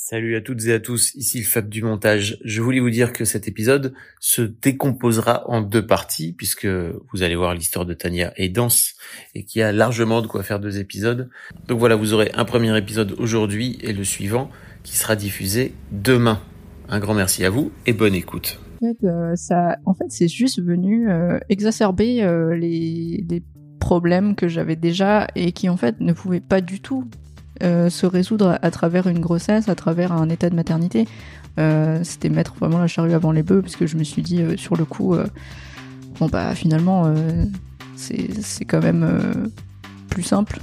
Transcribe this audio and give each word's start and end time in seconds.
Salut 0.00 0.36
à 0.36 0.40
toutes 0.40 0.64
et 0.66 0.72
à 0.72 0.78
tous, 0.78 1.12
ici 1.16 1.40
le 1.40 1.44
Fab 1.44 1.68
du 1.68 1.82
montage. 1.82 2.38
Je 2.44 2.62
voulais 2.62 2.78
vous 2.78 2.88
dire 2.88 3.12
que 3.12 3.24
cet 3.24 3.48
épisode 3.48 3.94
se 4.20 4.42
décomposera 4.42 5.42
en 5.50 5.60
deux 5.60 5.84
parties 5.84 6.32
puisque 6.32 6.66
vous 6.66 7.24
allez 7.24 7.34
voir 7.34 7.52
l'histoire 7.52 7.84
de 7.84 7.94
Tania 7.94 8.32
est 8.36 8.48
dense 8.48 8.94
et 9.34 9.44
qu'il 9.44 9.58
y 9.58 9.62
a 9.64 9.72
largement 9.72 10.22
de 10.22 10.28
quoi 10.28 10.44
faire 10.44 10.60
deux 10.60 10.78
épisodes. 10.78 11.28
Donc 11.66 11.80
voilà, 11.80 11.96
vous 11.96 12.14
aurez 12.14 12.30
un 12.34 12.44
premier 12.44 12.78
épisode 12.78 13.16
aujourd'hui 13.18 13.76
et 13.82 13.92
le 13.92 14.04
suivant 14.04 14.50
qui 14.84 14.96
sera 14.96 15.16
diffusé 15.16 15.74
demain. 15.90 16.40
Un 16.88 17.00
grand 17.00 17.14
merci 17.14 17.44
à 17.44 17.50
vous 17.50 17.72
et 17.84 17.92
bonne 17.92 18.14
écoute. 18.14 18.60
En 18.80 18.86
fait, 18.86 19.04
euh, 19.04 19.34
ça, 19.34 19.78
en 19.84 19.94
fait, 19.94 20.10
c'est 20.10 20.28
juste 20.28 20.62
venu 20.62 21.10
euh, 21.10 21.40
exacerber 21.48 22.22
euh, 22.22 22.56
les 22.56 23.42
problèmes 23.80 24.36
que 24.36 24.46
j'avais 24.46 24.76
déjà 24.76 25.26
et 25.34 25.50
qui 25.52 25.68
en 25.68 25.76
fait 25.76 25.98
ne 26.00 26.12
pouvaient 26.12 26.40
pas 26.40 26.60
du 26.60 26.80
tout 26.80 27.04
euh, 27.62 27.90
se 27.90 28.06
résoudre 28.06 28.58
à 28.60 28.70
travers 28.70 29.06
une 29.06 29.20
grossesse, 29.20 29.68
à 29.68 29.74
travers 29.74 30.12
un 30.12 30.28
état 30.28 30.50
de 30.50 30.54
maternité. 30.54 31.06
Euh, 31.58 32.00
C'était 32.04 32.28
mettre 32.28 32.54
vraiment 32.54 32.78
la 32.78 32.86
charrue 32.86 33.14
avant 33.14 33.32
les 33.32 33.42
bœufs, 33.42 33.62
parce 33.62 33.76
que 33.76 33.86
je 33.86 33.96
me 33.96 34.04
suis 34.04 34.22
dit 34.22 34.42
euh, 34.42 34.56
sur 34.56 34.76
le 34.76 34.84
coup, 34.84 35.14
euh, 35.14 35.26
bon 36.20 36.26
bah 36.28 36.54
finalement 36.54 37.06
euh, 37.06 37.44
c'est 37.96 38.64
quand 38.64 38.82
même 38.82 39.02
euh, 39.02 39.48
plus 40.08 40.22
simple. 40.22 40.58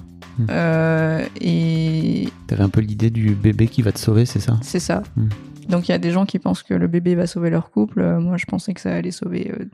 Euh, 0.50 1.26
et 1.40 2.28
T'avais 2.48 2.64
un 2.64 2.70
peu 2.70 2.82
l'idée 2.82 3.10
du 3.10 3.36
bébé 3.36 3.68
qui 3.68 3.82
va 3.82 3.92
te 3.92 4.00
sauver, 4.00 4.26
c'est 4.26 4.40
ça? 4.42 4.58
C'est 4.62 4.80
ça. 4.80 5.04
Hmm. 5.16 5.30
Donc 5.70 5.88
il 5.88 5.92
y 5.92 5.96
a 5.96 5.98
des 5.98 6.12
gens 6.12 6.26
qui 6.26 6.40
pensent 6.40 6.64
que 6.64 6.74
le 6.74 6.88
bébé 6.88 7.16
va 7.16 7.26
sauver 7.28 7.50
leur 7.50 7.72
couple. 7.72 8.02
Euh, 8.02 8.20
moi 8.20 8.38
je 8.38 8.46
pensais 8.46 8.74
que 8.74 8.82
ça 8.82 8.94
allait 8.94 9.12
sauver 9.12 9.52
euh, 9.58 9.66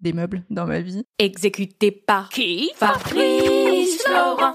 des 0.00 0.12
meubles 0.12 0.44
dans 0.50 0.66
ma 0.66 0.80
vie. 0.80 1.04
Exécuté 1.18 1.90
par 1.90 2.28
qui? 2.28 2.70
Fabrice 2.76 4.02
Florent. 4.04 4.54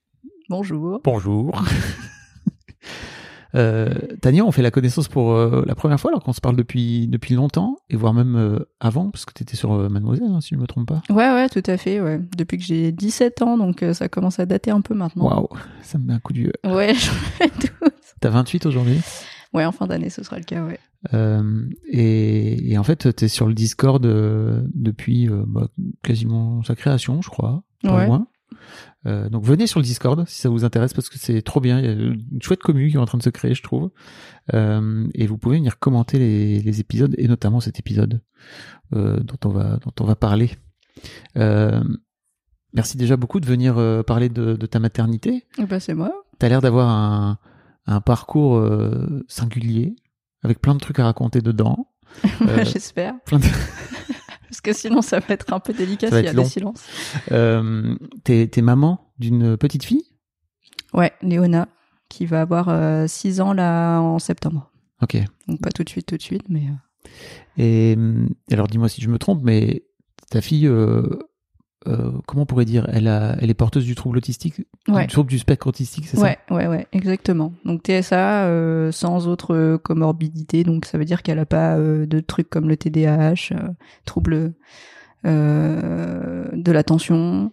Bonjour. 0.55 0.99
Bonjour. 1.05 1.63
Euh, 3.53 3.93
Tania, 4.21 4.45
on 4.45 4.51
fait 4.51 4.61
la 4.61 4.71
connaissance 4.71 5.09
pour 5.09 5.31
euh, 5.33 5.63
la 5.65 5.75
première 5.75 5.99
fois 5.99 6.11
alors 6.11 6.23
qu'on 6.23 6.31
se 6.33 6.39
parle 6.39 6.55
depuis, 6.55 7.07
depuis 7.07 7.35
longtemps, 7.35 7.75
et 7.89 7.95
voire 7.97 8.13
même 8.13 8.35
euh, 8.37 8.59
avant, 8.79 9.09
parce 9.11 9.25
que 9.25 9.33
tu 9.33 9.43
étais 9.43 9.55
sur 9.57 9.71
Mademoiselle, 9.89 10.29
hein, 10.31 10.39
si 10.41 10.49
je 10.51 10.55
ne 10.55 10.61
me 10.61 10.67
trompe 10.67 10.87
pas. 10.87 11.01
Ouais, 11.09 11.29
ouais, 11.33 11.49
tout 11.49 11.63
à 11.65 11.75
fait, 11.77 11.99
ouais. 12.01 12.21
Depuis 12.37 12.57
que 12.57 12.63
j'ai 12.63 12.91
17 12.93 13.41
ans, 13.41 13.57
donc 13.57 13.83
ça 13.93 14.07
commence 14.09 14.39
à 14.39 14.45
dater 14.45 14.71
un 14.71 14.79
peu 14.81 14.93
maintenant. 14.93 15.25
Waouh, 15.25 15.47
ça 15.81 15.97
me 15.97 16.05
met 16.05 16.13
un 16.13 16.19
coup 16.19 16.31
de 16.33 16.39
vieux. 16.39 16.53
Ouais, 16.65 16.93
je 16.95 17.09
fais 17.09 17.49
tout. 17.49 17.89
T'as 18.21 18.29
28 18.29 18.65
aujourd'hui? 18.65 18.99
Ouais, 19.53 19.65
en 19.65 19.71
fin 19.73 19.85
d'année, 19.87 20.09
ce 20.09 20.23
sera 20.23 20.37
le 20.37 20.43
cas, 20.43 20.63
ouais. 20.65 20.79
Euh, 21.13 21.65
et, 21.89 22.71
et 22.71 22.77
en 22.77 22.83
fait, 22.83 23.13
t'es 23.15 23.27
sur 23.27 23.47
le 23.47 23.53
Discord 23.53 24.05
euh, 24.05 24.61
depuis 24.73 25.27
euh, 25.27 25.43
bah, 25.45 25.67
quasiment 26.03 26.63
sa 26.63 26.75
création, 26.75 27.21
je 27.21 27.29
crois, 27.29 27.63
pas 27.83 27.97
Ouais. 27.97 28.05
loin. 28.07 28.27
Euh, 29.07 29.29
donc 29.29 29.43
venez 29.45 29.65
sur 29.67 29.79
le 29.79 29.83
Discord 29.85 30.27
si 30.27 30.39
ça 30.41 30.49
vous 30.49 30.63
intéresse 30.63 30.93
parce 30.93 31.09
que 31.09 31.17
c'est 31.17 31.41
trop 31.41 31.59
bien. 31.59 31.79
Il 31.79 31.85
y 31.85 31.89
a 31.89 31.91
une 31.93 32.41
chouette 32.41 32.61
commune 32.61 32.89
qui 32.89 32.95
est 32.95 32.99
en 32.99 33.05
train 33.05 33.17
de 33.17 33.23
se 33.23 33.29
créer, 33.29 33.53
je 33.55 33.63
trouve. 33.63 33.91
Euh, 34.53 35.07
et 35.15 35.25
vous 35.27 35.37
pouvez 35.37 35.57
venir 35.57 35.79
commenter 35.79 36.19
les, 36.19 36.59
les 36.61 36.79
épisodes 36.79 37.15
et 37.17 37.27
notamment 37.27 37.59
cet 37.59 37.79
épisode 37.79 38.21
euh, 38.93 39.19
dont 39.21 39.37
on 39.45 39.49
va 39.49 39.77
dont 39.77 39.93
on 39.99 40.05
va 40.05 40.15
parler. 40.15 40.51
Merci 42.73 42.95
déjà 42.95 43.17
beaucoup 43.17 43.39
de 43.39 43.45
venir 43.45 43.75
parler 44.05 44.29
de, 44.29 44.55
de 44.55 44.65
ta 44.65 44.79
maternité. 44.79 45.43
Et 45.57 45.65
bah, 45.65 45.79
c'est 45.79 45.93
moi. 45.93 46.13
T'as 46.39 46.47
l'air 46.49 46.61
d'avoir 46.61 46.87
un, 46.89 47.37
un 47.85 48.01
parcours 48.01 48.63
singulier 49.27 49.95
avec 50.43 50.61
plein 50.61 50.73
de 50.75 50.79
trucs 50.79 50.99
à 50.99 51.03
raconter 51.03 51.41
dedans. 51.41 51.87
J'espère. 52.63 53.15
plein 53.25 53.39
de- 53.39 53.45
Parce 54.51 54.61
que 54.61 54.73
sinon, 54.73 55.01
ça 55.01 55.19
va 55.19 55.33
être 55.33 55.51
un 55.53 55.59
peu 55.59 55.71
délicat 55.73 56.07
s'il 56.09 56.17
y 56.17 56.19
a 56.19 56.31
être 56.31 56.31
des 56.31 56.35
long. 56.43 56.45
silences. 56.45 56.83
Euh, 57.31 57.95
t'es, 58.25 58.47
t'es 58.47 58.61
maman 58.61 59.13
d'une 59.17 59.55
petite 59.57 59.83
fille? 59.85 60.03
Ouais, 60.93 61.13
Léona, 61.21 61.69
qui 62.09 62.25
va 62.25 62.41
avoir 62.41 63.09
6 63.09 63.39
ans 63.41 63.53
là 63.53 63.99
en 64.01 64.19
septembre. 64.19 64.69
Ok. 65.01 65.17
Donc 65.47 65.61
pas 65.61 65.71
tout 65.71 65.83
de 65.85 65.89
suite, 65.89 66.05
tout 66.05 66.17
de 66.17 66.21
suite, 66.21 66.43
mais... 66.49 66.63
euh, 66.67 67.11
Et 67.57 67.95
hum, 67.97 68.29
alors 68.51 68.67
dis-moi 68.67 68.89
si 68.89 69.01
je 69.01 69.09
me 69.09 69.17
trompe, 69.17 69.41
mais 69.43 69.85
ta 70.29 70.41
fille, 70.41 70.67
euh, 71.87 72.11
comment 72.27 72.43
on 72.43 72.45
pourrait 72.45 72.65
dire, 72.65 72.87
elle, 72.91 73.07
a, 73.07 73.35
elle 73.39 73.49
est 73.49 73.55
porteuse 73.55 73.85
du 73.85 73.95
trouble 73.95 74.17
autistique, 74.17 74.61
Ouais. 74.87 75.07
du 75.07 75.13
trouble 75.13 75.29
du 75.29 75.39
spectre 75.39 75.67
autistique, 75.67 76.05
c'est 76.07 76.19
Ouais, 76.19 76.37
ouais, 76.51 76.67
ouais, 76.67 76.87
exactement. 76.91 77.53
Donc 77.65 77.81
TSA 77.83 78.45
euh, 78.45 78.91
sans 78.91 79.27
autre 79.27 79.55
euh, 79.55 79.77
comorbidité, 79.77 80.63
donc 80.63 80.85
ça 80.85 80.97
veut 80.97 81.05
dire 81.05 81.23
qu'elle 81.23 81.39
a 81.39 81.45
pas 81.45 81.77
euh, 81.77 82.05
de 82.05 82.19
trucs 82.19 82.49
comme 82.49 82.69
le 82.69 82.77
TDAH, 82.77 83.53
trouble 84.05 84.53
de 85.23 86.71
l'attention. 86.71 87.51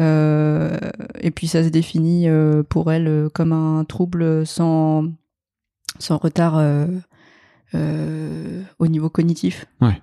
Et 0.00 1.30
puis 1.34 1.46
ça 1.46 1.62
se 1.62 1.68
définit 1.68 2.26
pour 2.68 2.90
elle 2.92 3.28
comme 3.34 3.52
un 3.52 3.84
trouble 3.84 4.46
sans 4.46 5.04
sans 5.98 6.16
retard 6.16 6.56
au 7.74 8.86
niveau 8.86 9.10
cognitif. 9.10 9.66
Ouais. 9.80 10.00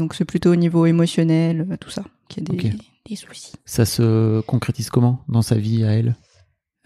Donc 0.00 0.14
c'est 0.14 0.24
plutôt 0.24 0.52
au 0.52 0.56
niveau 0.56 0.86
émotionnel, 0.86 1.66
euh, 1.70 1.76
tout 1.76 1.90
ça, 1.90 2.02
qu'il 2.28 2.42
y 2.42 2.68
a 2.68 2.72
des, 3.06 3.16
soucis. 3.16 3.52
ça 3.64 3.84
se 3.84 4.40
concrétise 4.42 4.88
comment 4.88 5.20
dans 5.28 5.42
sa 5.42 5.56
vie 5.56 5.84
à 5.84 5.92
elle? 5.92 6.16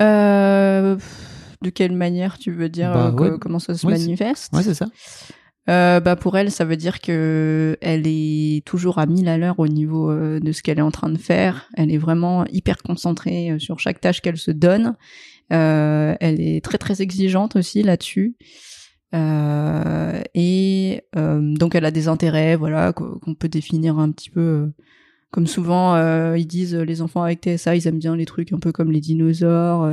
Euh, 0.02 0.96
de 1.62 1.70
quelle 1.70 1.92
manière 1.92 2.38
tu 2.38 2.50
veux 2.50 2.68
dire 2.68 2.92
Bah, 2.92 3.06
euh, 3.06 3.12
ouais. 3.12 3.38
comment 3.40 3.60
ça 3.60 3.74
se 3.74 3.86
manifeste? 3.86 4.52
Ouais, 4.52 4.64
c'est 4.64 4.74
ça. 4.74 4.88
Euh, 5.70 6.00
bah 6.00 6.16
pour 6.16 6.36
elle, 6.36 6.50
ça 6.50 6.64
veut 6.64 6.76
dire 6.76 7.00
que 7.00 7.78
elle 7.80 8.02
est 8.06 8.66
toujours 8.66 8.98
à 8.98 9.06
1000 9.06 9.28
à 9.28 9.38
l'heure 9.38 9.58
au 9.60 9.68
niveau 9.68 10.12
de 10.12 10.52
ce 10.52 10.62
qu'elle 10.62 10.78
est 10.78 10.82
en 10.82 10.90
train 10.90 11.08
de 11.08 11.16
faire. 11.16 11.70
Elle 11.76 11.90
est 11.92 11.98
vraiment 11.98 12.44
hyper 12.46 12.78
concentrée 12.82 13.56
sur 13.58 13.78
chaque 13.78 14.00
tâche 14.00 14.20
qu'elle 14.20 14.36
se 14.36 14.50
donne. 14.50 14.96
Euh, 15.52 16.14
elle 16.20 16.40
est 16.40 16.64
très 16.64 16.78
très 16.78 17.02
exigeante 17.02 17.56
aussi 17.56 17.82
là-dessus. 17.82 18.34
Euh, 19.14 20.20
et 20.34 21.02
euh, 21.16 21.54
donc 21.54 21.74
elle 21.74 21.84
a 21.84 21.90
des 21.90 22.08
intérêts, 22.08 22.56
voilà, 22.56 22.92
qu- 22.92 23.18
qu'on 23.20 23.34
peut 23.34 23.48
définir 23.48 23.98
un 23.98 24.10
petit 24.10 24.30
peu. 24.30 24.40
euh, 24.40 24.66
comme 25.30 25.46
souvent, 25.48 25.94
euh, 25.96 26.36
ils 26.38 26.46
disent 26.46 26.74
les 26.76 27.02
enfants 27.02 27.22
avec 27.22 27.40
TSA, 27.40 27.74
ils 27.76 27.88
aiment 27.88 27.98
bien 27.98 28.14
les 28.16 28.24
trucs 28.26 28.52
un 28.52 28.58
peu 28.60 28.70
comme 28.70 28.92
les 28.92 29.00
dinosaures, 29.00 29.88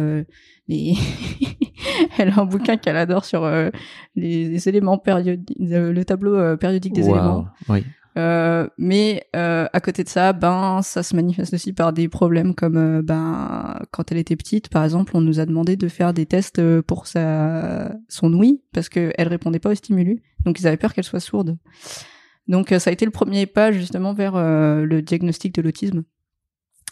les 0.67 0.93
elle 2.19 2.29
a 2.29 2.41
un 2.41 2.45
bouquin 2.45 2.77
qu'elle 2.77 2.95
adore 2.97 3.25
sur 3.25 3.47
les, 4.15 4.47
les 4.49 4.69
éléments 4.69 4.99
périodiques, 4.99 5.57
le 5.59 6.03
tableau 6.03 6.55
périodique 6.57 6.93
des 6.93 7.01
Waouh. 7.01 7.11
éléments. 7.15 7.45
Oui. 7.69 7.83
Euh, 8.17 8.67
mais 8.77 9.25
euh, 9.35 9.67
à 9.71 9.79
côté 9.79 10.03
de 10.03 10.09
ça, 10.09 10.33
ben 10.33 10.81
ça 10.81 11.01
se 11.01 11.15
manifeste 11.15 11.53
aussi 11.53 11.71
par 11.71 11.93
des 11.93 12.09
problèmes 12.09 12.55
comme 12.55 12.77
euh, 12.77 13.01
ben 13.01 13.79
quand 13.91 14.11
elle 14.11 14.17
était 14.17 14.35
petite, 14.35 14.67
par 14.69 14.83
exemple, 14.83 15.15
on 15.15 15.21
nous 15.21 15.39
a 15.39 15.45
demandé 15.45 15.77
de 15.77 15.87
faire 15.87 16.13
des 16.13 16.25
tests 16.25 16.59
euh, 16.59 16.81
pour 16.81 17.07
sa 17.07 17.95
son 18.09 18.33
ouïe 18.33 18.61
parce 18.73 18.89
que 18.89 19.13
elle 19.17 19.29
répondait 19.29 19.59
pas 19.59 19.69
au 19.69 19.75
stimulus, 19.75 20.21
donc 20.43 20.59
ils 20.59 20.67
avaient 20.67 20.77
peur 20.77 20.93
qu'elle 20.93 21.05
soit 21.05 21.21
sourde. 21.21 21.57
Donc 22.47 22.73
ça 22.79 22.89
a 22.89 22.93
été 22.93 23.05
le 23.05 23.11
premier 23.11 23.45
pas 23.45 23.71
justement 23.71 24.13
vers 24.13 24.33
le 24.35 25.01
diagnostic 25.01 25.53
de 25.55 25.61
l'autisme 25.61 26.03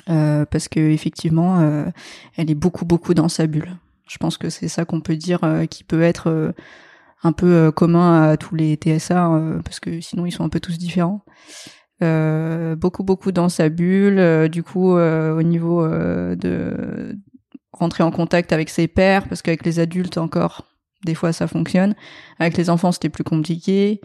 parce 0.05 0.69
que 0.69 0.79
effectivement, 0.79 1.91
elle 2.37 2.49
est 2.49 2.55
beaucoup 2.55 2.85
beaucoup 2.85 3.13
dans 3.13 3.27
sa 3.27 3.47
bulle. 3.47 3.75
Je 4.07 4.17
pense 4.19 4.37
que 4.37 4.49
c'est 4.49 4.67
ça 4.69 4.85
qu'on 4.85 5.01
peut 5.01 5.17
dire 5.17 5.41
qui 5.69 5.83
peut 5.83 6.01
être 6.01 6.53
un 7.23 7.31
peu 7.31 7.51
euh, 7.51 7.71
commun 7.71 8.29
à 8.29 8.37
tous 8.37 8.55
les 8.55 8.75
TSA 8.75 9.33
euh, 9.33 9.61
parce 9.63 9.79
que 9.79 9.99
sinon 10.01 10.25
ils 10.25 10.31
sont 10.31 10.43
un 10.43 10.49
peu 10.49 10.59
tous 10.59 10.77
différents. 10.77 11.23
Euh, 12.01 12.75
beaucoup 12.75 13.03
beaucoup 13.03 13.31
dans 13.31 13.49
sa 13.49 13.67
bulle. 13.69 14.19
euh, 14.19 14.47
du 14.47 14.63
coup, 14.63 14.95
euh, 14.95 15.37
au 15.37 15.43
niveau 15.43 15.83
euh, 15.83 16.35
de 16.35 17.17
rentrer 17.73 18.03
en 18.03 18.11
contact 18.11 18.53
avec 18.53 18.69
ses 18.69 18.87
pairs, 18.87 19.27
parce 19.27 19.41
qu'avec 19.41 19.65
les 19.65 19.79
adultes 19.79 20.17
encore, 20.17 20.65
des 21.05 21.13
fois 21.15 21.33
ça 21.33 21.47
fonctionne. 21.47 21.95
Avec 22.39 22.55
les 22.57 22.69
enfants, 22.69 22.91
c'était 22.91 23.09
plus 23.09 23.23
compliqué. 23.23 24.01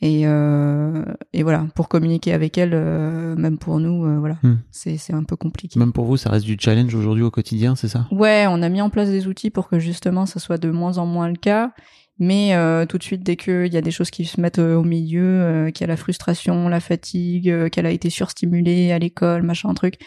Et, 0.00 0.28
euh, 0.28 1.04
et 1.32 1.42
voilà, 1.42 1.66
pour 1.74 1.88
communiquer 1.88 2.32
avec 2.32 2.56
elle, 2.56 2.70
euh, 2.72 3.34
même 3.34 3.58
pour 3.58 3.80
nous, 3.80 4.06
euh, 4.06 4.18
voilà, 4.20 4.36
c'est 4.70 4.96
c'est 4.96 5.12
un 5.12 5.24
peu 5.24 5.34
compliqué. 5.34 5.76
Même 5.80 5.92
pour 5.92 6.04
vous, 6.04 6.16
ça 6.16 6.30
reste 6.30 6.44
du 6.46 6.56
challenge 6.60 6.94
aujourd'hui 6.94 7.24
au 7.24 7.32
quotidien, 7.32 7.74
c'est 7.74 7.88
ça? 7.88 8.06
Ouais, 8.12 8.46
on 8.48 8.62
a 8.62 8.68
mis 8.68 8.80
en 8.80 8.90
place 8.90 9.08
des 9.08 9.26
outils 9.26 9.50
pour 9.50 9.68
que 9.68 9.80
justement 9.80 10.24
ça 10.24 10.38
soit 10.38 10.58
de 10.58 10.70
moins 10.70 10.98
en 10.98 11.06
moins 11.06 11.28
le 11.28 11.34
cas. 11.36 11.72
Mais 12.20 12.54
euh, 12.54 12.84
tout 12.84 12.98
de 12.98 13.02
suite, 13.04 13.22
dès 13.22 13.36
qu'il 13.36 13.72
y 13.72 13.76
a 13.76 13.80
des 13.80 13.90
choses 13.92 14.10
qui 14.10 14.24
se 14.24 14.40
mettent 14.40 14.58
euh, 14.58 14.74
au 14.74 14.82
milieu, 14.82 15.22
euh, 15.22 15.70
qu'il 15.70 15.82
y 15.82 15.84
a 15.84 15.86
la 15.88 15.96
frustration, 15.96 16.68
la 16.68 16.80
fatigue, 16.80 17.48
euh, 17.48 17.68
qu'elle 17.68 17.86
a 17.86 17.92
été 17.92 18.10
surstimulée 18.10 18.90
à 18.90 18.98
l'école, 18.98 19.42
machin 19.42 19.72
truc, 19.74 19.98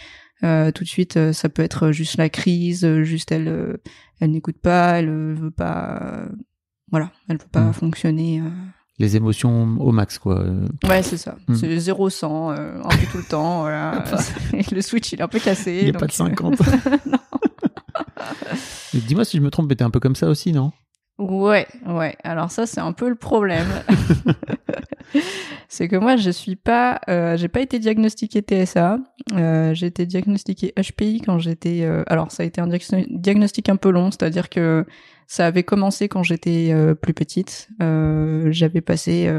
tout 0.41 0.83
de 0.83 0.87
suite, 0.87 1.31
ça 1.33 1.49
peut 1.49 1.61
être 1.61 1.91
juste 1.91 2.17
la 2.17 2.27
crise, 2.27 3.01
juste 3.03 3.31
elle, 3.31 3.77
elle 4.19 4.31
n'écoute 4.31 4.57
pas, 4.57 4.97
elle 4.99 5.09
veut 5.35 5.51
pas, 5.51 6.25
voilà, 6.91 7.11
elle 7.29 7.37
veut 7.37 7.45
pas 7.51 7.61
Mm. 7.69 7.73
fonctionner. 7.73 8.41
Les 8.97 9.15
émotions 9.15 9.77
au 9.79 9.91
max, 9.91 10.17
quoi. 10.17 10.43
Ouais, 10.89 11.03
c'est 11.03 11.17
ça. 11.17 11.35
Mm. 11.47 11.53
C'est 11.55 11.77
0-100, 11.77 12.51
euh, 12.57 12.81
un 12.83 12.89
peu 12.89 13.05
tout 13.11 13.17
le 13.19 13.23
temps. 13.23 13.61
Voilà. 13.61 14.03
Le 14.71 14.81
switch, 14.81 15.11
il 15.13 15.19
est 15.19 15.23
un 15.23 15.27
peu 15.27 15.39
cassé. 15.39 15.77
Il 15.77 15.83
n'y 15.83 15.89
a 15.89 15.91
donc, 15.93 16.01
pas 16.01 16.07
de 16.07 16.11
euh, 16.13 16.15
50. 16.15 16.59
non. 17.05 17.17
Mais 18.93 18.99
Dis-moi 18.99 19.25
si 19.25 19.37
je 19.37 19.41
me 19.41 19.49
trompe, 19.51 19.69
mais 19.69 19.75
t'es 19.75 19.83
un 19.83 19.89
peu 19.89 19.99
comme 19.99 20.15
ça 20.15 20.27
aussi, 20.27 20.51
non? 20.51 20.71
Ouais, 21.21 21.67
ouais. 21.85 22.15
Alors 22.23 22.49
ça, 22.49 22.65
c'est 22.65 22.79
un 22.79 22.93
peu 22.93 23.07
le 23.07 23.13
problème. 23.15 23.67
c'est 25.69 25.87
que 25.87 25.95
moi, 25.95 26.15
je 26.17 26.31
suis 26.31 26.55
pas, 26.55 26.99
euh, 27.09 27.37
j'ai 27.37 27.47
pas 27.47 27.61
été 27.61 27.77
diagnostiquée 27.77 28.41
TSA. 28.41 28.97
Euh, 29.33 29.73
j'ai 29.75 29.85
été 29.85 30.05
diagnostiquée 30.07 30.73
HPI 30.75 31.21
quand 31.21 31.37
j'étais. 31.37 31.81
euh, 31.83 32.03
alors, 32.07 32.31
ça 32.31 32.41
a 32.43 32.45
été 32.45 32.59
un 32.59 32.67
diagno- 32.67 33.05
diagnostic 33.09 33.69
un 33.69 33.75
peu 33.75 33.91
long, 33.91 34.09
c'est-à-dire 34.09 34.49
que 34.49 34.85
ça 35.27 35.45
avait 35.45 35.63
commencé 35.63 36.07
quand 36.09 36.23
j'étais 36.23 36.71
euh, 36.73 36.95
plus 36.95 37.13
petite. 37.13 37.67
Euh, 37.83 38.47
J'avais 38.51 38.81
passé 38.81 39.31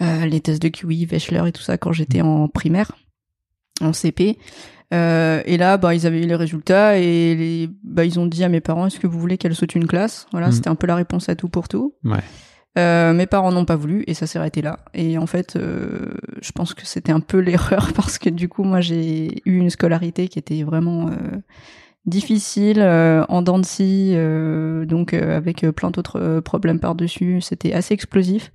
les 0.00 0.40
tests 0.40 0.62
de 0.62 0.68
QI, 0.68 1.06
Wechsler 1.06 1.42
et 1.48 1.52
tout 1.52 1.62
ça 1.62 1.76
quand 1.76 1.92
j'étais 1.92 2.20
en 2.22 2.48
primaire, 2.48 2.92
en 3.80 3.92
CP. 3.92 4.38
Euh, 4.94 5.42
et 5.44 5.58
là, 5.58 5.76
bah, 5.76 5.94
ils 5.94 6.06
avaient 6.06 6.22
eu 6.22 6.26
les 6.26 6.34
résultats 6.34 6.96
et 6.98 7.34
les, 7.34 7.68
bah, 7.84 8.04
ils 8.06 8.18
ont 8.18 8.26
dit 8.26 8.42
à 8.42 8.48
mes 8.48 8.60
parents 8.60 8.86
est-ce 8.86 8.98
que 8.98 9.06
vous 9.06 9.18
voulez 9.20 9.36
qu'elle 9.36 9.54
saute 9.54 9.74
une 9.74 9.86
classe? 9.86 10.26
Voilà, 10.32 10.48
Mm. 10.48 10.52
c'était 10.52 10.68
un 10.68 10.74
peu 10.76 10.86
la 10.86 10.94
réponse 10.96 11.28
à 11.28 11.36
tout 11.36 11.48
pour 11.50 11.68
tout. 11.68 11.94
Ouais. 12.04 12.20
Euh, 12.78 13.12
mes 13.12 13.26
parents 13.26 13.50
n'ont 13.52 13.64
pas 13.64 13.76
voulu 13.76 14.04
et 14.06 14.14
ça 14.14 14.26
s'est 14.26 14.38
arrêté 14.38 14.62
là. 14.62 14.78
Et 14.94 15.18
en 15.18 15.26
fait, 15.26 15.56
euh, 15.56 16.14
je 16.40 16.52
pense 16.52 16.72
que 16.74 16.86
c'était 16.86 17.12
un 17.12 17.20
peu 17.20 17.38
l'erreur 17.40 17.92
parce 17.94 18.18
que 18.18 18.30
du 18.30 18.48
coup, 18.48 18.62
moi, 18.62 18.80
j'ai 18.80 19.42
eu 19.44 19.56
une 19.58 19.68
scolarité 19.70 20.28
qui 20.28 20.38
était 20.38 20.62
vraiment 20.62 21.08
euh, 21.08 21.12
difficile, 22.06 22.80
euh, 22.80 23.24
en 23.28 23.42
dents 23.42 23.58
de 23.58 23.66
scie, 23.66 24.12
euh, 24.14 24.86
donc 24.86 25.12
euh, 25.12 25.36
avec 25.36 25.66
plein 25.70 25.90
d'autres 25.90 26.40
problèmes 26.40 26.80
par-dessus. 26.80 27.40
C'était 27.42 27.72
assez 27.74 27.92
explosif. 27.94 28.52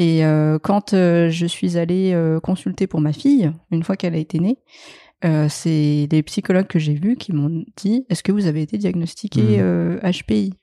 Et 0.00 0.24
euh, 0.24 0.58
quand 0.58 0.94
euh, 0.94 1.28
je 1.28 1.44
suis 1.44 1.76
allée 1.76 2.12
euh, 2.14 2.40
consulter 2.40 2.86
pour 2.86 3.02
ma 3.02 3.12
fille, 3.12 3.52
une 3.70 3.82
fois 3.82 3.96
qu'elle 3.96 4.14
a 4.14 4.18
été 4.18 4.38
née, 4.40 4.56
euh, 5.26 5.46
c'est 5.50 6.08
les 6.10 6.22
psychologues 6.22 6.68
que 6.68 6.78
j'ai 6.78 6.94
vus 6.94 7.16
qui 7.16 7.34
m'ont 7.34 7.64
dit 7.76 8.06
Est-ce 8.08 8.22
que 8.22 8.32
vous 8.32 8.46
avez 8.46 8.62
été 8.62 8.78
diagnostiqué 8.78 9.58
euh, 9.60 10.00
HPI 10.00 10.54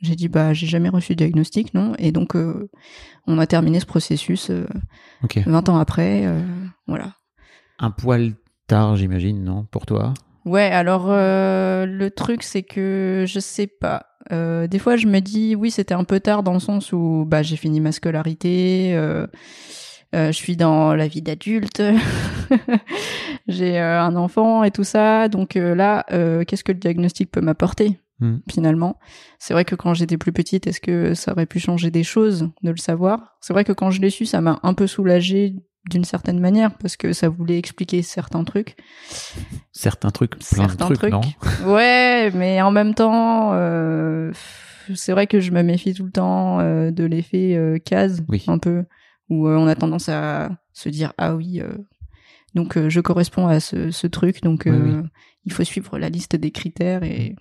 J'ai 0.00 0.14
dit 0.14 0.28
Bah, 0.28 0.52
j'ai 0.52 0.68
jamais 0.68 0.90
reçu 0.90 1.14
de 1.14 1.18
diagnostic, 1.18 1.74
non 1.74 1.94
Et 1.98 2.12
donc, 2.12 2.36
euh, 2.36 2.70
on 3.26 3.40
a 3.40 3.48
terminé 3.48 3.80
ce 3.80 3.86
processus 3.86 4.50
euh, 4.50 4.64
Ok. 5.24 5.42
20 5.44 5.68
ans 5.70 5.78
après. 5.78 6.32
voilà. 6.86 7.14
Un 7.80 7.90
poil 7.90 8.34
tard, 8.68 8.94
j'imagine, 8.94 9.42
non 9.42 9.64
Pour 9.64 9.86
toi? 9.86 10.14
Ouais, 10.44 10.70
alors 10.70 11.08
le 11.08 12.08
truc 12.10 12.44
c'est 12.44 12.62
que 12.62 13.24
je 13.26 13.40
sais 13.40 13.66
pas. 13.66 14.06
Euh, 14.32 14.66
des 14.66 14.78
fois 14.78 14.96
je 14.96 15.06
me 15.06 15.20
dis 15.20 15.54
oui 15.54 15.70
c'était 15.70 15.94
un 15.94 16.04
peu 16.04 16.20
tard 16.20 16.42
dans 16.42 16.54
le 16.54 16.60
sens 16.60 16.92
où 16.92 17.24
bah 17.26 17.42
j'ai 17.42 17.56
fini 17.56 17.80
ma 17.80 17.92
scolarité, 17.92 18.94
euh, 18.94 19.26
euh, 20.14 20.28
je 20.28 20.36
suis 20.36 20.56
dans 20.56 20.94
la 20.94 21.08
vie 21.08 21.22
d'adulte, 21.22 21.82
j'ai 23.48 23.78
un 23.78 24.16
enfant 24.16 24.64
et 24.64 24.70
tout 24.70 24.84
ça, 24.84 25.28
donc 25.28 25.54
là 25.54 26.04
qu'est-ce 26.46 26.64
que 26.64 26.72
le 26.72 26.78
diagnostic 26.78 27.30
peut 27.30 27.40
m'apporter 27.40 27.98
Hmm. 28.20 28.36
finalement? 28.48 29.00
C'est 29.40 29.54
vrai 29.54 29.64
que 29.64 29.74
quand 29.74 29.92
j'étais 29.92 30.16
plus 30.16 30.32
petite, 30.32 30.68
est-ce 30.68 30.80
que 30.80 31.14
ça 31.14 31.32
aurait 31.32 31.46
pu 31.46 31.58
changer 31.58 31.90
des 31.90 32.04
choses 32.04 32.48
de 32.62 32.70
le 32.70 32.76
savoir? 32.76 33.36
C'est 33.40 33.52
vrai 33.52 33.64
que 33.64 33.72
quand 33.72 33.90
je 33.90 34.00
l'ai 34.00 34.10
su, 34.10 34.24
ça 34.24 34.40
m'a 34.40 34.60
un 34.62 34.72
peu 34.72 34.86
soulagée 34.86 35.56
d'une 35.90 36.04
certaine 36.04 36.40
manière 36.40 36.72
parce 36.78 36.96
que 36.96 37.12
ça 37.12 37.28
voulait 37.28 37.58
expliquer 37.58 38.02
certains 38.02 38.44
trucs. 38.44 38.76
Certains 39.72 40.10
trucs, 40.10 40.36
plein 40.38 40.68
Certains 40.68 40.88
de 40.88 40.94
trucs, 40.94 41.12
trucs. 41.12 41.12
non 41.12 41.20
Ouais, 41.74 42.30
mais 42.34 42.62
en 42.62 42.70
même 42.70 42.94
temps, 42.94 43.50
euh, 43.54 44.32
c'est 44.94 45.12
vrai 45.12 45.26
que 45.26 45.40
je 45.40 45.50
me 45.50 45.62
méfie 45.62 45.94
tout 45.94 46.04
le 46.04 46.10
temps 46.10 46.60
euh, 46.60 46.90
de 46.90 47.04
l'effet 47.04 47.54
euh, 47.56 47.78
case, 47.78 48.24
Oui. 48.28 48.44
un 48.46 48.58
peu, 48.58 48.84
où 49.28 49.46
euh, 49.48 49.56
on 49.56 49.66
a 49.66 49.74
tendance 49.74 50.08
à 50.08 50.50
se 50.72 50.88
dire 50.88 51.12
ah 51.18 51.34
oui, 51.34 51.60
euh, 51.60 51.72
donc 52.54 52.76
euh, 52.76 52.88
je 52.88 53.00
corresponds 53.00 53.46
à 53.46 53.60
ce, 53.60 53.90
ce 53.90 54.06
truc, 54.06 54.42
donc 54.42 54.62
Oui, 54.66 54.72
euh, 54.72 55.02
il 55.44 55.52
faut 55.52 55.64
suivre 55.64 55.98
la 55.98 56.08
liste 56.08 56.36
des 56.36 56.50
critères 56.50 57.02
et 57.02 57.34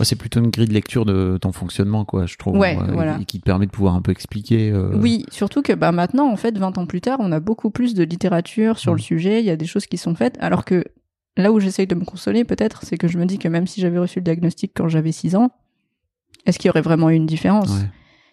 Ouais, 0.00 0.04
c'est 0.04 0.16
plutôt 0.16 0.40
une 0.40 0.50
grille 0.50 0.66
de 0.66 0.72
lecture 0.72 1.04
de 1.04 1.38
ton 1.40 1.52
fonctionnement, 1.52 2.04
quoi, 2.04 2.26
je 2.26 2.36
trouve. 2.36 2.58
Ouais, 2.58 2.76
euh, 2.76 2.90
voilà. 2.92 3.16
Et 3.20 3.24
qui 3.26 3.38
te 3.38 3.44
permet 3.44 3.66
de 3.66 3.70
pouvoir 3.70 3.94
un 3.94 4.02
peu 4.02 4.10
expliquer. 4.10 4.72
oui, 4.92 5.24
surtout 5.30 5.62
que 5.62 5.72
bah 5.72 5.92
maintenant 5.92 6.28
en 6.30 6.36
fait 6.36 6.58
20 6.58 6.76
ans 6.78 6.86
plus 6.86 7.00
tard, 7.00 7.18
on 7.20 7.30
a 7.30 7.38
beaucoup 7.38 7.70
plus 7.70 7.94
de 7.94 8.02
littérature 8.02 8.78
sur 8.78 8.92
Mm. 8.92 8.96
le 8.96 9.00
sujet, 9.02 9.40
il 9.40 9.46
y 9.46 9.50
a 9.50 9.56
des 9.56 9.66
choses 9.66 9.86
qui 9.86 9.96
sont 9.96 10.16
faites, 10.16 10.36
alors 10.40 10.64
que 10.64 10.84
là 11.36 11.52
où 11.52 11.60
j'essaye 11.60 11.86
de 11.86 11.94
me 11.94 12.04
consoler 12.04 12.44
peut-être, 12.44 12.82
c'est 12.84 12.96
que 12.98 13.06
je 13.06 13.18
me 13.18 13.24
dis 13.26 13.38
que 13.38 13.46
même 13.46 13.68
si 13.68 13.80
j'avais 13.80 13.98
reçu 13.98 14.18
le 14.18 14.24
diagnostic 14.24 14.72
quand 14.74 14.88
j'avais 14.88 15.12
6 15.12 15.36
ans, 15.36 15.50
est-ce 16.44 16.58
qu'il 16.58 16.66
y 16.66 16.70
aurait 16.70 16.80
vraiment 16.82 17.08
eu 17.10 17.14
une 17.14 17.26
différence? 17.26 17.70
Ouais. 17.70 17.88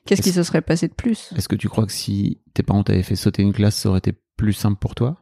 Qu'est-ce 0.07 0.23
qui 0.23 0.31
se 0.31 0.41
serait 0.41 0.61
passé 0.63 0.87
de 0.87 0.93
plus? 0.95 1.31
Est-ce 1.37 1.47
que 1.47 1.55
tu 1.55 1.69
crois 1.69 1.85
que 1.85 1.91
si 1.91 2.41
tes 2.55 2.63
parents 2.63 2.83
t'avaient 2.83 3.03
fait 3.03 3.15
sauter 3.15 3.43
une 3.43 3.53
classe, 3.53 3.75
ça 3.75 3.89
aurait 3.89 3.99
été 3.99 4.13
plus 4.35 4.53
simple 4.53 4.79
pour 4.79 4.95
toi? 4.95 5.17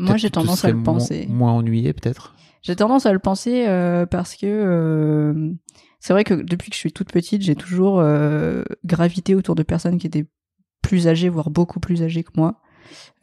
Moi, 0.00 0.16
j'ai 0.16 0.30
tendance 0.30 0.64
à 0.64 0.70
le 0.70 0.82
penser. 0.82 1.26
Moins 1.28 1.52
ennuyé, 1.52 1.92
peut-être 1.92 2.34
J'ai 2.62 2.74
tendance 2.76 3.06
à 3.06 3.12
le 3.12 3.18
penser 3.18 3.66
euh, 3.68 4.06
parce 4.06 4.34
que 4.34 4.46
euh, 4.46 5.52
c'est 6.00 6.12
vrai 6.12 6.24
que 6.24 6.34
depuis 6.34 6.70
que 6.70 6.74
je 6.74 6.80
suis 6.80 6.92
toute 6.92 7.12
petite, 7.12 7.42
j'ai 7.42 7.54
toujours 7.54 8.00
euh, 8.00 8.62
gravité 8.84 9.34
autour 9.34 9.54
de 9.54 9.62
personnes 9.62 9.98
qui 9.98 10.06
étaient 10.06 10.26
plus 10.82 11.06
âgées, 11.06 11.28
voire 11.28 11.50
beaucoup 11.50 11.80
plus 11.80 12.02
âgées 12.02 12.24
que 12.24 12.32
moi. 12.36 12.60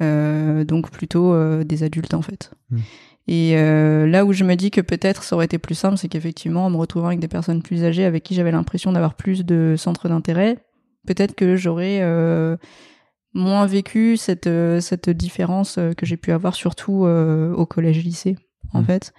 Euh, 0.02 0.64
donc 0.64 0.92
plutôt 0.92 1.34
euh, 1.34 1.64
des 1.64 1.84
adultes 1.84 2.14
en 2.14 2.22
fait. 2.22 2.52
Mm. 2.70 2.78
Et 3.30 3.58
euh, 3.58 4.08
là 4.08 4.24
où 4.24 4.32
je 4.32 4.46
me 4.46 4.56
dis 4.56 4.72
que 4.72 4.80
peut-être 4.80 5.24
ça 5.24 5.36
aurait 5.36 5.46
été 5.46 5.58
plus 5.58 5.76
simple, 5.76 5.98
c'est 5.98 6.08
qu'effectivement, 6.08 6.66
en 6.66 6.70
me 6.70 6.78
retrouvant 6.78 7.08
avec 7.08 7.20
des 7.20 7.28
personnes 7.28 7.62
plus 7.62 7.84
âgées 7.84 8.06
avec 8.06 8.24
qui 8.24 8.36
j'avais 8.36 8.52
l'impression 8.52 8.94
d'avoir 8.94 9.16
plus 9.16 9.46
de 9.46 9.76
centres 9.78 10.08
d'intérêt, 10.08 10.60
peut-être 11.06 11.36
que 11.36 11.58
j'aurais 11.58 12.00
moins 13.34 13.66
vécu 13.66 14.18
cette, 14.18 14.48
euh, 14.48 14.80
cette 14.82 15.10
différence 15.10 15.78
euh, 15.78 15.94
que 15.94 16.06
j'ai 16.06 16.18
pu 16.18 16.32
avoir 16.32 16.56
surtout 16.56 17.06
euh, 17.06 17.54
au 17.54 17.66
collège-lycée, 17.66 18.36
en 18.74 18.82
Mm. 18.82 18.86
fait. 18.86 19.14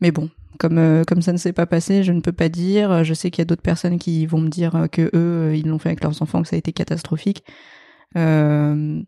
Mais 0.00 0.10
bon, 0.12 0.30
comme, 0.58 0.78
euh, 0.78 1.02
comme 1.04 1.22
ça 1.22 1.32
ne 1.32 1.38
s'est 1.38 1.52
pas 1.52 1.66
passé, 1.66 2.02
je 2.04 2.12
ne 2.12 2.20
peux 2.20 2.32
pas 2.32 2.48
dire. 2.48 3.02
Je 3.04 3.14
sais 3.14 3.30
qu'il 3.30 3.40
y 3.40 3.42
a 3.42 3.46
d'autres 3.46 3.62
personnes 3.62 3.98
qui 3.98 4.26
vont 4.26 4.38
me 4.40 4.48
dire 4.48 4.86
que 4.92 5.10
eux, 5.14 5.54
ils 5.56 5.66
l'ont 5.66 5.78
fait 5.78 5.88
avec 5.88 6.02
leurs 6.04 6.20
enfants, 6.22 6.42
que 6.42 6.48
ça 6.48 6.56
a 6.56 6.58
été 6.58 6.72
catastrophique. 6.72 7.42
Euh, 8.16 9.02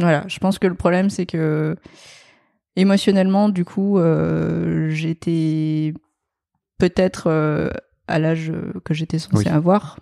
voilà, 0.00 0.24
je 0.28 0.38
pense 0.38 0.58
que 0.58 0.66
le 0.66 0.74
problème, 0.74 1.10
c'est 1.10 1.26
que 1.26 1.76
émotionnellement, 2.76 3.48
du 3.48 3.64
coup, 3.64 3.98
j'étais 4.88 5.94
peut-être 6.78 7.72
à 8.08 8.18
l'âge 8.18 8.52
que 8.84 8.94
j'étais 8.94 9.18
censée 9.18 9.48
Oui. 9.48 9.54
avoir. 9.54 9.98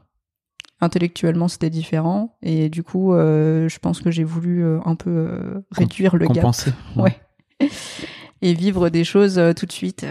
Intellectuellement, 0.81 1.49
c'était 1.49 1.71
différent. 1.71 2.37
Et 2.43 2.69
du 2.69 2.83
coup, 2.83 3.15
euh, 3.15 3.69
je 3.69 3.79
pense 3.79 4.01
que 4.01 4.11
j'ai 4.11 4.25
voulu 4.25 4.65
euh, 4.65 4.81
un 4.85 4.97
peu 4.97 5.11
euh, 5.11 5.61
réduire 5.71 6.17
le 6.17 6.27
gap. 6.27 6.37
Compenser 6.37 6.73
Ouais. 6.97 7.17
Et 8.43 8.53
vivre 8.53 8.91
des 8.91 9.05
choses 9.05 9.41
tout 9.57 9.65
de 9.65 9.73
suite. 9.73 10.05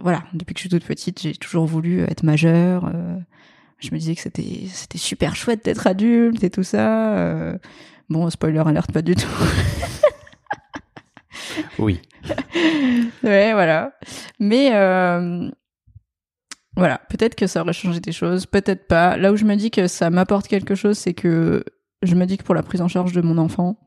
voilà, 0.00 0.22
depuis 0.34 0.54
que 0.54 0.58
je 0.58 0.62
suis 0.62 0.68
toute 0.68 0.84
petite, 0.84 1.20
j'ai 1.20 1.32
toujours 1.32 1.66
voulu 1.66 2.02
être 2.02 2.22
majeure. 2.22 2.92
je 3.78 3.90
me 3.90 3.98
disais 3.98 4.14
que 4.14 4.20
c'était 4.20 4.66
c'était 4.68 4.98
super 4.98 5.34
chouette 5.34 5.64
d'être 5.64 5.88
adulte 5.88 6.44
et 6.44 6.50
tout 6.50 6.62
ça. 6.62 7.56
Bon, 8.08 8.30
spoiler 8.30 8.62
alerte, 8.64 8.92
pas 8.92 9.02
du 9.02 9.16
tout. 9.16 9.26
Oui. 11.80 12.00
ouais, 13.24 13.52
voilà. 13.52 13.94
Mais 14.38 14.70
voilà, 16.76 16.98
peut-être 17.10 17.34
que 17.34 17.46
ça 17.46 17.60
aurait 17.60 17.72
changé 17.72 18.00
des 18.00 18.12
choses, 18.12 18.46
peut-être 18.46 18.86
pas. 18.86 19.16
Là 19.16 19.32
où 19.32 19.36
je 19.36 19.44
me 19.44 19.56
dis 19.56 19.70
que 19.70 19.86
ça 19.86 20.10
m'apporte 20.10 20.48
quelque 20.48 20.74
chose, 20.74 20.96
c'est 20.96 21.14
que 21.14 21.64
je 22.02 22.14
me 22.14 22.24
dis 22.24 22.38
que 22.38 22.44
pour 22.44 22.54
la 22.54 22.62
prise 22.62 22.80
en 22.80 22.88
charge 22.88 23.12
de 23.12 23.20
mon 23.20 23.38
enfant, 23.38 23.78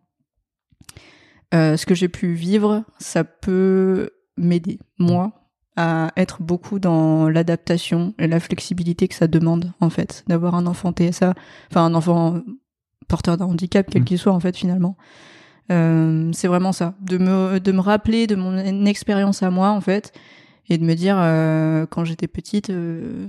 euh, 1.53 1.77
ce 1.77 1.85
que 1.85 1.95
j'ai 1.95 2.09
pu 2.09 2.33
vivre, 2.33 2.83
ça 2.99 3.23
peut 3.23 4.09
m'aider, 4.37 4.79
moi, 4.99 5.31
à 5.77 6.11
être 6.15 6.41
beaucoup 6.41 6.79
dans 6.79 7.27
l'adaptation 7.29 8.13
et 8.19 8.27
la 8.27 8.39
flexibilité 8.39 9.07
que 9.07 9.15
ça 9.15 9.27
demande, 9.27 9.73
en 9.79 9.89
fait, 9.89 10.23
d'avoir 10.27 10.55
un 10.55 10.67
enfant 10.67 10.93
TSA, 10.93 11.33
enfin 11.71 11.85
un 11.85 11.93
enfant 11.95 12.41
porteur 13.07 13.37
d'un 13.37 13.45
handicap, 13.45 13.87
quel 13.89 14.03
Mm. 14.03 14.05
qu'il 14.05 14.19
soit, 14.19 14.33
en 14.33 14.39
fait, 14.39 14.55
finalement. 14.55 14.95
Euh, 15.71 16.29
c'est 16.33 16.47
vraiment 16.47 16.71
ça, 16.71 16.93
de 17.01 17.17
me, 17.17 17.59
de 17.59 17.71
me 17.71 17.79
rappeler 17.81 18.27
de 18.27 18.35
mon 18.35 18.85
expérience 18.85 19.41
à 19.43 19.49
moi, 19.49 19.69
en 19.71 19.81
fait, 19.81 20.13
et 20.69 20.77
de 20.77 20.83
me 20.83 20.95
dire, 20.95 21.15
euh, 21.19 21.85
quand 21.85 22.05
j'étais 22.05 22.27
petite, 22.27 22.69
euh, 22.69 23.27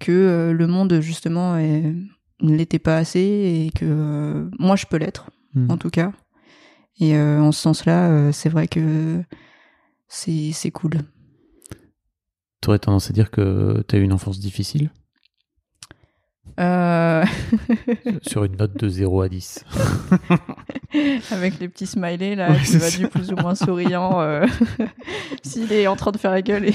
que 0.00 0.12
euh, 0.12 0.52
le 0.52 0.66
monde, 0.66 1.00
justement, 1.00 1.56
ne 1.56 2.56
l'était 2.56 2.78
pas 2.78 2.96
assez 2.96 3.20
et 3.20 3.70
que 3.78 4.48
moi, 4.58 4.76
je 4.76 4.86
peux 4.86 4.96
l'être, 4.96 5.30
Mm. 5.54 5.70
en 5.70 5.76
tout 5.76 5.90
cas. 5.90 6.12
Et 7.00 7.16
en 7.18 7.50
ce 7.50 7.60
sens-là, 7.60 8.30
c'est 8.30 8.48
vrai 8.50 8.68
que 8.68 9.22
c'est 10.06 10.52
c'est 10.52 10.70
cool. 10.70 11.00
T'aurais 12.60 12.78
tendance 12.78 13.08
à 13.10 13.12
dire 13.14 13.30
que 13.30 13.82
t'as 13.88 13.96
eu 13.98 14.02
une 14.02 14.12
enfance 14.12 14.38
difficile? 14.38 14.90
Euh, 16.60 17.24
sur 18.22 18.44
une 18.44 18.56
note 18.56 18.76
de 18.76 18.88
0 18.88 19.22
à 19.22 19.28
10. 19.28 19.64
avec 21.30 21.58
les 21.58 21.68
petits 21.68 21.86
smileys 21.86 22.34
là, 22.34 22.50
Ouais, 22.50 22.58
qui 22.64 22.76
va 22.76 22.90
ça. 22.90 22.98
du 22.98 23.08
plus 23.08 23.32
ou 23.32 23.36
moins 23.36 23.54
souriant. 23.54 24.20
euh, 24.20 24.46
S'il 25.42 25.72
est 25.72 25.86
en 25.86 25.96
train 25.96 26.10
de 26.12 26.18
faire 26.18 26.30
la 26.32 26.42
gueule 26.42 26.66
et, 26.66 26.74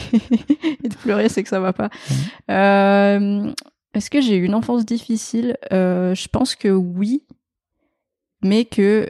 et 0.84 0.90
de 0.90 0.96
pleurer, 0.96 1.30
c'est 1.30 1.44
que 1.44 1.50
ça 1.50 1.60
va 1.60 1.72
pas. 1.74 1.90
Euh, 2.50 3.52
Est-ce 3.94 4.10
que 4.10 4.22
j'ai 4.22 4.38
eu 4.38 4.44
une 4.46 4.56
enfance 4.56 4.86
difficile? 4.86 5.58
Je 5.72 6.28
pense 6.30 6.56
que 6.56 6.70
oui, 6.70 7.24
mais 8.44 8.66
que 8.66 9.08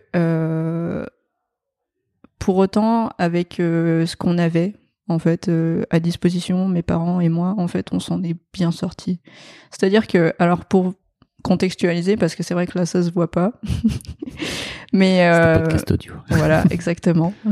pour 2.39 2.57
autant, 2.57 3.09
avec 3.17 3.55
ce 3.57 4.15
qu'on 4.15 4.37
avait 4.37 4.75
en 5.07 5.19
fait 5.19 5.49
euh, 5.49 5.83
à 5.89 5.99
disposition, 5.99 6.67
mes 6.67 6.83
parents 6.83 7.19
et 7.19 7.29
moi, 7.29 7.55
en 7.57 7.67
fait, 7.67 7.89
on 7.91 7.99
s'en 7.99 8.23
est 8.23 8.35
bien 8.53 8.71
sortis. 8.71 9.19
C'est-à-dire 9.71 10.07
que, 10.07 10.33
alors 10.39 10.65
pour 10.65 10.93
contextualiser, 11.43 12.17
parce 12.17 12.33
que 12.33 12.41
c'est 12.41 12.55
vrai 12.55 12.65
que 12.65 12.77
là 12.77 12.87
ça 12.87 13.03
se 13.03 13.11
voit 13.11 13.29
pas, 13.29 13.53
mais 14.93 15.23
un 15.23 15.57
euh, 15.57 15.59
podcast 15.59 15.91
audio. 15.91 16.13
voilà, 16.29 16.63
exactement. 16.69 17.33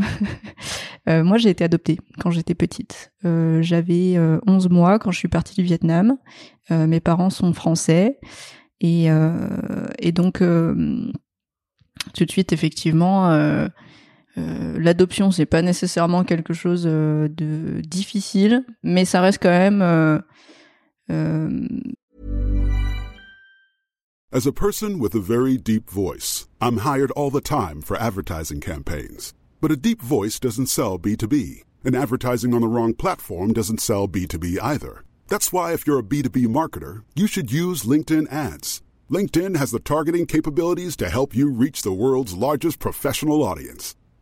Euh, 1.09 1.21
moi, 1.21 1.37
j'ai 1.37 1.49
été 1.49 1.65
adoptée 1.65 1.99
quand 2.21 2.31
j'étais 2.31 2.55
petite. 2.55 3.11
Euh, 3.25 3.61
J'avais 3.61 4.15
euh, 4.15 4.39
11 4.47 4.69
mois 4.69 4.99
quand 4.99 5.11
je 5.11 5.17
suis 5.17 5.27
partie 5.27 5.53
du 5.53 5.61
Vietnam. 5.63 6.17
Mes 6.69 7.01
parents 7.01 7.29
sont 7.29 7.51
français. 7.51 8.21
Et, 8.79 9.09
et 9.99 10.11
donc, 10.13 10.37
tout 10.39 12.25
de 12.25 12.31
suite, 12.31 12.53
effectivement, 12.53 13.67
euh, 14.37 14.79
l'adoption, 14.79 15.31
c'est 15.31 15.45
pas 15.45 15.61
nécessairement 15.61 16.23
quelque 16.23 16.53
chose 16.53 16.85
euh, 16.87 17.27
de 17.27 17.81
difficile, 17.81 18.65
mais 18.83 19.05
ça 19.05 19.21
reste 19.21 19.41
quand 19.41 19.49
même... 19.49 19.81
euh, 19.81 20.19
euh, 21.11 21.67
As 24.31 24.47
a 24.47 24.51
person 24.51 24.97
with 24.97 25.13
a 25.13 25.19
very 25.19 25.57
deep 25.57 25.91
voice, 25.91 26.47
I'm 26.59 26.77
hired 26.77 27.11
all 27.11 27.29
the 27.29 27.39
time 27.39 27.81
for 27.81 27.95
advertising 27.97 28.59
campaigns. 28.61 29.31
But 29.61 29.71
a 29.71 29.75
deep 29.75 30.01
voice 30.01 30.39
doesn't 30.39 30.69
sell 30.69 30.97
B2B, 30.97 31.61
and 31.85 31.95
advertising 31.95 32.55
on 32.55 32.61
the 32.61 32.67
wrong 32.67 32.95
platform 32.95 33.53
doesn't 33.53 33.79
sell 33.79 34.07
B2B 34.07 34.57
either. 34.59 35.03
That's 35.27 35.53
why 35.53 35.73
if 35.73 35.85
you're 35.85 35.99
a 35.99 36.03
B2B 36.03 36.47
marketer, 36.47 37.03
you 37.13 37.27
should 37.27 37.51
use 37.51 37.83
LinkedIn 37.83 38.31
ads. 38.31 38.81
LinkedIn 39.11 39.55
has 39.57 39.69
the 39.69 39.79
targeting 39.79 40.25
capabilities 40.25 40.95
to 40.95 41.09
help 41.09 41.35
you 41.35 41.51
reach 41.51 41.83
the 41.83 41.93
world's 41.93 42.33
largest 42.33 42.79
professional 42.79 43.43
audience. 43.43 43.95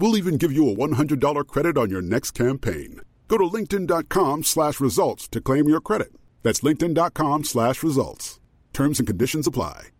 We'll 0.00 0.16
even 0.16 0.38
give 0.38 0.50
you 0.50 0.68
a 0.68 0.74
$100 0.74 1.46
credit 1.46 1.76
on 1.76 1.90
your 1.90 2.02
next 2.02 2.30
campaign. 2.32 3.00
Go 3.28 3.36
to 3.38 3.44
linkedin.com 3.44 4.42
slash 4.44 4.80
results 4.80 5.28
to 5.28 5.40
claim 5.40 5.68
your 5.68 5.80
credit. 5.80 6.12
That's 6.42 6.62
linkedin.com 6.62 7.44
slash 7.44 7.82
results. 7.82 8.40
Terms 8.72 8.98
and 8.98 9.06
conditions 9.06 9.46
apply. 9.46 9.90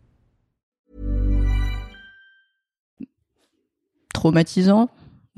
traumatisant? 4.13 4.89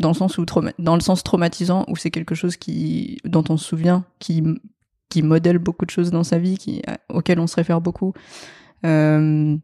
Dans 0.02 0.10
le 0.10 0.16
sens 0.16 0.38
dans 0.80 0.96
le 0.96 1.02
sens 1.02 1.24
traumatisant 1.24 1.86
où 1.88 1.96
c'est 1.96 2.12
quelque 2.12 2.36
chose 2.36 2.58
qui 2.58 3.20
dont 3.24 3.44
on 3.50 3.58
se 3.58 3.66
souvient 3.66 4.06
qui 4.20 4.44
qui 5.10 5.22
modèle 5.22 5.60
beaucoup 5.60 5.86
de 5.86 5.92
choses 5.92 6.10
dans 6.10 6.24
sa 6.24 6.40
vie 6.40 6.58
qui 6.58 6.82
auquel 7.10 7.40
on 7.40 7.48
se 7.48 7.56
réfère 7.56 7.80
beaucoup 7.80 8.14
Euh, 8.86 9.58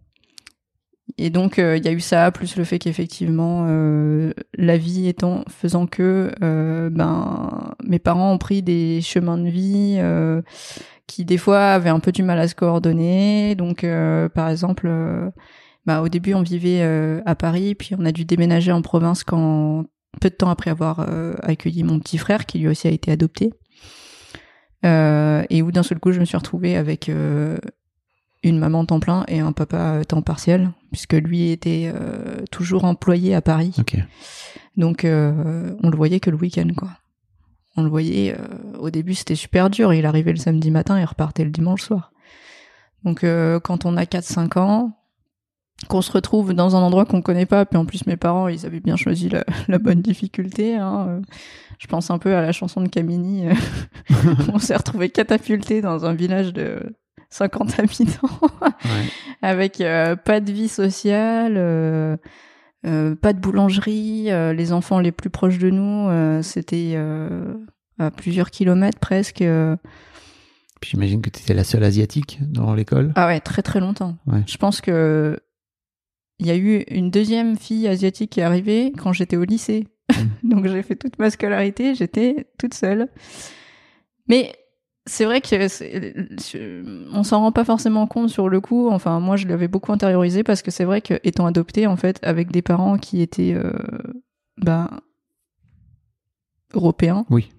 et 1.17 1.29
donc 1.29 1.59
euh, 1.59 1.77
il 1.77 1.85
y 1.85 1.87
a 1.87 1.91
eu 1.91 1.99
ça 1.99 2.31
plus 2.31 2.55
le 2.55 2.63
fait 2.63 2.79
qu'effectivement 2.79 3.65
euh, 3.67 4.33
la 4.57 4.77
vie 4.77 5.07
étant 5.07 5.43
faisant 5.49 5.87
que 5.87 6.31
euh, 6.43 6.89
ben 6.89 7.73
mes 7.83 7.99
parents 7.99 8.31
ont 8.31 8.37
pris 8.37 8.61
des 8.61 9.01
chemins 9.01 9.37
de 9.37 9.49
vie 9.49 9.95
euh, 9.99 10.41
qui 11.07 11.25
des 11.25 11.37
fois 11.37 11.71
avaient 11.71 11.89
un 11.89 11.99
peu 11.99 12.11
du 12.11 12.23
mal 12.23 12.39
à 12.39 12.47
se 12.47 12.55
coordonner. 12.55 13.55
Donc 13.55 13.85
par 14.35 14.49
exemple 14.49 14.89
bah, 15.85 16.01
au 16.03 16.09
début, 16.09 16.35
on 16.35 16.43
vivait 16.43 16.83
à 17.25 17.33
Paris, 17.33 17.73
puis 17.73 17.95
on 17.97 18.05
a 18.05 18.11
dû 18.11 18.25
déménager 18.25 18.71
en 18.71 18.83
province 18.83 19.23
quand 19.23 19.85
peu 20.21 20.29
de 20.29 20.35
temps 20.35 20.51
après 20.51 20.69
avoir 20.69 21.07
accueilli 21.41 21.81
mon 21.83 21.97
petit 21.97 22.19
frère, 22.19 22.45
qui 22.45 22.59
lui 22.59 22.67
aussi 22.67 22.87
a 22.87 22.91
été 22.91 23.11
adopté, 23.11 23.51
et 24.83 25.61
où 25.63 25.71
d'un 25.71 25.81
seul 25.81 25.99
coup, 25.99 26.11
je 26.11 26.19
me 26.19 26.25
suis 26.25 26.37
retrouvée 26.37 26.77
avec 26.77 27.09
une 28.43 28.59
maman 28.59 28.85
temps 28.85 28.99
plein 28.99 29.23
et 29.27 29.39
un 29.39 29.51
papa 29.51 30.01
temps 30.07 30.21
partiel, 30.21 30.69
puisque 30.91 31.13
lui 31.13 31.51
était 31.51 31.91
euh, 31.93 32.43
toujours 32.51 32.83
employé 32.85 33.35
à 33.35 33.41
Paris. 33.41 33.73
Ok. 33.79 33.95
Donc, 34.77 35.05
euh, 35.05 35.75
on 35.83 35.89
le 35.89 35.97
voyait 35.97 36.19
que 36.19 36.29
le 36.29 36.37
week-end, 36.37 36.67
quoi. 36.75 36.89
On 37.77 37.83
le 37.83 37.89
voyait. 37.89 38.33
euh, 38.37 38.77
au 38.79 38.89
début, 38.89 39.13
c'était 39.13 39.35
super 39.35 39.69
dur. 39.69 39.93
Il 39.93 40.05
arrivait 40.05 40.31
le 40.31 40.37
samedi 40.37 40.71
matin 40.71 40.97
et 40.97 41.03
repartait 41.05 41.43
le 41.43 41.51
dimanche 41.51 41.81
soir. 41.83 42.11
Donc, 43.03 43.23
euh, 43.23 43.59
quand 43.59 43.85
on 43.85 43.95
a 43.97 44.03
4-5 44.05 44.57
ans, 44.59 44.91
qu'on 45.87 46.01
se 46.01 46.11
retrouve 46.11 46.53
dans 46.53 46.75
un 46.75 46.79
endroit 46.81 47.05
qu'on 47.05 47.21
connaît 47.21 47.45
pas, 47.45 47.65
puis 47.65 47.77
en 47.77 47.85
plus 47.85 48.05
mes 48.05 48.17
parents, 48.17 48.49
ils 48.49 48.65
avaient 48.65 48.81
bien 48.81 48.97
choisi 48.97 49.29
la, 49.29 49.45
la 49.69 49.77
bonne 49.79 50.01
difficulté. 50.01 50.75
Hein. 50.75 51.05
euh, 51.07 51.21
Je 51.79 51.87
pense 51.87 52.11
un 52.11 52.17
peu 52.17 52.35
à 52.35 52.41
la 52.41 52.51
chanson 52.51 52.81
de 52.81 52.89
Camini. 52.89 53.47
euh, 53.47 53.53
on 54.53 54.59
s'est 54.59 54.75
retrouvé 54.75 55.09
catapulté 55.09 55.81
dans 55.81 56.05
un 56.05 56.13
village 56.13 56.51
de 56.51 56.81
50 57.29 57.79
habitants 57.79 58.39
Ouais. 58.61 59.07
avec 59.41 59.81
euh, 59.81 60.15
pas 60.15 60.39
de 60.39 60.51
vie 60.51 60.67
sociale, 60.67 61.55
euh, 61.57 62.17
euh, 62.85 63.15
pas 63.15 63.33
de 63.33 63.39
boulangerie. 63.39 64.29
les 64.55 64.73
enfants 64.73 64.99
les 64.99 65.11
plus 65.11 65.29
proches 65.29 65.57
de 65.57 65.69
nous, 65.69 66.41
c'était 66.43 66.97
à 67.99 68.11
plusieurs 68.11 68.51
kilomètres 68.51 68.99
presque. 68.99 69.43
Puis 70.81 70.91
j'imagine 70.91 71.21
que 71.21 71.29
tu 71.29 71.41
étais 71.41 71.53
la 71.53 71.65
seule 71.65 71.83
asiatique 71.83 72.39
dans 72.41 72.73
l'école. 72.73 73.11
Ah 73.15 73.27
ouais, 73.27 73.41
très 73.41 73.61
très 73.61 73.81
longtemps. 73.81 74.17
Ouais. 74.27 74.43
Je 74.47 74.57
pense 74.57 74.79
que 74.79 75.37
il 76.39 76.47
y 76.47 76.51
a 76.51 76.55
eu 76.55 76.85
une 76.89 77.11
deuxième 77.11 77.57
fille 77.57 77.85
asiatique 77.85 78.29
qui 78.31 78.39
est 78.39 78.43
arrivée 78.43 78.93
quand 78.97 79.11
j'étais 79.11 79.35
au 79.35 79.43
lycée. 79.43 79.87
Donc 80.43 80.67
j'ai 80.67 80.81
fait 80.83 80.95
toute 80.95 81.19
ma 81.19 81.29
scolarité, 81.29 81.95
j'étais 81.95 82.47
toute 82.57 82.73
seule. 82.73 83.09
Mais 84.29 84.53
c'est 85.09 85.25
vrai 85.25 85.41
que 85.41 87.11
on 87.13 87.23
s'en 87.23 87.39
rend 87.39 87.51
pas 87.51 87.65
forcément 87.65 88.05
compte 88.07 88.29
sur 88.29 88.47
le 88.47 88.61
coup. 88.61 88.89
Enfin, 88.89 89.19
moi, 89.19 89.35
je 89.35 89.47
l'avais 89.47 89.67
beaucoup 89.67 89.91
intériorisé 89.91 90.43
parce 90.43 90.61
que 90.61 90.71
c'est 90.71 90.85
vrai 90.85 91.01
que 91.01 91.19
étant 91.23 91.45
adoptée, 91.45 91.87
en 91.87 91.95
fait, 91.95 92.19
avec 92.21 92.51
des 92.51 92.61
parents 92.61 92.97
qui 92.97 93.21
étaient, 93.21 93.53
euh, 93.55 93.73
ben, 94.57 94.89
européens. 96.73 97.25
Oui. 97.29 97.49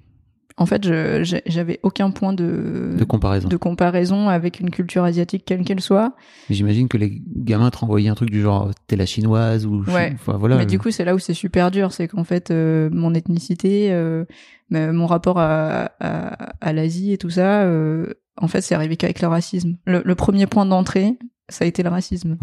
En 0.60 0.66
fait, 0.66 0.82
j'avais 0.84 1.80
aucun 1.82 2.10
point 2.10 2.34
de, 2.34 2.94
De 2.96 3.04
comparaison. 3.04 3.48
de 3.48 3.56
comparaison 3.56 4.28
avec 4.28 4.60
une 4.60 4.68
culture 4.70 5.02
asiatique 5.04 5.44
quelle 5.46 5.64
qu'elle 5.64 5.80
soit. 5.80 6.12
J'imagine 6.50 6.86
que 6.86 6.98
les 6.98 7.22
gamins 7.34 7.70
te 7.70 7.78
renvoyaient 7.78 8.10
un 8.10 8.14
truc 8.14 8.30
du 8.30 8.42
genre 8.42 8.70
t'es 8.86 8.94
la 8.96 9.06
chinoise 9.06 9.64
ou 9.66 9.82
Ouais. 9.86 10.12
enfin 10.14 10.36
voilà. 10.36 10.56
Mais 10.58 10.66
du 10.66 10.78
coup, 10.78 10.90
c'est 10.90 11.04
là 11.06 11.14
où 11.14 11.18
c'est 11.18 11.32
super 11.34 11.70
dur, 11.70 11.92
c'est 11.92 12.08
qu'en 12.08 12.24
fait, 12.24 12.50
euh, 12.50 12.90
mon 12.92 13.14
ethnicité, 13.14 13.90
euh, 13.90 14.26
mon 14.70 15.06
rapport 15.06 15.38
à, 15.38 15.92
à, 15.98 16.52
à 16.60 16.72
l'Asie 16.74 17.12
et 17.14 17.18
tout 17.18 17.30
ça, 17.30 17.62
euh, 17.62 18.12
en 18.36 18.46
fait, 18.46 18.60
c'est 18.60 18.74
arrivé 18.74 18.96
qu'avec 18.98 19.22
le 19.22 19.28
racisme. 19.28 19.78
Le, 19.86 20.02
le 20.04 20.14
premier 20.14 20.46
point 20.46 20.66
d'entrée, 20.66 21.18
ça 21.48 21.64
a 21.64 21.68
été 21.68 21.82
le 21.82 21.88
racisme. 21.88 22.36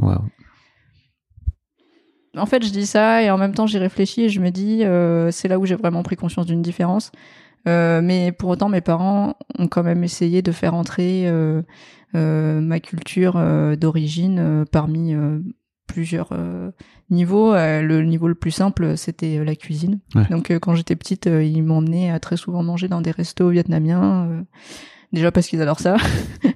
En 2.36 2.46
fait, 2.46 2.64
je 2.64 2.72
dis 2.72 2.86
ça 2.86 3.24
et 3.24 3.32
en 3.32 3.38
même 3.38 3.54
temps, 3.54 3.66
j'y 3.66 3.78
réfléchis 3.80 4.24
et 4.24 4.30
je 4.30 4.40
me 4.40 4.50
dis, 4.52 4.84
c'est 5.32 5.48
là 5.48 5.58
où 5.60 5.66
j'ai 5.66 5.76
vraiment 5.76 6.04
pris 6.04 6.16
conscience 6.16 6.46
d'une 6.46 6.62
différence. 6.62 7.12
Euh, 7.68 8.02
mais 8.02 8.32
pour 8.32 8.50
autant, 8.50 8.70
mes 8.70 8.82
parents 8.82 9.36
ont 9.60 9.68
quand 9.68 9.84
même 9.84 10.04
essayé 10.04 10.42
de 10.42 10.52
faire 10.52 10.74
entrer 10.74 11.28
euh, 11.28 11.62
euh, 12.16 12.62
ma 12.62 12.80
culture 12.80 13.34
d'origine 13.78 14.66
parmi 14.72 15.16
plusieurs 15.86 16.30
niveaux. 17.10 17.54
Le 17.54 18.02
niveau 18.04 18.28
le 18.28 18.36
plus 18.36 18.52
simple, 18.52 18.98
c'était 18.98 19.44
la 19.44 19.56
cuisine. 19.56 20.00
Ouais. 20.16 20.26
Donc, 20.30 20.52
quand 20.60 20.76
j'étais 20.76 20.96
petite, 20.96 21.26
ils 21.26 21.64
m'emmenaient 21.64 22.10
à 22.10 22.20
très 22.20 22.38
souvent 22.38 22.64
manger 22.64 22.88
dans 22.88 23.02
des 23.02 23.12
restos 23.12 23.50
vietnamiens. 23.50 24.46
déjà 25.12 25.32
parce 25.32 25.48
qu'ils 25.48 25.62
adorent 25.62 25.80
ça. 25.80 25.98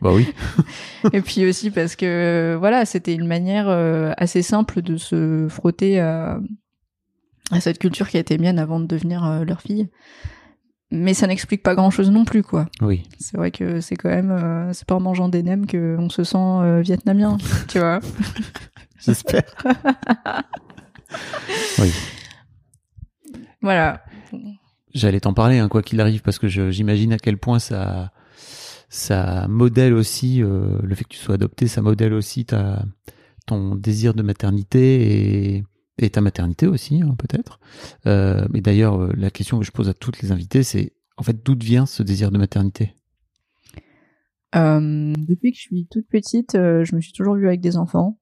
Bah 0.01 0.12
oui. 0.12 0.27
et 1.13 1.22
puis 1.22 1.46
aussi 1.46 1.70
parce 1.70 1.96
que 1.96 2.56
voilà, 2.58 2.86
c'était 2.86 3.13
une 3.13 3.27
manière 3.27 3.70
assez 4.18 4.41
simple 4.41 4.82
de 4.82 4.98
se 4.98 5.46
frotter 5.48 6.00
à, 6.00 6.39
à 7.51 7.60
cette 7.60 7.77
culture 7.77 8.10
qui 8.10 8.18
a 8.18 8.20
été 8.20 8.39
mienne 8.39 8.58
avant 8.58 8.80
de 8.80 8.88
devenir 8.88 9.44
leur 9.46 9.62
fille. 9.62 9.89
Mais 10.91 11.13
ça 11.13 11.25
n'explique 11.27 11.63
pas 11.63 11.74
grand-chose 11.74 12.12
non 12.12 12.25
plus, 12.25 12.43
quoi. 12.43 12.67
Oui. 12.81 13.03
C'est 13.17 13.38
vrai 13.38 13.50
que 13.51 13.79
c'est 13.79 13.95
quand 13.95 14.10
même, 14.10 14.31
euh, 14.31 14.74
c'est 14.74 14.86
pas 14.86 14.95
en 14.95 15.00
mangeant 15.00 15.29
des 15.29 15.41
nems 15.41 15.65
qu'on 15.65 16.10
se 16.10 16.24
sent 16.25 16.38
euh, 16.38 16.81
vietnamien, 16.81 17.38
tu 17.69 17.79
vois. 17.79 18.00
J'espère. 19.00 19.43
oui. 21.79 21.91
Voilà. 23.62 24.03
J'allais 24.93 25.19
t'en 25.21 25.33
parler, 25.33 25.60
hein, 25.60 25.69
quoi 25.69 25.81
qu'il 25.81 26.01
arrive, 26.01 26.21
parce 26.21 26.39
que 26.39 26.48
je- 26.48 26.71
j'imagine 26.71 27.13
à 27.13 27.17
quel 27.17 27.38
point 27.38 27.60
ça, 27.60 28.12
ça 28.89 29.48
modèle 29.48 29.93
aussi, 29.93 30.43
euh, 30.43 30.77
le 30.83 30.95
fait 30.95 31.03
que 31.05 31.10
tu 31.10 31.17
sois 31.19 31.36
adopté, 31.36 31.67
ça 31.67 31.81
modèle 31.81 32.13
aussi 32.13 32.43
ta, 32.45 32.83
ton 33.45 33.75
désir 33.75 34.13
de 34.13 34.24
maternité 34.24 35.55
et, 35.55 35.63
et 35.98 36.10
ta 36.10 36.21
maternité 36.21 36.67
aussi, 36.67 37.01
hein, 37.01 37.15
peut-être. 37.17 37.60
Euh, 38.07 38.48
mais 38.51 38.62
d'ailleurs, 38.62 39.00
euh, 39.01 39.13
la 39.15 39.29
question 39.29 39.60
que 39.60 39.65
je 39.65 39.71
pose 39.71 39.89
à 39.89 39.93
toutes 39.93 40.21
les 40.21 40.31
invités, 40.31 40.63
c'est 40.63 40.93
en 41.17 41.24
fait 41.24 41.43
d'où 41.45 41.55
vient 41.60 41.86
ce 41.86 42.01
désir 42.03 42.31
de 42.31 42.38
maternité? 42.38 42.95
Euh, 44.55 45.13
depuis 45.17 45.51
que 45.51 45.57
je 45.57 45.62
suis 45.62 45.88
toute 45.89 46.07
petite, 46.07 46.55
euh, 46.55 46.83
je 46.83 46.95
me 46.95 47.01
suis 47.01 47.13
toujours 47.13 47.36
vue 47.36 47.48
avec 47.48 47.62
des 47.62 47.77
enfants. 47.77 48.17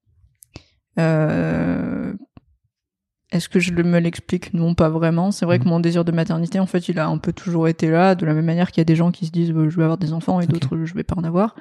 Est-ce 3.31 3.47
que 3.47 3.59
je 3.59 3.71
me 3.73 3.99
l'explique? 3.99 4.53
Non, 4.55 4.73
pas 4.73 4.89
vraiment. 4.89 5.31
C'est 5.31 5.45
vrai 5.45 5.59
Mhm. 5.59 5.63
que 5.63 5.69
mon 5.69 5.79
désir 5.79 6.03
de 6.03 6.11
maternité, 6.11 6.59
en 6.59 6.65
fait, 6.65 6.89
il 6.89 6.97
a 6.99 7.07
un 7.07 7.17
peu 7.19 7.31
toujours 7.31 7.67
été 7.67 7.89
là, 7.89 8.15
de 8.15 8.25
la 8.25 8.33
même 8.33 8.45
manière 8.45 8.71
qu'il 8.71 8.81
y 8.81 8.81
a 8.81 8.85
des 8.85 8.95
gens 8.95 9.11
qui 9.11 9.27
se 9.27 9.31
disent 9.31 9.51
euh, 9.51 9.69
je 9.69 9.77
vais 9.77 9.83
avoir 9.83 9.97
des 9.99 10.13
enfants 10.13 10.41
et 10.41 10.47
d'autres 10.47 10.83
je 10.83 10.93
vais 10.95 11.03
pas 11.03 11.15
en 11.15 11.23
avoir. 11.23 11.55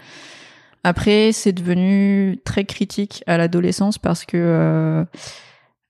Après, 0.82 1.32
c'est 1.32 1.52
devenu 1.52 2.38
très 2.44 2.64
critique 2.64 3.22
à 3.26 3.36
l'adolescence 3.36 3.98
parce 3.98 4.24
que 4.24 5.04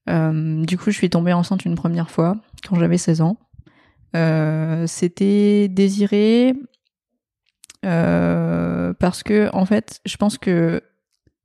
euh, 0.09 0.65
du 0.65 0.79
coup, 0.79 0.91
je 0.91 0.97
suis 0.97 1.11
tombée 1.11 1.33
enceinte 1.33 1.65
une 1.65 1.75
première 1.75 2.11
fois 2.11 2.37
quand 2.67 2.77
j'avais 2.77 2.99
16 2.99 3.21
ans. 3.21 3.37
Euh, 4.17 4.87
C'était 4.87 5.69
désiré 5.69 6.55
euh, 7.85 8.93
parce 8.99 9.23
que 9.23 9.51
en 9.55 9.67
fait, 9.67 10.01
je 10.07 10.17
pense 10.17 10.39
que 10.39 10.83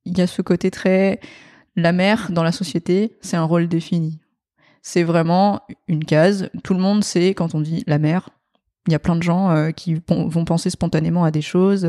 il 0.06 0.18
y 0.18 0.22
a 0.22 0.28
ce 0.28 0.42
côté 0.42 0.72
très 0.72 1.20
la 1.76 1.92
mère 1.92 2.32
dans 2.32 2.44
la 2.44 2.52
société, 2.52 3.18
c'est 3.22 3.38
un 3.38 3.44
rôle 3.44 3.68
défini. 3.68 4.20
C'est 4.82 5.04
vraiment 5.04 5.62
une 5.88 6.04
case. 6.04 6.50
Tout 6.64 6.74
le 6.74 6.80
monde 6.80 7.04
sait 7.04 7.34
quand 7.34 7.56
on 7.56 7.62
dit 7.62 7.84
la 7.88 8.00
mère. 8.00 8.30
Il 8.88 8.92
y 8.92 8.96
a 8.96 9.00
plein 9.00 9.16
de 9.16 9.24
gens 9.24 9.72
qui 9.72 10.02
vont 10.10 10.44
penser 10.44 10.70
spontanément 10.70 11.24
à 11.24 11.32
des 11.32 11.42
choses, 11.42 11.88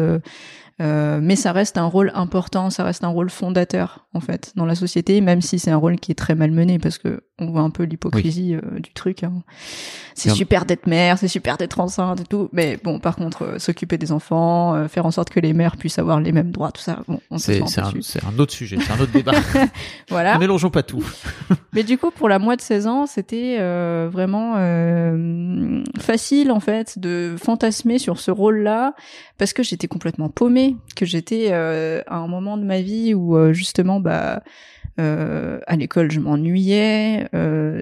euh, 0.80 1.20
mais 1.22 1.37
ça 1.37 1.52
reste 1.52 1.78
un 1.78 1.84
rôle 1.87 2.10
important, 2.14 2.68
ça 2.70 2.82
reste 2.84 3.04
un 3.04 3.08
rôle 3.08 3.30
fondateur 3.30 4.06
en 4.12 4.20
fait 4.20 4.52
dans 4.56 4.66
la 4.66 4.74
société, 4.74 5.20
même 5.20 5.40
si 5.40 5.58
c'est 5.58 5.70
un 5.70 5.76
rôle 5.76 5.96
qui 6.00 6.12
est 6.12 6.16
très 6.16 6.34
malmené 6.34 6.78
parce 6.78 6.98
que 6.98 7.22
on 7.40 7.50
voit 7.50 7.62
un 7.62 7.70
peu 7.70 7.82
l'hypocrisie 7.82 8.54
euh, 8.54 8.78
du 8.78 8.92
truc. 8.92 9.24
hein. 9.24 9.32
C'est 10.14 10.30
super 10.30 10.64
d'être 10.64 10.87
mère, 10.87 11.18
c'est 11.18 11.26
super 11.28 11.56
d'être 11.56 11.80
enceinte 11.80 12.20
et 12.20 12.24
tout, 12.24 12.48
mais 12.52 12.78
bon, 12.82 13.00
par 13.00 13.16
contre, 13.16 13.42
euh, 13.42 13.58
s'occuper 13.58 13.98
des 13.98 14.12
enfants, 14.12 14.87
faire 14.88 15.04
en 15.06 15.10
sorte 15.10 15.30
que 15.30 15.40
les 15.40 15.52
mères 15.52 15.76
puissent 15.76 15.98
avoir 15.98 16.20
les 16.20 16.30
mêmes 16.30 16.52
droits, 16.52 16.70
tout 16.70 16.82
ça, 16.82 17.00
bon, 17.08 17.20
on 17.30 17.38
C'est 17.38 17.66
c'est 17.66 17.80
un, 17.80 17.92
c'est 18.00 18.24
un 18.24 18.38
autre 18.38 18.52
sujet, 18.52 18.76
c'est 18.80 18.92
un 18.92 19.00
autre 19.00 19.12
débat. 19.12 19.32
Voilà. 20.10 20.34
Ne 20.34 20.40
mélangeons 20.40 20.70
pas 20.70 20.82
tout. 20.84 21.04
Mais 21.72 21.82
du 21.82 21.98
coup, 21.98 22.10
pour 22.12 22.28
la 22.28 22.38
moi 22.38 22.54
de 22.54 22.60
16 22.60 22.87
ans, 22.87 23.06
c'était 23.06 23.58
vraiment 24.08 24.54
facile 25.98 26.50
en 26.52 26.60
fait 26.60 26.98
de 26.98 27.34
fantasmer 27.42 27.98
sur 27.98 28.18
ce 28.18 28.30
rôle-là 28.30 28.94
parce 29.38 29.52
que 29.52 29.62
j'étais 29.62 29.88
complètement 29.88 30.28
paumée, 30.28 30.63
que 30.96 31.07
j'étais 31.07 31.48
euh, 31.50 32.03
à 32.07 32.16
un 32.16 32.29
moment 32.29 32.57
de 32.57 32.64
ma 32.64 32.81
vie 32.81 33.14
où 33.14 33.37
euh, 33.37 33.53
justement, 33.53 34.00
bah, 34.00 34.42
euh, 35.00 35.61
à 35.66 35.77
l'école, 35.77 36.11
je 36.11 36.20
m'ennuyais, 36.20 37.29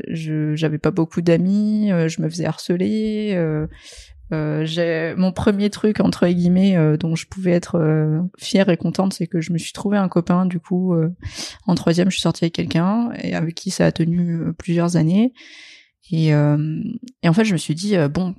j'avais 0.08 0.78
pas 0.78 0.90
beaucoup 0.90 1.22
d'amis, 1.22 1.88
je 1.88 2.22
me 2.22 2.28
faisais 2.28 2.46
harceler. 2.46 3.36
Mon 4.30 5.32
premier 5.32 5.68
truc 5.70 6.00
entre 6.00 6.26
guillemets 6.26 6.96
dont 6.98 7.14
je 7.14 7.26
pouvais 7.26 7.52
être 7.52 8.22
fière 8.38 8.68
et 8.70 8.76
contente, 8.76 9.12
c'est 9.12 9.26
que 9.26 9.40
je 9.40 9.52
me 9.52 9.58
suis 9.58 9.72
trouvé 9.72 9.98
un 9.98 10.08
copain 10.08 10.46
du 10.46 10.58
coup. 10.58 10.94
en 11.66 11.74
troisième, 11.74 12.10
je 12.10 12.14
suis 12.14 12.22
sortie 12.22 12.44
avec 12.44 12.54
quelqu'un 12.54 13.10
et 13.22 13.34
avec 13.34 13.54
qui 13.54 13.70
ça 13.70 13.86
a 13.86 13.92
tenu 13.92 14.52
plusieurs 14.56 14.96
années. 14.96 15.34
Et, 16.10 16.34
en 16.34 17.32
fait, 17.34 17.44
je 17.44 17.52
me 17.52 17.58
suis 17.58 17.74
dit 17.74 17.94
bon, 18.10 18.34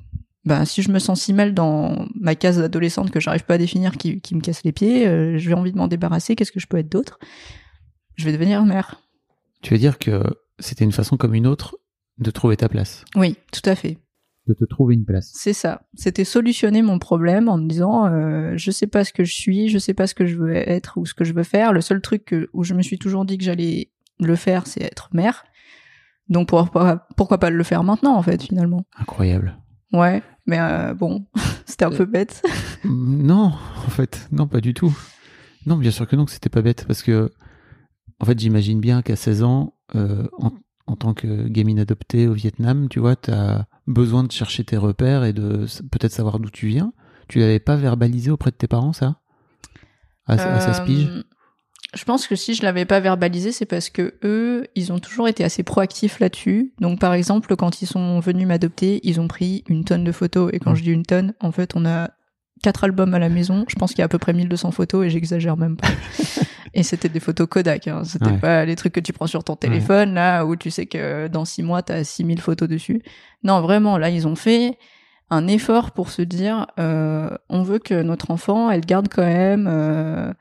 bah 0.46 0.66
si 0.66 0.82
je 0.82 0.92
me 0.92 1.00
sens 1.00 1.22
si 1.22 1.34
mal 1.34 1.54
dans 1.54 2.08
ma 2.20 2.36
case 2.36 2.58
d'adolescente 2.58 3.12
que 3.12 3.20
j'arrive 3.20 3.46
pas 3.46 3.54
à 3.56 3.58
définir, 3.58 3.98
qui, 3.98 4.20
qui 4.22 4.36
me 4.36 4.42
casse 4.42 4.64
les 4.64 4.72
pieds, 4.72 5.08
euh, 5.08 5.38
j'ai 5.38 5.54
envie 5.54 5.72
de 5.72 5.78
m'en 5.78 5.88
débarrasser. 5.88 6.36
Qu'est-ce 6.36 6.52
que 6.52 6.60
je 6.60 6.68
peux 6.68 6.78
être 6.78 6.92
d'autre? 6.92 7.20
Je 8.16 8.26
vais 8.26 8.34
devenir 8.34 8.64
mère. 8.66 9.02
Tu 9.62 9.74
veux 9.74 9.80
dire 9.80 9.98
que 10.00 10.22
c'était 10.60 10.84
une 10.84 10.92
façon 10.92 11.18
comme 11.18 11.34
une 11.34 11.48
autre 11.48 11.78
de 12.20 12.30
trouver 12.32 12.58
ta 12.58 12.70
place, 12.70 13.04
Oui, 13.16 13.38
tout 13.52 13.68
à 13.68 13.74
fait. 13.76 13.98
de 14.48 14.54
te 14.54 14.66
trouver 14.66 14.94
une 14.96 15.06
place. 15.06 15.32
C'est 15.34 15.54
ça. 15.54 15.82
C'était 15.96 16.26
solutionner 16.26 16.82
mon 16.82 17.00
problème 17.00 17.48
en 17.50 17.58
me 17.58 17.68
disant 17.68 18.06
euh, 18.06 18.54
je 18.56 18.70
sais 18.72 18.86
pas 18.88 19.04
ce 19.06 19.14
que 19.14 19.24
je 19.24 19.34
suis, 19.34 19.70
je 19.70 19.78
sais 19.80 19.94
pas 19.96 20.06
ce 20.06 20.14
que 20.14 20.26
je 20.26 20.36
veux 20.36 20.54
être 20.56 20.98
ou 20.98 21.06
ce 21.06 21.14
que 21.14 21.24
je 21.24 21.34
veux 21.34 21.44
faire. 21.44 21.72
Le 21.74 21.82
seul 21.82 22.02
truc 22.02 22.26
que, 22.26 22.50
où 22.54 22.64
je 22.64 22.74
me 22.74 22.82
suis 22.84 23.00
toujours 23.00 23.26
dit 23.26 23.38
que 23.38 23.44
j'allais 23.46 23.92
le 24.20 24.36
faire, 24.36 24.68
c'est 24.68 24.84
être 24.84 25.10
mère. 25.14 25.44
Donc 26.30 26.50
pourquoi, 26.50 27.08
pourquoi 27.18 27.38
pas 27.40 27.50
le 27.50 27.64
faire 27.64 27.84
maintenant 27.84 28.16
en 28.16 28.22
fait 28.22 28.44
finalement? 28.44 28.86
Incroyable. 29.00 29.58
Ouais, 29.94 30.24
mais 30.48 30.58
euh, 30.60 30.94
bon, 30.94 31.26
c'était 31.66 31.86
un 31.86 31.92
peu 31.92 32.06
bête. 32.06 32.42
Mm, 32.84 33.26
Non, 33.26 33.46
en 33.86 33.90
fait, 33.90 34.28
non, 34.32 34.48
pas 34.48 34.60
du 34.62 34.74
tout. 34.74 34.96
Non, 35.66 35.78
bien 35.78 35.92
sûr 35.92 36.08
que 36.08 36.16
non, 36.16 36.26
que 36.26 36.32
c'était 36.32 36.50
pas 36.50 36.62
bête, 36.62 36.86
parce 36.88 37.04
que, 37.04 37.32
en 38.20 38.26
fait, 38.26 38.40
j'imagine 38.40 38.80
bien 38.82 39.02
qu'à 39.02 39.16
16 39.16 39.44
ans, 39.44 39.76
euh, 39.96 40.28
en, 40.40 40.52
en 40.88 40.96
tant 40.96 41.14
que 41.14 41.48
gamine 41.48 41.80
adoptée 41.80 42.28
au 42.28 42.34
Vietnam, 42.34 42.90
tu 42.90 43.00
vois, 43.00 43.16
t'as 43.16 43.66
besoin 43.88 44.24
de 44.24 44.32
chercher 44.32 44.64
tes 44.64 44.78
repères 44.78 45.24
et 45.24 45.32
de 45.34 45.66
peut-être 45.92 46.12
savoir 46.12 46.40
d'où 46.40 46.50
tu 46.50 46.68
viens. 46.68 46.92
Tu 47.30 47.40
l'avais 47.40 47.60
pas 47.60 47.76
verbalisé 47.78 48.32
auprès 48.32 48.52
de 48.52 48.56
tes 48.58 48.68
parents, 48.68 48.94
ça? 48.94 49.20
À, 50.26 50.34
à 50.34 50.60
16 50.60 50.82
piges 50.86 51.08
Euh, 51.10 51.24
Je 51.94 52.04
pense 52.06 52.28
que 52.28 52.36
si 52.36 52.54
je 52.56 52.64
l'avais 52.64 52.86
pas 52.86 53.00
verbalisé, 53.00 53.52
c'est 53.52 53.66
parce 53.66 53.90
que 53.90 54.16
eux, 54.24 54.66
ils 54.76 54.92
ont 54.92 55.00
toujours 55.00 55.28
été 55.28 55.44
assez 55.44 55.64
proactifs 55.64 56.20
là-dessus. 56.20 56.74
Donc, 56.80 57.00
par 57.00 57.14
exemple, 57.14 57.56
quand 57.56 57.82
ils 57.82 57.86
sont 57.88 58.20
venus 58.20 58.48
m'adopter, 58.48 59.00
ils 59.04 59.20
ont 59.22 59.28
pris 59.28 59.64
une 59.68 59.84
tonne 59.86 60.04
de 60.04 60.12
photos. 60.12 60.50
Et 60.54 60.60
quand 60.60 60.72
Mm. 60.72 60.76
je 60.76 60.82
dis 60.84 60.92
une 60.92 61.06
tonne, 61.06 61.34
en 61.40 61.52
fait, 61.52 61.72
on 61.76 61.86
a 61.86 62.10
quatre 62.64 62.84
albums 62.86 63.14
à 63.14 63.20
la 63.20 63.30
maison. 63.30 63.66
Je 63.68 63.76
pense 63.76 63.92
qu'il 63.92 64.00
y 64.00 64.02
a 64.02 64.06
à 64.06 64.10
peu 64.10 64.18
près 64.20 64.34
1200 64.34 64.72
photos 64.72 65.06
et 65.06 65.10
j'exagère 65.10 65.56
même 65.58 65.76
pas. 65.78 65.88
et 66.74 66.82
c'était 66.82 67.10
des 67.10 67.20
photos 67.20 67.48
Kodak. 67.48 67.88
Hein. 67.88 68.04
C'était 68.06 68.26
Ouais. 68.32 68.38
pas 68.38 68.66
les 68.66 68.76
trucs 68.76 68.94
que 68.94 69.00
tu 69.00 69.14
prends 69.14 69.28
sur 69.28 69.44
ton 69.44 69.56
téléphone, 69.56 70.14
là, 70.16 70.46
où 70.46 70.56
tu 70.56 70.72
sais 70.72 70.86
que 70.88 71.28
dans 71.28 71.46
six 71.46 71.62
mois, 71.62 71.84
t'as 71.84 72.04
6000 72.04 72.42
photos 72.42 72.68
dessus. 72.70 73.04
Non, 73.44 73.62
vraiment, 73.62 73.98
là, 73.98 74.10
ils 74.10 74.28
ont 74.28 74.36
fait 74.36 74.78
un 75.30 75.48
effort 75.48 75.92
pour 75.92 76.10
se 76.10 76.22
dire, 76.22 76.68
euh, 76.80 77.30
on 77.50 77.64
veut 77.64 77.80
que 77.80 78.02
notre 78.02 78.32
enfant, 78.32 78.70
elle 78.72 78.82
garde 78.82 79.08
quand 79.14 79.26
même, 79.26 79.68
euh, 79.72 80.32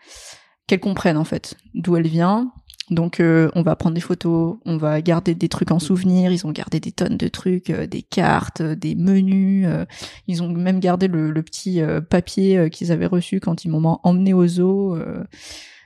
qu'elle 0.67 0.81
comprenne 0.81 1.17
en 1.17 1.25
fait 1.25 1.57
d'où 1.75 1.97
elle 1.97 2.07
vient. 2.07 2.53
Donc 2.91 3.21
euh, 3.21 3.51
on 3.55 3.63
va 3.63 3.77
prendre 3.77 3.95
des 3.95 4.01
photos, 4.01 4.59
on 4.67 4.77
va 4.77 5.01
garder 5.01 5.35
des 5.35 5.49
trucs 5.49 5.71
en 5.71 5.79
souvenir. 5.79 6.33
Ils 6.33 6.47
ont 6.47 6.51
gardé 6.53 6.81
des 6.81 6.93
tonnes 6.93 7.17
de 7.17 7.29
trucs, 7.29 7.71
euh, 7.71 7.87
des 7.87 8.03
cartes, 8.03 8.61
euh, 8.61 8.75
des 8.75 8.95
menus. 8.95 9.67
euh, 9.67 9.87
ils 10.27 10.43
ont 10.43 10.49
même 10.49 10.81
gardé 10.81 11.09
le, 11.09 11.31
le 11.31 11.43
petit 11.43 11.81
euh, 11.81 12.01
papier 12.01 12.69
qu'ils 12.71 12.93
avaient 12.93 13.07
reçu 13.07 13.41
quand 13.41 13.65
ils 13.65 13.71
m'ont 13.71 13.99
emmené 14.03 14.35
au 14.35 14.47
zoo, 14.47 14.99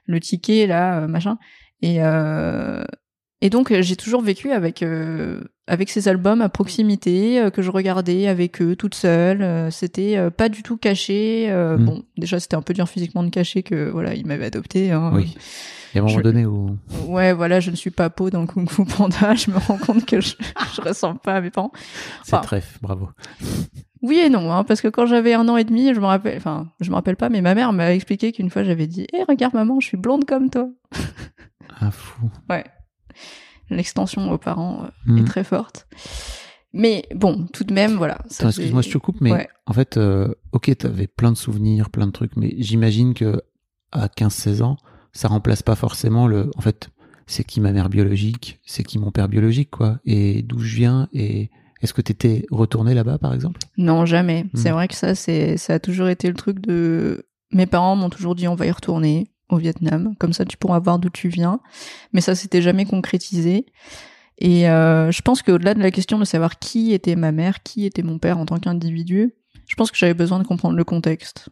le 0.06 0.20
ticket 0.20 0.66
là, 0.66 1.06
machin. 1.06 1.38
Et 1.82 1.98
et 3.42 3.51
donc 3.51 3.70
euh, 3.70 3.83
j'ai 3.83 3.96
toujours 3.96 4.22
vécu 4.22 4.51
avec 4.53 4.83
euh, 4.83 5.40
avec 5.66 5.90
ces 5.90 6.09
albums 6.09 6.40
à 6.40 6.49
proximité 6.49 7.40
euh, 7.40 7.51
que 7.51 7.61
je 7.62 7.70
regardais 7.70 8.27
avec 8.29 8.62
eux 8.62 8.77
toute 8.77 8.94
seule. 8.94 9.42
Euh, 9.42 9.70
c'était 9.70 10.31
pas 10.31 10.49
du 10.49 10.62
tout 10.62 10.77
caché. 10.77 11.46
Euh, 11.51 11.77
Mm. 11.77 11.85
Bon, 11.85 12.03
déjà 12.16 12.40
c'était 12.40 12.57
un 12.57 12.62
peu 12.62 12.72
dur 12.75 12.88
physiquement 12.88 13.22
de 13.22 13.31
cacher 13.31 13.62
que 13.62 13.90
voilà 13.90 14.14
ils 14.14 14.27
m'avaient 14.27 14.46
adopté. 14.46 14.90
Hein. 14.92 15.11
Oui. 15.14 15.37
Y 15.94 15.99
a 15.99 16.03
un 16.03 16.05
moment 16.07 16.18
Je- 16.18 16.22
donné 16.22 16.44
où 16.46 16.77
Ouais, 17.07 17.33
voilà, 17.33 17.59
je 17.61 17.70
ne 17.70 17.77
suis 17.77 17.90
pas 17.90 18.11
peau 18.11 18.29
dans 18.31 18.46
Kung 18.46 18.68
Fu 18.68 18.85
Panda. 18.85 19.35
Je 19.37 19.51
me 19.51 19.57
rends 19.59 19.79
compte 19.79 20.05
que 20.05 20.20
je, 20.20 20.35
je 20.75 20.81
ressemble 20.83 21.18
pas 21.20 21.35
à 21.37 21.40
mes 21.40 21.51
parents. 21.51 21.72
c'est 22.22 22.35
Enfin, 22.35 22.42
trèfle, 22.44 22.79
bravo. 22.83 23.09
Oui 24.03 24.18
et 24.18 24.29
non, 24.29 24.53
hein, 24.53 24.62
parce 24.62 24.83
que 24.83 24.88
quand 24.88 25.07
j'avais 25.07 25.33
un 25.33 25.49
an 25.49 25.57
et 25.57 25.64
demi, 25.64 25.94
je 25.94 26.01
me 26.01 26.05
rappelle, 26.07 26.37
enfin, 26.37 26.68
je 26.81 26.90
me 26.90 26.94
rappelle 26.94 27.16
pas, 27.16 27.31
mais 27.31 27.40
ma 27.40 27.55
mère 27.55 27.72
m'a 27.72 27.94
expliqué 27.94 28.31
qu'une 28.33 28.51
fois 28.51 28.62
j'avais 28.62 28.87
dit, 28.87 29.07
hé, 29.14 29.22
regarde 29.27 29.55
maman, 29.55 29.81
je 29.81 29.87
suis 29.88 29.96
blonde 29.96 30.27
comme 30.27 30.51
toi. 30.51 30.68
Un 31.81 31.90
fou. 31.90 32.31
Ouais. 32.51 32.64
L'extension 33.70 34.31
aux 34.31 34.38
parents 34.38 34.87
euh, 35.09 35.16
est 35.18 35.24
très 35.24 35.42
forte. 35.44 35.87
Mais 36.72 37.05
bon, 37.14 37.46
tout 37.52 37.64
de 37.64 37.72
même, 37.72 37.96
voilà. 37.96 38.18
excuse-moi, 38.29 38.83
je 38.83 38.90
te 38.90 38.98
coupe, 38.98 39.20
mais 39.20 39.33
Ouais. 39.33 39.48
en 39.66 39.72
fait, 39.72 39.96
euh, 39.96 40.29
ok, 40.52 40.76
t'avais 40.76 41.07
plein 41.07 41.33
de 41.33 41.37
souvenirs, 41.37 41.90
plein 41.90 42.07
de 42.07 42.12
trucs, 42.12 42.37
mais 42.37 42.55
j'imagine 42.59 43.14
que 43.14 43.40
à 43.92 44.09
15-16 44.09 44.62
ans, 44.62 44.76
ça 45.12 45.29
remplace 45.29 45.62
pas 45.62 45.74
forcément 45.74 46.26
le. 46.26 46.50
En 46.57 46.61
fait, 46.61 46.90
c'est 47.26 47.44
qui 47.44 47.61
ma 47.61 47.72
mère 47.72 47.88
biologique, 47.88 48.61
c'est 48.66 48.83
qui 48.85 48.98
mon 48.98 49.11
père 49.11 49.29
biologique, 49.29 49.70
quoi, 49.70 49.98
et 50.05 50.42
d'où 50.42 50.59
je 50.61 50.76
viens, 50.76 51.09
et 51.12 51.50
est-ce 51.83 51.94
que 51.94 52.02
t'étais 52.02 52.44
retourné 52.50 52.94
là-bas, 52.94 53.18
par 53.18 53.33
exemple? 53.33 53.61
Non, 53.79 54.05
jamais. 54.07 54.46
C'est 54.55 54.68
Mhm. 54.68 54.74
vrai 54.74 54.88
que 54.88 54.94
ça, 54.94 55.14
c'est, 55.14 55.57
ça 55.57 55.74
a 55.74 55.79
toujours 55.79 56.09
été 56.09 56.29
le 56.29 56.35
truc 56.35 56.61
de. 56.61 57.26
Mes 57.52 57.66
parents 57.66 57.96
m'ont 57.96 58.11
toujours 58.11 58.35
dit 58.35 58.48
on 58.48 58.55
va 58.55 58.66
y 58.66 58.70
retourner 58.70 59.31
au 59.48 59.59
Vietnam, 59.59 60.14
comme 60.18 60.32
ça 60.32 60.44
tu 60.44 60.56
pourras 60.56 60.78
voir 60.78 60.98
d'où 60.98 61.11
tu 61.11 61.28
viens. 61.28 61.61
Mais 62.12 62.20
ça 62.20 62.35
s'était 62.35 62.62
jamais 62.62 62.85
concrétisé. 62.85 63.66
Et 64.38 64.68
euh, 64.68 65.11
je 65.11 65.22
pense 65.22 65.42
qu'au-delà 65.42 65.74
de 65.74 65.80
la 65.80 65.90
question 65.90 66.18
de 66.18 66.24
savoir 66.24 66.59
qui 66.59 66.92
était 66.92 67.16
ma 67.16 67.32
mère, 67.32 67.62
qui 67.62 67.87
était 67.87 68.02
mon 68.02 68.18
père 68.18 68.38
en 68.38 68.46
tant 68.46 68.59
qu'individu, 68.59 69.35
je 69.66 69.74
pense 69.76 69.90
que 69.90 69.96
j'avais 69.96 70.14
besoin 70.14 70.38
de 70.38 70.44
comprendre 70.44 70.76
le 70.76 70.85
contexte. 70.85 71.48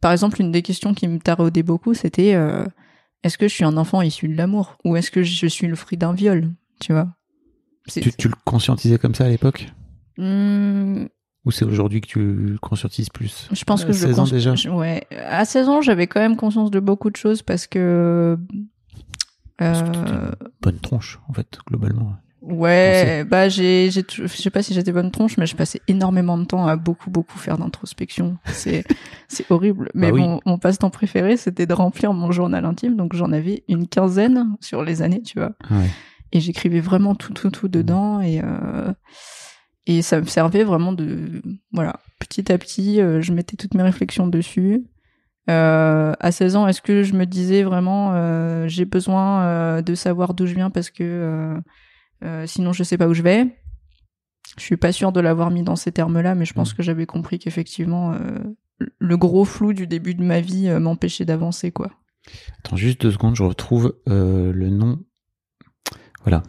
Par 0.00 0.12
exemple, 0.12 0.40
une 0.40 0.52
des 0.52 0.62
questions 0.62 0.94
qui 0.94 1.08
me 1.08 1.18
taraudait 1.18 1.62
beaucoup, 1.62 1.94
c'était 1.94 2.34
euh, 2.34 2.64
est-ce 3.22 3.38
que 3.38 3.48
je 3.48 3.54
suis 3.54 3.64
un 3.64 3.76
enfant 3.76 4.02
issu 4.02 4.28
de 4.28 4.36
l'amour 4.36 4.76
ou 4.84 4.96
est-ce 4.96 5.10
que 5.10 5.22
je 5.22 5.46
suis 5.46 5.66
le 5.66 5.76
fruit 5.76 5.98
d'un 5.98 6.12
viol? 6.12 6.52
Tu 6.80 6.92
vois? 6.92 7.08
Tu, 7.88 8.12
tu 8.12 8.28
le 8.28 8.34
conscientisais 8.44 8.98
comme 8.98 9.14
ça 9.14 9.24
à 9.24 9.28
l'époque? 9.28 9.68
Hmm, 10.18 11.06
Ou 11.44 11.50
c'est 11.50 11.64
aujourd'hui 11.64 12.00
que 12.00 12.06
tu 12.06 12.18
le 12.20 12.58
conscientises 12.58 13.08
plus 13.10 13.48
Je 13.52 13.64
pense 13.64 13.82
À 13.84 13.86
que 13.86 13.92
je 13.92 14.00
le 14.00 14.06
16 14.12 14.18
ans 14.20 14.24
cons- 14.24 14.30
déjà 14.30 14.54
je- 14.54 14.68
Ouais. 14.68 15.06
À 15.28 15.44
16 15.44 15.68
ans, 15.68 15.80
j'avais 15.80 16.06
quand 16.06 16.20
même 16.20 16.36
conscience 16.36 16.70
de 16.70 16.80
beaucoup 16.80 17.10
de 17.10 17.16
choses 17.16 17.42
parce 17.42 17.66
que. 17.66 18.38
Parce 19.56 19.82
que 19.82 19.88
euh, 19.88 20.30
une 20.40 20.48
bonne 20.62 20.78
tronche, 20.78 21.18
en 21.28 21.32
fait, 21.32 21.58
globalement. 21.66 22.14
ouais, 22.42 23.24
bah 23.24 23.48
j'ai, 23.48 23.90
j'ai, 23.90 24.04
je 24.08 24.26
sais 24.28 24.50
pas 24.50 24.62
si 24.62 24.72
j'étais 24.72 24.92
bonne 24.92 25.10
tronche, 25.10 25.36
mais 25.36 25.46
je 25.46 25.56
passais 25.56 25.80
énormément 25.88 26.38
de 26.38 26.44
temps 26.44 26.66
à 26.66 26.76
beaucoup, 26.76 27.10
beaucoup 27.10 27.38
faire 27.38 27.58
d'introspection. 27.58 28.38
C'est, 28.46 28.84
c'est 29.28 29.50
horrible. 29.50 29.90
Mais 29.94 30.08
Bah 30.10 30.14
oui. 30.14 30.20
mon, 30.20 30.40
mon 30.46 30.58
passe-temps 30.58 30.90
préféré, 30.90 31.36
c'était 31.36 31.66
de 31.66 31.72
remplir 31.74 32.12
mon 32.12 32.30
journal 32.30 32.64
intime. 32.64 32.96
Donc 32.96 33.14
j'en 33.14 33.32
avais 33.32 33.64
une 33.68 33.88
quinzaine 33.88 34.56
sur 34.60 34.84
les 34.84 35.02
années, 35.02 35.22
tu 35.22 35.38
vois. 35.38 35.52
Ouais. 35.70 35.88
Et 36.32 36.40
j'écrivais 36.40 36.80
vraiment 36.80 37.14
tout, 37.16 37.32
tout, 37.32 37.50
tout 37.50 37.68
dedans. 37.68 38.20
Et, 38.20 38.40
euh, 38.44 38.92
et 39.88 40.02
ça 40.02 40.20
me 40.20 40.26
servait 40.26 40.62
vraiment 40.64 40.92
de. 40.92 41.42
Voilà. 41.72 41.98
Petit 42.20 42.52
à 42.52 42.58
petit, 42.58 43.00
euh, 43.00 43.20
je 43.22 43.32
mettais 43.32 43.56
toutes 43.56 43.74
mes 43.74 43.82
réflexions 43.82 44.28
dessus. 44.28 44.84
Euh, 45.48 46.12
à 46.20 46.30
16 46.30 46.56
ans, 46.56 46.68
est-ce 46.68 46.82
que 46.82 47.02
je 47.02 47.14
me 47.14 47.24
disais 47.24 47.62
vraiment 47.62 48.12
euh, 48.12 48.68
j'ai 48.68 48.84
besoin 48.84 49.80
de 49.80 49.94
savoir 49.94 50.34
d'où 50.34 50.44
je 50.44 50.54
viens 50.54 50.68
parce 50.70 50.90
que 50.90 51.56
sinon 52.44 52.72
je 52.72 52.82
sais 52.84 52.98
pas 52.98 53.08
où 53.08 53.14
je 53.14 53.22
vais? 53.22 53.46
Je 54.58 54.62
suis 54.62 54.76
pas 54.76 54.92
sûre 54.92 55.10
de 55.10 55.20
l'avoir 55.20 55.50
mis 55.50 55.62
dans 55.62 55.76
ces 55.76 55.90
termes-là, 55.90 56.34
mais 56.34 56.44
je 56.44 56.52
pense 56.52 56.72
Mm. 56.72 56.76
que 56.76 56.82
j'avais 56.82 57.06
compris 57.06 57.38
qu'effectivement 57.38 58.14
le 58.98 59.16
gros 59.16 59.46
flou 59.46 59.72
du 59.72 59.86
début 59.86 60.14
de 60.14 60.22
ma 60.22 60.40
vie 60.40 60.68
m'empêchait 60.78 61.24
d'avancer 61.24 61.72
quoi. 61.72 61.90
Attends 62.58 62.76
juste 62.76 63.00
deux 63.00 63.10
secondes, 63.12 63.34
je 63.34 63.42
retrouve 63.42 63.94
le 64.06 64.68
nom. 64.68 64.98
Voilà. 66.24 66.42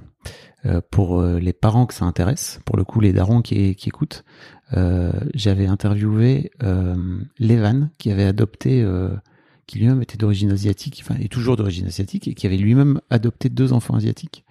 Euh, 0.65 0.81
pour 0.91 1.21
euh, 1.21 1.39
les 1.39 1.53
parents 1.53 1.85
que 1.85 1.93
ça 1.93 2.03
intéresse, 2.03 2.59
pour 2.65 2.75
le 2.75 2.83
coup 2.83 2.99
les 2.99 3.13
darons 3.13 3.41
qui, 3.41 3.75
qui 3.75 3.87
écoutent, 3.87 4.25
euh, 4.73 5.13
j'avais 5.33 5.67
interviewé 5.67 6.51
euh, 6.63 7.21
Levan 7.39 7.89
qui 7.97 8.11
avait 8.11 8.25
adopté, 8.25 8.81
euh, 8.81 9.15
qui 9.67 9.79
lui-même 9.79 10.01
était 10.01 10.17
d'origine 10.17 10.51
asiatique, 10.51 11.01
enfin 11.01 11.17
est 11.21 11.31
toujours 11.31 11.55
d'origine 11.55 11.87
asiatique 11.87 12.27
et 12.27 12.33
qui 12.33 12.45
avait 12.45 12.57
lui-même 12.57 12.99
adopté 13.09 13.47
deux 13.47 13.71
enfants 13.71 13.95
asiatiques, 13.95 14.43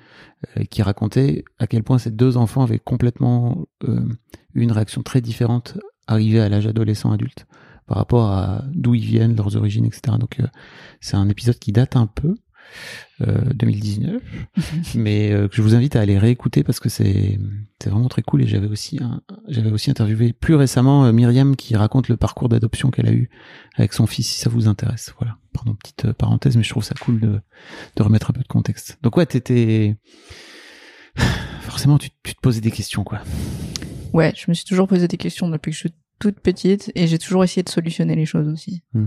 euh, 0.56 0.64
qui 0.64 0.80
racontait 0.80 1.44
à 1.58 1.66
quel 1.66 1.82
point 1.82 1.98
ces 1.98 2.10
deux 2.10 2.38
enfants 2.38 2.62
avaient 2.62 2.78
complètement 2.78 3.66
une 4.54 4.72
réaction 4.72 5.02
très 5.02 5.20
différente 5.20 5.76
arrivée 6.06 6.40
à 6.40 6.48
l'âge 6.48 6.66
adolescent 6.66 7.12
adulte 7.12 7.46
par 7.86 7.98
rapport 7.98 8.30
à 8.30 8.64
d'où 8.72 8.94
ils 8.94 9.04
viennent, 9.04 9.36
leurs 9.36 9.56
origines, 9.56 9.84
etc. 9.84 10.16
Donc 10.18 10.38
c'est 11.00 11.16
un 11.16 11.28
épisode 11.28 11.58
qui 11.58 11.72
date 11.72 11.96
un 11.96 12.06
peu, 12.06 12.34
2019, 13.20 14.22
mais 14.94 15.32
euh, 15.32 15.48
que 15.48 15.56
je 15.56 15.62
vous 15.62 15.74
invite 15.74 15.96
à 15.96 16.00
aller 16.00 16.18
réécouter 16.18 16.62
parce 16.62 16.78
que 16.78 16.88
c'est 16.88 17.38
c'est 17.82 17.90
vraiment 17.90 18.08
très 18.08 18.22
cool. 18.22 18.42
Et 18.42 18.46
j'avais 18.46 18.68
aussi 18.68 19.00
j'avais 19.48 19.70
aussi 19.70 19.90
interviewé 19.90 20.32
plus 20.32 20.54
récemment 20.54 21.04
euh, 21.04 21.12
Myriam 21.12 21.56
qui 21.56 21.74
raconte 21.74 22.08
le 22.08 22.16
parcours 22.16 22.48
d'adoption 22.48 22.90
qu'elle 22.90 23.08
a 23.08 23.12
eu 23.12 23.28
avec 23.74 23.92
son 23.92 24.06
fils. 24.06 24.28
Si 24.28 24.40
ça 24.40 24.50
vous 24.50 24.68
intéresse, 24.68 25.12
voilà. 25.18 25.36
Pardon, 25.52 25.74
petite 25.74 26.04
euh, 26.04 26.12
parenthèse, 26.12 26.56
mais 26.56 26.62
je 26.62 26.70
trouve 26.70 26.84
ça 26.84 26.94
cool 27.00 27.18
de 27.18 27.40
de 27.96 28.02
remettre 28.02 28.30
un 28.30 28.34
peu 28.34 28.42
de 28.42 28.48
contexte. 28.48 28.98
Donc 29.02 29.16
ouais, 29.16 29.26
t'étais 29.26 29.96
forcément 31.62 31.98
tu, 31.98 32.10
tu 32.22 32.34
te 32.34 32.40
posais 32.40 32.60
des 32.60 32.70
questions 32.70 33.02
quoi. 33.02 33.20
Ouais, 34.12 34.32
je 34.36 34.44
me 34.48 34.54
suis 34.54 34.64
toujours 34.64 34.86
posé 34.86 35.08
des 35.08 35.16
questions 35.16 35.48
depuis 35.48 35.70
que 35.70 35.74
je 35.74 35.80
suis 35.80 35.94
toute 36.18 36.40
petite 36.40 36.92
et 36.94 37.06
j'ai 37.06 37.18
toujours 37.18 37.44
essayé 37.44 37.62
de 37.62 37.68
solutionner 37.68 38.14
les 38.14 38.26
choses 38.26 38.48
aussi. 38.48 38.82
Hmm. 38.94 39.06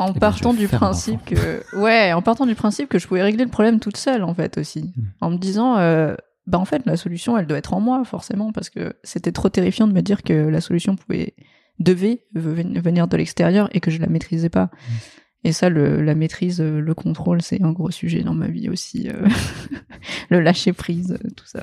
En 0.00 0.08
Eh 0.08 0.12
ben, 0.14 0.20
partant 0.20 0.54
du 0.54 0.66
principe 0.66 1.24
que 1.24 1.62
ouais, 1.76 2.12
en 2.12 2.22
partant 2.22 2.46
du 2.46 2.54
principe 2.54 2.88
que 2.88 2.98
je 2.98 3.06
pouvais 3.06 3.22
régler 3.22 3.44
le 3.44 3.50
problème 3.50 3.78
toute 3.80 3.96
seule 3.96 4.24
en 4.24 4.34
fait 4.34 4.58
aussi, 4.58 4.92
Hmm. 4.96 5.02
en 5.20 5.30
me 5.30 5.36
disant 5.38 5.76
euh, 5.78 6.14
bah 6.46 6.58
en 6.58 6.64
fait 6.64 6.82
la 6.86 6.96
solution 6.96 7.36
elle 7.38 7.46
doit 7.46 7.58
être 7.58 7.74
en 7.74 7.80
moi 7.80 8.02
forcément 8.04 8.50
parce 8.52 8.70
que 8.70 8.94
c'était 9.04 9.30
trop 9.32 9.48
terrifiant 9.50 9.86
de 9.86 9.92
me 9.92 10.00
dire 10.02 10.22
que 10.22 10.32
la 10.32 10.60
solution 10.60 10.96
pouvait 10.96 11.34
devait 11.78 12.24
ven- 12.34 12.80
venir 12.80 13.08
de 13.08 13.16
l'extérieur 13.16 13.68
et 13.72 13.80
que 13.80 13.90
je 13.90 13.98
la 14.00 14.06
maîtrisais 14.08 14.48
pas. 14.48 14.64
Hmm. 14.72 14.94
Et 15.44 15.52
ça, 15.52 15.70
le, 15.70 16.02
la 16.02 16.14
maîtrise, 16.14 16.60
euh, 16.60 16.80
le 16.80 16.94
contrôle, 16.94 17.40
c'est 17.40 17.62
un 17.62 17.72
gros 17.72 17.90
sujet 17.90 18.22
dans 18.22 18.34
ma 18.34 18.48
vie 18.48 18.68
aussi. 18.68 19.08
euh, 19.08 19.26
le 20.30 20.40
lâcher 20.40 20.74
prise, 20.74 21.16
tout 21.34 21.46
ça. 21.46 21.62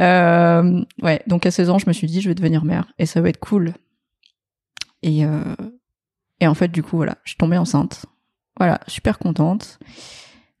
Euh, 0.00 0.84
ouais, 1.02 1.22
donc 1.26 1.46
à 1.46 1.50
16 1.50 1.70
ans, 1.70 1.78
je 1.78 1.86
me 1.88 1.92
suis 1.92 2.06
dit, 2.06 2.20
je 2.20 2.28
vais 2.28 2.34
devenir 2.36 2.64
mère 2.64 2.92
et 2.98 3.06
ça 3.06 3.20
va 3.20 3.28
être 3.30 3.40
cool. 3.40 3.72
Et, 5.02 5.24
euh, 5.24 5.40
et 6.40 6.46
en 6.46 6.54
fait, 6.54 6.68
du 6.68 6.82
coup, 6.82 6.96
voilà, 6.96 7.16
je 7.24 7.30
suis 7.30 7.36
tombée 7.38 7.58
enceinte. 7.58 8.06
Voilà, 8.58 8.80
super 8.86 9.18
contente. 9.18 9.78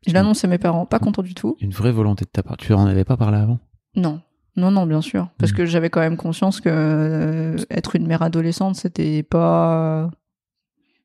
Je 0.06 0.12
l'annonce 0.12 0.44
à 0.44 0.48
mes 0.48 0.58
parents, 0.58 0.86
pas 0.86 0.98
content 0.98 1.22
du 1.22 1.34
tout. 1.34 1.56
Une 1.60 1.72
vraie 1.72 1.92
volonté 1.92 2.24
de 2.24 2.30
ta 2.30 2.42
part. 2.42 2.56
Tu 2.56 2.72
en 2.72 2.86
avais 2.86 3.04
pas 3.04 3.16
parlé 3.16 3.38
avant? 3.38 3.58
Non, 3.96 4.20
non, 4.56 4.70
non, 4.70 4.86
bien 4.86 5.00
sûr. 5.00 5.28
Parce 5.38 5.52
Mhm. 5.52 5.58
que 5.58 5.66
j'avais 5.66 5.90
quand 5.90 6.00
même 6.00 6.16
conscience 6.16 6.60
que 6.60 6.68
euh, 6.70 7.56
être 7.70 7.96
une 7.96 8.06
mère 8.06 8.22
adolescente, 8.22 8.76
c'était 8.76 9.22
pas. 9.22 10.10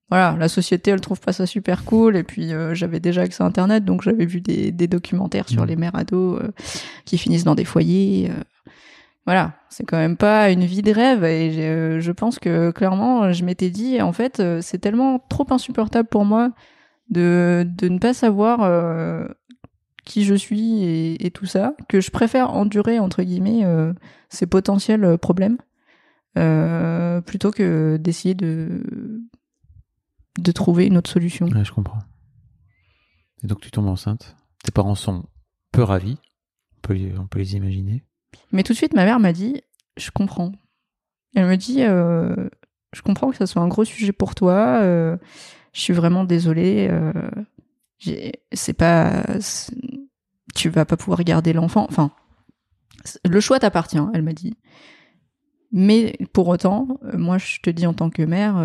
Voilà, 0.10 0.36
la 0.38 0.50
société, 0.50 0.92
elle 0.92 1.00
trouve 1.00 1.22
pas 1.22 1.32
ça 1.32 1.46
super 1.46 1.86
cool. 1.86 2.18
Et 2.18 2.24
puis, 2.24 2.52
euh, 2.54 2.76
j'avais 2.76 3.00
déjà 3.00 3.22
accès 3.22 3.42
à 3.44 3.46
Internet, 3.46 3.86
donc 3.86 4.02
j'avais 4.02 4.26
vu 4.26 4.42
des, 4.42 4.72
des 4.74 4.88
documentaires 4.88 5.48
sur 5.48 5.62
Mhm. 5.62 5.68
les 5.70 5.76
mères 5.78 5.96
ados 5.96 6.42
euh, 6.44 6.52
qui 7.06 7.18
finissent 7.18 7.46
dans 7.46 7.56
des 7.56 7.64
foyers. 7.66 8.30
Voilà, 9.26 9.54
c'est 9.70 9.86
quand 9.86 9.98
même 9.98 10.18
pas 10.18 10.50
une 10.50 10.66
vie 10.66 10.82
de 10.82 10.92
rêve. 10.92 11.24
Et 11.24 11.56
euh, 11.60 12.00
je 12.00 12.12
pense 12.12 12.40
que 12.40 12.72
clairement, 12.72 13.32
je 13.32 13.46
m'étais 13.46 13.70
dit, 13.70 14.02
en 14.02 14.14
fait, 14.14 14.40
euh, 14.40 14.62
c'est 14.62 14.80
tellement 14.80 15.20
trop 15.20 15.46
insupportable 15.52 16.10
pour 16.10 16.26
moi 16.26 16.52
de, 17.10 17.68
ne 17.82 18.00
pas 18.00 18.14
savoir 18.14 18.62
euh, 18.64 19.28
qui 20.06 20.24
je 20.24 20.34
suis 20.34 20.84
et, 21.20 21.32
tout 21.32 21.46
ça, 21.46 21.76
que 21.88 22.02
je 22.02 22.10
préfère 22.10 22.52
endurer, 22.52 23.00
entre 23.00 23.22
guillemets, 23.22 23.64
ces 24.30 24.48
potentiels 24.48 25.18
problèmes, 25.20 25.58
plutôt 26.34 27.52
que 27.52 27.98
d'essayer 27.98 28.34
de, 28.34 28.82
trouver 30.56 30.88
une 30.88 30.98
autre 30.98 31.12
solution. 31.12 31.48
Je 31.48 31.72
comprends. 31.72 32.00
Et 33.44 33.48
donc 33.48 33.60
tu 33.60 33.70
tombes 33.72 33.88
enceinte. 33.88 34.36
Tes 34.64 34.72
parents 34.72 34.96
sont 34.96 35.26
peu 35.72 35.84
ravis. 35.84 36.18
On 36.90 37.28
peut 37.28 37.40
les 37.40 37.56
imaginer. 37.56 38.04
Mais 38.52 38.64
tout 38.64 38.74
de 38.74 38.78
suite, 38.78 38.94
ma 38.94 39.06
mère 39.06 39.20
m'a 39.20 39.34
dit, 39.34 39.62
je 39.98 40.12
comprends. 40.12 40.52
Elle 41.36 41.48
me 41.48 41.56
dit, 41.58 41.84
euh, 41.84 42.36
je 42.94 43.02
comprends 43.02 43.32
que 43.32 43.38
ça 43.38 43.48
soit 43.48 43.62
un 43.62 43.68
gros 43.68 43.86
sujet 43.86 44.12
pour 44.12 44.36
toi. 44.36 44.80
euh, 44.82 45.18
je 45.74 45.82
suis 45.82 45.94
vraiment 45.94 46.26
désolée. 46.26 46.90
euh, 46.92 47.14
c'est 48.52 48.74
pas, 48.74 49.24
tu 50.56 50.70
vas 50.70 50.86
pas 50.86 50.98
pouvoir 50.98 51.24
garder 51.24 51.54
l'enfant. 51.54 51.86
Enfin, 51.90 52.12
le 53.24 53.40
choix 53.40 53.60
t'appartient. 53.60 54.00
Elle 54.14 54.24
m'a 54.24 54.34
dit. 54.34 54.58
Mais 55.72 56.18
pour 56.34 56.50
autant, 56.50 57.00
euh, 57.06 57.18
moi, 57.18 57.38
je 57.38 57.60
te 57.62 57.70
dis 57.70 57.86
en 57.88 57.94
tant 57.94 58.10
que 58.10 58.24
mère, 58.24 58.62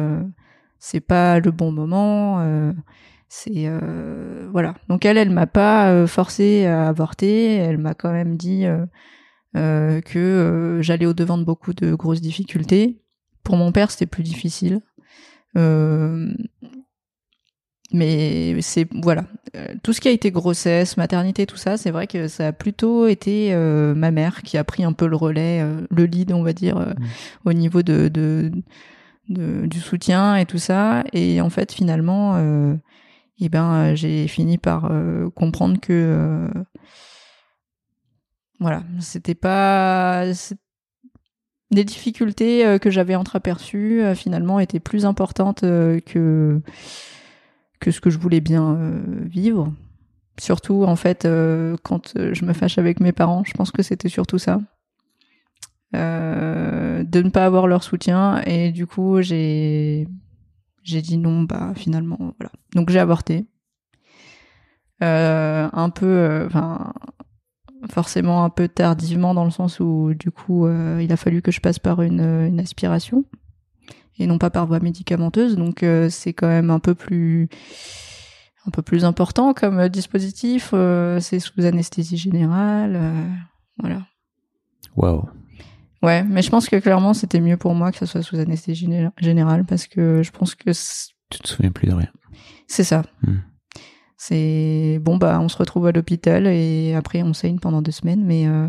c'est 0.79 1.01
pas 1.01 1.39
le 1.39 1.53
bon 1.53 1.71
moment. 1.71 2.75
c'est 3.29 3.71
voilà. 4.51 4.75
Donc 4.89 5.05
elle, 5.05 5.19
elle 5.19 5.31
m'a 5.31 5.47
pas 5.47 6.07
forcé 6.09 6.67
à 6.67 6.89
avorter. 6.89 7.55
Elle 7.57 7.79
m'a 7.79 7.95
quand 7.95 8.11
même 8.11 8.37
dit 8.37 8.65
euh, 9.57 10.01
que 10.01 10.19
euh, 10.19 10.83
j'allais 10.83 11.07
au 11.07 11.15
devant 11.15 11.39
de 11.39 11.45
beaucoup 11.45 11.73
de 11.73 11.95
grosses 11.95 12.21
difficultés. 12.21 13.01
Pour 13.43 13.57
mon 13.57 13.73
père, 13.73 13.91
c'était 13.91 14.07
plus 14.07 14.23
difficile. 14.23 14.81
Euh, 15.57 16.33
mais 17.93 18.61
c'est 18.61 18.89
voilà 19.03 19.25
tout 19.83 19.93
ce 19.93 20.01
qui 20.01 20.09
a 20.09 20.11
été 20.11 20.31
grossesse, 20.31 20.97
maternité, 20.97 21.47
tout 21.47 21.57
ça, 21.57 21.77
c'est 21.77 21.91
vrai 21.93 22.07
que 22.07 22.27
ça 22.29 22.49
a 22.49 22.53
plutôt 22.53 23.07
été 23.07 23.55
ma 23.55 24.11
mère 24.11 24.43
qui 24.43 24.59
a 24.59 24.65
pris 24.65 24.85
un 24.85 24.93
peu 24.93 25.07
le 25.07 25.17
relais, 25.17 25.65
le 25.91 26.05
lead, 26.05 26.33
on 26.33 26.43
va 26.43 26.53
dire, 26.53 26.77
euh, 26.79 26.93
au 27.45 27.53
niveau 27.53 27.83
de, 27.83 28.09
de, 28.09 28.51
de- 29.29 29.67
du 29.67 29.79
soutien 29.81 30.37
et 30.37 30.47
tout 30.47 30.59
ça. 30.59 31.05
Et 31.13 31.41
en 31.41 31.49
fait, 31.49 31.73
finalement, 31.73 32.37
eh 33.39 33.49
ben, 33.49 33.95
j'ai 33.95 34.27
fini 34.27 34.59
par 34.59 34.91
comprendre 35.35 35.79
que 35.81 36.49
voilà, 38.59 38.83
c'était 39.01 39.35
pas 39.35 40.25
les 41.71 41.85
difficultés 41.85 42.65
euh, 42.65 42.79
que 42.79 42.91
j'avais 42.91 43.15
entreaperçues 43.15 44.03
euh, 44.03 44.15
finalement 44.15 44.61
étaient 44.61 44.81
plus 44.81 45.05
importantes 45.05 45.65
euh, 45.65 46.01
que 46.01 46.61
que 47.81 47.91
ce 47.91 48.01
que 48.01 48.09
je 48.09 48.19
voulais 48.19 48.41
bien 48.41 48.79
vivre. 49.27 49.71
Surtout 50.39 50.85
en 50.85 50.97
fait 50.97 51.29
quand 51.83 52.15
je 52.17 52.45
me 52.47 52.55
fâche 52.55 52.79
avec 52.79 53.01
mes 53.01 53.13
parents, 53.13 53.45
je 53.45 53.53
pense 53.53 53.71
que 53.71 53.83
c'était 53.83 54.09
surtout 54.09 54.39
ça. 54.39 54.61
De 55.93 55.99
ne 57.03 57.29
pas 57.29 57.45
avoir 57.45 57.67
leur 57.67 57.83
soutien 57.83 58.41
et 58.47 58.73
du 58.73 58.87
coup 58.87 59.21
j'ai 59.21 60.09
j'ai 60.83 61.03
dit 61.03 61.19
non 61.19 61.43
bah 61.43 61.75
finalement 61.77 62.35
voilà 62.39 62.51
donc 62.75 62.89
j'ai 62.89 62.99
avorté 62.99 63.45
un 65.01 65.91
peu 65.95 66.45
enfin 66.47 66.95
forcément 67.91 68.45
un 68.45 68.51
peu 68.51 68.69
tardivement 68.69 69.35
dans 69.35 69.45
le 69.45 69.51
sens 69.51 69.81
où 69.81 70.13
du 70.15 70.31
coup 70.31 70.67
euh, 70.67 71.01
il 71.03 71.13
a 71.13 71.17
fallu 71.17 71.43
que 71.43 71.51
je 71.51 71.61
passe 71.61 71.79
par 71.79 72.03
une, 72.03 72.21
une 72.21 72.61
aspiration 72.61 73.25
et 74.19 74.27
non 74.27 74.39
pas 74.39 74.51
par 74.51 74.67
voie 74.67 74.81
médicamenteuse 74.81 75.57
donc 75.57 75.83
euh, 75.83 76.09
c'est 76.11 76.33
quand 76.33 76.49
même 76.49 76.71
un 76.71 76.79
peu 76.79 76.95
plus 76.95 77.49
un 78.67 78.71
peu 78.71 78.83
plus 78.83 79.05
important 79.05 79.55
comme 79.55 79.79
euh, 79.79 79.89
dispositif 79.89 80.71
euh, 80.73 81.21
c'est 81.21 81.39
sous 81.39 81.65
anesthésie 81.65 82.17
générale 82.17 82.97
euh, 82.97 83.27
voilà 83.79 84.03
Waouh. 84.97 85.29
ouais 86.03 86.25
mais 86.25 86.43
je 86.43 86.51
pense 86.51 86.69
que 86.69 86.77
clairement 86.77 87.15
c'était 87.15 87.41
mieux 87.41 87.57
pour 87.57 87.75
moi 87.75 87.93
que 87.93 87.99
ça 87.99 88.07
soit 88.07 88.23
sous 88.23 88.39
anesthésie 88.39 88.87
géné- 88.87 89.11
générale 89.19 89.65
parce 89.65 89.87
que 89.87 90.23
je 90.23 90.31
pense 90.31 90.55
que 90.55 90.71
Tu 91.31 91.39
te 91.39 91.49
souviens 91.49 91.71
plus 91.71 91.89
de 91.89 91.95
rien. 91.95 92.09
c'est 92.67 92.85
ça 92.85 93.03
Hmm. 93.23 93.37
C'est 94.29 94.99
bon 95.03 95.19
bah 95.19 95.39
on 95.41 95.49
se 95.49 95.57
retrouve 95.57 95.87
à 95.87 95.93
l'hôpital 95.93 96.49
et 96.49 96.95
après 96.95 97.23
on 97.23 97.33
saigne 97.33 97.61
pendant 97.61 97.81
deux 97.81 97.93
semaines 97.93 98.25
mais 98.25 98.49
euh, 98.49 98.67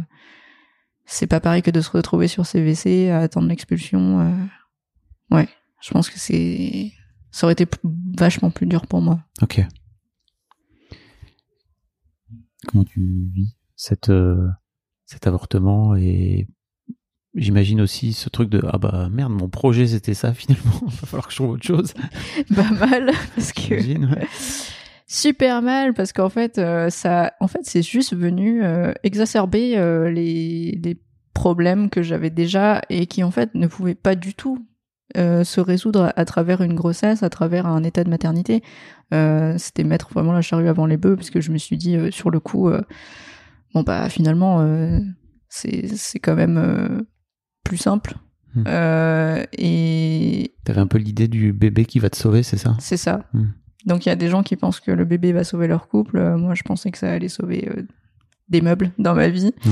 c'est 1.06 1.26
pas 1.26 1.40
pareil 1.40 1.64
que 1.64 1.72
de 1.72 1.82
se 1.82 1.90
retrouver 1.90 2.28
sur 2.28 2.46
CVC 2.46 3.10
à 3.10 3.22
attendre 3.22 3.48
l'expulsion 3.48 4.20
euh, 4.20 5.36
ouais 5.36 5.48
je 5.82 5.92
pense 5.92 6.10
que 6.12 6.20
c'est 6.20 6.92
ça 7.32 7.48
aurait 7.48 7.54
été 7.54 7.66
vachement 8.18 8.52
plus 8.52 8.68
dur 8.68 8.86
pour 8.86 9.02
moi 9.02 9.20
Ok. 9.42 9.62
Comment 12.68 12.84
tu 12.84 13.30
vis 13.34 13.56
cette, 13.76 14.10
euh, 14.10 14.48
cet 15.06 15.26
avortement 15.26 15.96
et 15.96 16.48
j'imagine 17.34 17.82
aussi 17.82 18.14
ce 18.14 18.30
truc 18.30 18.50
de 18.50 18.62
ah 18.68 18.78
bah 18.78 19.10
merde 19.12 19.32
mon 19.32 19.50
projet 19.50 19.88
c'était 19.88 20.14
ça 20.14 20.34
finalement 20.36 20.82
va 20.86 21.08
falloir 21.08 21.26
que 21.28 21.32
je 21.32 21.38
trouve 21.38 21.52
autre 21.52 21.66
chose. 21.66 21.94
pas 22.56 22.70
mal 22.72 23.12
parce 23.36 23.54
que 23.54 23.80
J'imagine. 23.80 24.06
Ouais. 24.06 24.28
Super 25.08 25.62
mal 25.62 25.94
parce 25.94 26.14
qu'en 26.14 26.30
fait 26.30 26.58
euh, 26.58 26.90
ça 26.90 27.34
en 27.40 27.48
fait 27.48 27.62
c'est 27.64 27.82
juste 27.82 28.16
venu 28.16 28.64
euh, 28.64 28.94
exacerber 29.04 29.78
euh, 29.78 30.10
les, 30.10 30.78
les 30.84 31.02
problèmes 31.34 31.90
que 31.90 32.02
j'avais 32.02 32.30
déjà 32.30 32.82
et 32.90 33.08
qui 33.08 33.24
en 33.24 33.32
fait 33.32 33.56
ne 33.56 33.68
pouvaient 33.68 33.96
pas 33.96 34.16
du 34.16 34.34
tout 34.34 34.66
se 35.16 35.62
résoudre 35.62 36.04
à, 36.04 36.20
à 36.20 36.26
travers 36.26 36.62
une 36.62 36.76
grossesse 36.76 37.24
à 37.24 37.30
travers 37.30 37.66
un 37.66 37.84
état 37.84 38.04
de 38.04 38.10
maternité 38.10 38.62
c'était 39.58 39.84
mettre 39.84 40.10
vraiment 40.14 40.34
la 40.34 40.42
charrue 40.42 40.68
avant 40.68 40.86
les 40.86 40.98
bœufs 40.98 41.16
parce 41.16 41.32
que 41.32 41.42
je 41.42 41.52
me 41.52 41.58
suis 41.58 41.78
dit 41.78 41.98
sur 42.12 42.30
le 42.30 42.40
coup 42.40 42.70
bon 43.74 43.84
bah 43.84 44.10
finalement 44.10 44.64
c'est 45.48 46.20
quand 46.20 46.36
même 46.36 47.06
plus 47.64 47.78
simple 47.78 48.16
Hmm. 48.58 48.64
Euh, 48.68 49.44
et 49.58 50.56
T'avais 50.64 50.82
un 50.82 50.88
peu 50.88 50.98
l'idée 50.98 51.28
du 51.28 51.54
bébé 51.54 51.86
qui 51.86 52.00
va 52.00 52.10
te 52.10 52.18
sauver, 52.18 52.44
c'est 52.44 52.58
ça? 52.58 52.76
C'est 52.80 52.98
ça. 52.98 53.26
Hmm. 53.34 53.48
Donc 53.88 54.06
il 54.06 54.10
y 54.10 54.12
a 54.12 54.16
des 54.16 54.28
gens 54.28 54.44
qui 54.44 54.56
pensent 54.56 54.80
que 54.80 54.92
le 54.92 55.06
bébé 55.06 55.32
va 55.32 55.44
sauver 55.44 55.68
leur 55.68 55.88
couple. 55.88 56.18
Euh, 56.18 56.38
moi, 56.38 56.54
je 56.54 56.62
pensais 56.64 56.92
que 56.92 56.98
ça 57.00 57.12
allait 57.12 57.30
sauver 57.30 57.68
euh, 57.70 57.82
des 58.50 58.62
meubles 58.62 58.92
dans 59.00 59.16
ma 59.16 59.30
vie. 59.30 59.54
Ouais. 59.66 59.72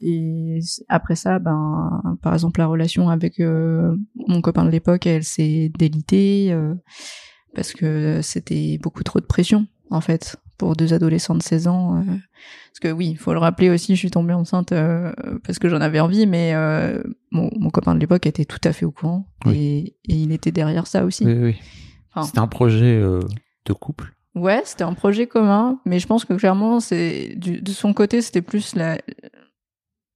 Et 0.00 0.58
après 0.88 1.14
ça, 1.16 1.38
ben, 1.38 2.02
par 2.20 2.34
exemple, 2.34 2.60
la 2.60 2.66
relation 2.66 3.08
avec 3.08 3.40
euh, 3.40 3.96
mon 4.28 4.42
copain 4.42 4.64
de 4.66 4.70
l'époque, 4.70 5.06
elle 5.06 5.24
s'est 5.24 5.70
délitée 5.78 6.48
euh, 6.52 6.74
parce 7.54 7.72
que 7.72 8.20
c'était 8.22 8.76
beaucoup 8.82 9.02
trop 9.04 9.20
de 9.20 9.24
pression, 9.24 9.66
en 9.90 10.00
fait, 10.02 10.36
pour 10.58 10.74
deux 10.76 10.92
adolescents 10.92 11.36
de 11.36 11.42
16 11.42 11.68
ans. 11.68 11.96
euh. 12.00 12.02
parce 12.04 12.80
que 12.82 12.90
oui, 12.92 13.06
il 13.10 13.16
faut 13.16 13.32
le 13.32 13.38
rappeler 13.38 13.70
aussi, 13.70 13.94
je 13.94 14.00
suis 14.00 14.10
tombée 14.10 14.34
enceinte 14.34 14.74
parce 15.44 15.58
que 15.60 15.68
j'en 15.68 15.80
avais 15.80 16.00
envie, 16.00 16.26
mais 16.26 16.52
mon, 17.30 17.50
mon 17.56 17.70
copain 17.70 17.94
de 17.94 18.00
l'époque 18.00 18.26
était 18.26 18.44
tout 18.44 18.58
à 18.64 18.72
fait 18.72 18.84
au 18.84 18.90
courant 18.90 19.26
Oui. 19.46 19.56
et, 19.56 20.12
et 20.12 20.16
il 20.16 20.32
était 20.32 20.52
derrière 20.52 20.86
ça 20.88 21.04
aussi. 21.04 21.24
Oui, 21.24 21.34
oui. 21.40 21.56
Enfin, 22.14 22.26
C'était 22.26 22.40
un 22.40 22.46
projet 22.48 23.00
de 23.66 23.72
couple. 23.72 24.14
Ouais, 24.34 24.62
c'était 24.64 24.84
un 24.84 24.94
projet 24.94 25.26
commun, 25.26 25.78
mais 25.84 25.98
je 26.00 26.06
pense 26.06 26.24
que 26.24 26.34
clairement, 26.34 26.80
c'est 26.80 27.34
du- 27.36 27.60
de 27.62 27.70
son 27.70 27.92
côté, 27.94 28.20
c'était 28.20 28.42
plus 28.42 28.74
la 28.74 28.98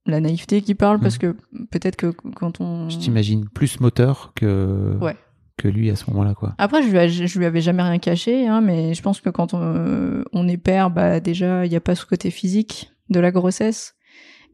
la 0.06 0.20
naïveté 0.20 0.62
qui 0.62 0.74
parle, 0.74 1.00
parce 1.00 1.18
que 1.18 1.36
peut-être 1.70 1.96
que 1.96 2.06
quand 2.34 2.60
on. 2.60 2.88
Je 2.88 2.98
t'imagine 2.98 3.46
plus 3.48 3.78
moteur 3.80 4.32
que 4.34 4.96
Ouais. 5.02 5.16
que 5.58 5.68
lui 5.68 5.90
à 5.90 5.96
ce 5.96 6.08
moment-là 6.10 6.34
quoi. 6.34 6.54
Après, 6.58 6.82
je 6.82 6.88
lui, 6.88 7.26
je 7.28 7.38
lui 7.38 7.44
avais 7.44 7.60
jamais 7.60 7.82
rien 7.82 7.98
caché, 7.98 8.46
hein, 8.48 8.60
mais 8.62 8.94
je 8.94 9.02
pense 9.02 9.20
que 9.20 9.28
quand 9.28 9.52
on, 9.54 10.24
on 10.32 10.48
est 10.48 10.56
père, 10.56 10.90
bah 10.90 11.20
déjà, 11.20 11.66
il 11.66 11.70
n'y 11.70 11.76
a 11.76 11.80
pas 11.80 11.94
ce 11.94 12.06
côté 12.06 12.30
physique 12.30 12.90
de 13.10 13.20
la 13.20 13.30
grossesse. 13.30 13.94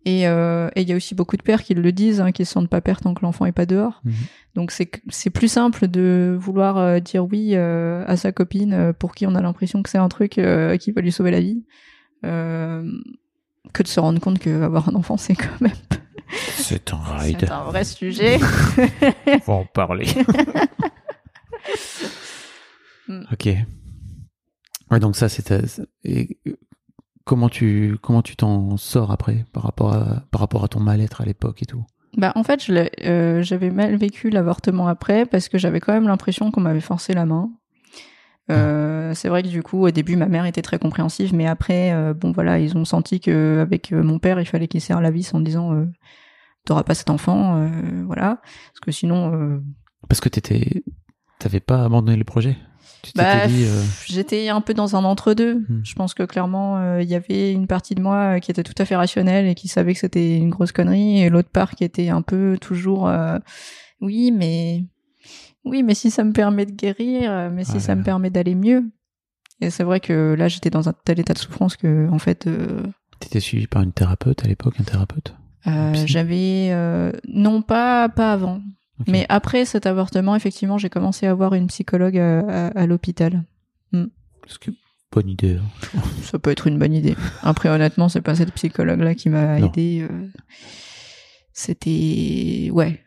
Et 0.04 0.28
euh, 0.28 0.68
et 0.76 0.82
il 0.82 0.88
y 0.88 0.92
a 0.92 0.96
aussi 0.96 1.14
beaucoup 1.14 1.36
de 1.36 1.42
pères 1.42 1.62
qui 1.62 1.74
le 1.74 1.92
disent, 1.92 2.20
hein, 2.20 2.32
qui 2.32 2.44
se 2.44 2.52
sentent 2.52 2.68
pas 2.68 2.80
pères 2.80 3.00
tant 3.00 3.14
que 3.14 3.22
l'enfant 3.22 3.46
est 3.46 3.52
pas 3.52 3.66
dehors. 3.66 4.02
Mhm. 4.04 4.12
Donc 4.54 4.70
c'est 4.70 4.90
c'est 5.08 5.30
plus 5.30 5.48
simple 5.48 5.88
de 5.88 6.36
vouloir 6.38 6.76
euh, 6.76 7.00
dire 7.00 7.24
oui 7.24 7.52
euh, 7.54 8.04
à 8.06 8.16
sa 8.16 8.30
copine 8.30 8.92
pour 8.98 9.14
qui 9.14 9.26
on 9.26 9.34
a 9.34 9.40
l'impression 9.40 9.82
que 9.82 9.88
c'est 9.88 9.98
un 9.98 10.08
truc 10.08 10.32
qui 10.32 10.92
va 10.92 11.00
lui 11.00 11.12
sauver 11.12 11.30
la 11.30 11.40
vie, 11.40 11.64
que 12.22 13.82
de 13.82 13.88
se 13.88 13.98
rendre 14.00 14.20
compte 14.20 14.38
qu'avoir 14.38 14.88
un 14.88 14.94
enfant 14.94 15.16
c'est 15.16 15.34
quand 15.34 15.60
même 15.60 15.72
C'est 16.56 16.92
un 16.92 17.00
c'est 17.20 17.50
un 17.50 17.64
vrai 17.64 17.84
sujet. 17.84 18.38
On 19.26 19.38
va 19.46 19.52
en 19.54 19.64
parler. 19.64 20.06
Ok. 23.32 23.48
Ouais, 24.90 25.00
donc 25.00 25.16
ça, 25.16 25.28
c'était. 25.28 25.60
Comment 27.24 27.48
tu 27.48 27.96
comment 28.02 28.22
tu 28.22 28.37
t'en 28.37 28.76
sors 28.76 29.10
après 29.10 29.44
par 29.52 29.62
rapport 29.62 29.92
à 29.94 30.22
par 30.30 30.40
rapport 30.40 30.64
à 30.64 30.68
ton 30.68 30.80
mal-être 30.80 31.20
à 31.20 31.24
l'époque 31.24 31.62
et 31.62 31.66
tout? 31.66 31.84
Bah 32.16 32.32
en 32.37 32.44
fait, 32.44 32.64
euh, 33.04 33.42
j'avais 33.42 33.70
mal 33.70 33.96
vécu 33.96 34.30
l'avortement 34.30 34.87
après 34.87 35.26
parce 35.26 35.48
que 35.48 35.58
j'avais 35.58 35.80
quand 35.80 35.92
même 35.92 36.06
l'impression 36.06 36.50
qu'on 36.50 36.60
m'avait 36.60 36.80
forcé 36.80 37.12
la 37.12 37.26
main. 37.26 37.50
Euh, 38.50 39.14
c'est 39.14 39.28
vrai 39.28 39.42
que 39.42 39.48
du 39.48 39.62
coup, 39.62 39.87
au 39.87 39.90
début, 39.90 40.16
ma 40.16 40.26
mère 40.26 40.44
était 40.44 40.62
très 40.62 40.78
compréhensive, 40.78 41.34
mais 41.34 41.46
après, 41.46 41.92
euh, 41.92 42.12
bon 42.12 42.30
voilà, 42.30 42.58
ils 42.58 42.76
ont 42.76 42.84
senti 42.84 43.20
que 43.20 43.60
avec 43.60 43.90
mon 43.90 44.18
père, 44.18 44.38
il 44.38 44.46
fallait 44.46 44.68
qu'il 44.68 44.80
serre 44.80 45.00
la 45.00 45.10
vis 45.10 45.32
en 45.34 45.40
disant, 45.40 45.74
euh, 45.74 45.87
t'auras 46.66 46.82
pas 46.82 46.94
cet 46.94 47.10
enfant, 47.10 47.68
voilà, 48.06 48.40
parce 48.72 48.80
que 48.82 48.92
sinon, 48.92 49.60
Parce 50.08 50.20
que 50.20 50.28
t'étais 50.28 50.82
t'avais 51.38 51.60
pas 51.60 51.84
abandonné 51.84 52.16
le 52.16 52.24
projet? 52.24 52.56
Bah, 53.14 53.46
dit. 53.46 53.64
euh, 53.64 53.82
j'étais 54.06 54.48
un 54.48 54.60
peu 54.60 54.74
dans 54.74 54.96
un 54.96 55.04
entre-deux. 55.04 55.56
Hmm. 55.68 55.80
Je 55.84 55.94
pense 55.94 56.14
que 56.14 56.22
clairement, 56.22 56.78
euh, 56.78 57.02
il 57.02 57.08
y 57.08 57.14
avait 57.14 57.52
une 57.52 57.66
partie 57.66 57.94
de 57.94 58.00
moi 58.02 58.36
euh, 58.36 58.38
qui 58.40 58.50
était 58.50 58.62
tout 58.62 58.74
à 58.78 58.84
fait 58.84 58.96
rationnelle 58.96 59.46
et 59.46 59.54
qui 59.54 59.68
savait 59.68 59.92
que 59.94 60.00
c'était 60.00 60.36
une 60.36 60.50
grosse 60.50 60.72
connerie, 60.72 61.22
et 61.22 61.28
l'autre 61.30 61.50
part 61.50 61.72
qui 61.74 61.84
était 61.84 62.08
un 62.08 62.22
peu 62.22 62.56
toujours, 62.60 63.08
euh, 63.08 63.38
oui, 64.00 64.30
mais 64.32 64.84
oui, 65.64 65.82
mais 65.82 65.94
si 65.94 66.10
ça 66.10 66.24
me 66.24 66.32
permet 66.32 66.66
de 66.66 66.72
guérir, 66.72 67.30
euh, 67.30 67.50
mais 67.52 67.64
si 67.64 67.72
Ah 67.76 67.80
ça 67.80 67.92
là 67.92 67.96
me 67.96 68.04
permet 68.04 68.30
d'aller 68.30 68.54
mieux. 68.54 68.84
Et 69.60 69.70
c'est 69.70 69.84
vrai 69.84 70.00
que 70.00 70.34
là, 70.36 70.48
j'étais 70.48 70.68
dans 70.70 70.88
un 70.88 70.92
tel 71.04 71.20
état 71.20 71.32
de 71.32 71.38
souffrance 71.38 71.76
que, 71.76 72.08
en 72.10 72.18
fait, 72.18 72.46
euh, 72.46 72.82
T'étais 73.20 73.40
suivi 73.40 73.66
par 73.66 73.82
une 73.82 73.92
thérapeute 73.92 74.44
à 74.44 74.48
l'époque, 74.48 74.74
un 74.80 74.84
thérapeute? 74.84 75.34
euh, 75.66 75.94
j'avais 76.04 76.68
euh, 76.72 77.10
non 77.26 77.62
pas 77.62 78.10
pas 78.10 78.32
avant, 78.34 78.60
Mais 79.09 79.26
après 79.28 79.64
cet 79.64 79.87
avortement, 79.87 80.37
effectivement, 80.37 80.78
j'ai 80.78 80.88
commencé 80.88 81.26
à 81.26 81.30
avoir 81.33 81.54
une 81.54 81.66
psychologue 81.66 82.16
à, 82.18 82.40
à- 82.40 82.66
à 82.68 82.87
l'hôpital. 82.87 83.44
Parce 84.42 84.59
que 84.59 84.70
bonne 85.12 85.28
idée. 85.28 85.57
hein. 85.57 86.00
Ça 86.22 86.38
peut 86.38 86.50
être 86.50 86.66
une 86.66 86.78
bonne 86.78 86.92
idée. 86.94 87.16
Après, 87.42 87.68
honnêtement, 87.70 88.09
c'est 88.09 88.20
pas 88.20 88.35
cette 88.35 88.52
psychologue-là 88.52 89.14
qui 89.14 89.28
m'a 89.30 89.59
aidé. 89.61 90.07
euh. 90.11 90.26
c'était 91.52 92.68
ouais, 92.72 93.00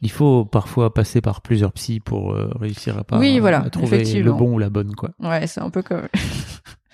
Il 0.00 0.10
faut 0.10 0.44
parfois 0.44 0.94
passer 0.94 1.20
par 1.20 1.40
plusieurs 1.42 1.72
psys 1.72 2.00
pour 2.00 2.32
euh, 2.32 2.50
réussir 2.58 2.96
à, 2.98 3.04
pas, 3.04 3.18
Oui, 3.18 3.40
voilà, 3.40 3.62
à 3.62 3.70
trouver 3.70 4.04
le 4.22 4.32
bon 4.32 4.54
ou 4.54 4.58
la 4.58 4.70
bonne, 4.70 4.94
quoi. 4.94 5.10
ouais, 5.20 5.46
c'est 5.46 5.60
un 5.60 5.70
peu 5.70 5.82
comme 5.82 6.06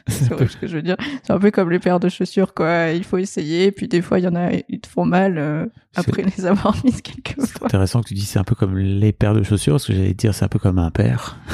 c'est 0.08 0.48
ce 0.48 0.56
que 0.56 0.66
je 0.66 0.76
veux 0.76 0.82
dire. 0.82 0.96
C'est 1.22 1.32
un 1.32 1.38
peu 1.38 1.50
comme 1.50 1.70
les 1.70 1.78
paires 1.78 1.98
de 2.00 2.08
chaussures 2.08 2.52
quoi. 2.54 2.90
Il 2.90 3.04
faut 3.04 3.16
essayer, 3.18 3.72
puis 3.72 3.88
des 3.88 4.02
fois 4.02 4.18
il 4.18 4.24
y 4.24 4.28
en 4.28 4.34
a 4.36 4.50
ils 4.68 4.80
te 4.80 4.86
font 4.88 5.04
mal 5.06 5.38
euh, 5.38 5.66
C'est- 5.92 6.00
après 6.10 6.22
les 6.36 6.44
avoir 6.46 6.76
mises 6.84 7.00
quelques 7.00 7.34
C'est 7.40 7.58
fois. 7.58 7.66
intéressant 7.68 8.02
que 8.02 8.08
tu 8.08 8.14
dis 8.14 8.24
c'est 8.26 8.38
un 8.38 8.44
peu 8.44 8.54
comme 8.54 8.76
les 8.76 9.12
paires 9.12 9.34
de 9.34 9.42
chaussures, 9.42 9.74
parce 9.74 9.86
que 9.86 9.92
j'allais 9.94 10.12
dire 10.14 10.34
c'est 10.34 10.44
un 10.44 10.48
peu 10.48 10.58
comme 10.58 10.78
un 10.78 10.90
père. 10.90 11.38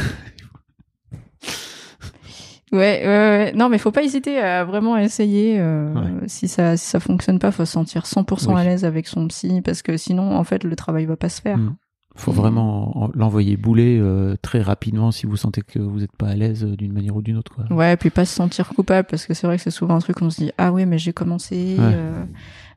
Ouais, 2.73 3.03
ouais, 3.03 3.05
ouais. 3.07 3.53
Non, 3.57 3.69
mais 3.69 3.79
faut 3.79 3.91
pas 3.91 4.05
hésiter 4.05 4.39
à 4.39 4.65
vraiment 4.65 4.97
essayer. 4.97 5.57
euh, 5.59 5.93
Ouais. 5.93 6.29
Si 6.29 6.47
ça 6.47 6.77
si 6.77 6.87
ça 6.87 7.01
fonctionne 7.01 7.41
pas, 7.41 7.51
faut 7.51 7.65
se 7.65 7.73
sentir 7.73 8.05
100% 8.07 8.55
Oui. 8.55 8.61
à 8.61 8.63
l'aise 8.65 8.85
avec 8.85 9.09
son 9.09 9.27
psy 9.27 9.61
parce 9.61 9.83
que 9.83 9.97
sinon 9.97 10.37
en 10.37 10.45
fait 10.45 10.63
le 10.63 10.77
travail 10.77 11.05
va 11.05 11.17
pas 11.17 11.29
se 11.29 11.41
faire. 11.41 11.59
Mm. 11.59 11.75
Faut 12.17 12.33
vraiment 12.33 13.05
en- 13.05 13.11
l'envoyer 13.15 13.57
bouler 13.57 13.99
euh, 14.01 14.37
très 14.43 14.61
rapidement 14.61 15.11
si 15.13 15.27
vous 15.27 15.37
sentez 15.37 15.63
que 15.63 15.79
vous 15.79 16.01
n'êtes 16.01 16.15
pas 16.17 16.27
à 16.29 16.35
l'aise 16.35 16.65
euh, 16.65 16.77
d'une 16.77 16.93
manière 16.93 17.15
ou 17.17 17.23
d'une 17.23 17.37
autre, 17.37 17.53
quoi. 17.55 17.65
Ouais, 17.75 17.97
puis 17.97 18.11
pas 18.11 18.25
se 18.25 18.35
sentir 18.35 18.69
coupable 18.69 19.07
parce 19.11 19.27
que 19.27 19.33
c'est 19.35 19.47
vrai 19.47 19.57
que 19.57 19.63
c'est 19.63 19.71
souvent 19.71 19.95
un 19.95 20.01
truc 20.01 20.21
où 20.21 20.25
on 20.25 20.31
se 20.31 20.43
dit 20.43 20.51
ah 20.59 20.73
oui 20.73 20.87
mais 20.87 20.99
j'ai 20.99 21.13
commencé 21.13 21.77
Ouais. 21.79 21.85
euh, 21.95 22.25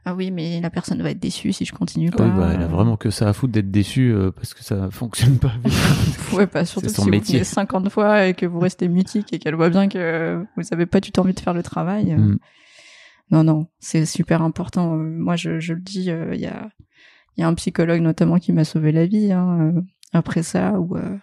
ah 0.05 0.13
oui 0.13 0.29
mais 0.31 0.61
la 0.61 0.69
personne 0.69 1.01
va 1.01 1.09
être 1.09 1.19
déçue 1.19 1.51
si 1.51 1.65
je 1.65 1.73
continue 1.73 2.09
Ah 2.13 2.17
pas. 2.17 2.23
oui, 2.25 2.31
bah, 2.37 2.51
elle 2.53 2.61
a 2.61 2.67
vraiment 2.67 2.95
que 2.95 3.09
ça 3.09 3.27
à 3.27 3.33
foutre 3.33 3.53
d'être 3.53 3.71
déçue 3.71 4.15
parce 4.35 4.53
que 4.53 4.63
ça 4.63 4.89
fonctionne 4.91 5.39
pas. 5.39 5.51
Ouais, 6.33 6.45
pas 6.47 6.63
surtout 6.63 6.89
si 6.89 6.95
vous 7.01 7.05
venez 7.07 7.43
50 7.43 7.89
fois 7.89 8.27
et 8.27 8.33
que 8.35 8.45
vous 8.45 8.59
restez 8.59 8.87
mutique 8.87 9.33
et 9.33 9.39
qu'elle 9.39 9.55
voit 9.55 9.69
bien 9.71 9.87
que 9.89 10.45
vous 10.55 10.63
avez 10.71 10.85
pas 10.85 10.99
du 10.99 11.11
tout 11.11 11.19
envie 11.21 11.33
de 11.33 11.39
faire 11.39 11.53
le 11.55 11.63
travail. 11.63 12.13
Mm. 12.15 12.37
Non, 13.31 13.43
non, 13.43 13.67
c'est 13.79 14.05
super 14.05 14.41
important. 14.43 14.95
Moi, 14.95 15.35
je, 15.37 15.59
je 15.59 15.73
le 15.73 15.79
dis, 15.79 16.09
il 16.33 16.39
y, 16.39 16.45
a, 16.45 16.69
il 17.37 17.41
y 17.41 17.43
a 17.43 17.47
un 17.47 17.53
psychologue 17.55 18.01
notamment 18.01 18.37
qui 18.37 18.51
m'a 18.51 18.65
sauvé 18.65 18.91
la 18.91 19.05
vie 19.05 19.31
hein, 19.31 19.73
euh, 19.75 19.81
après 20.11 20.43
ça. 20.43 20.73
Euh, 20.75 21.17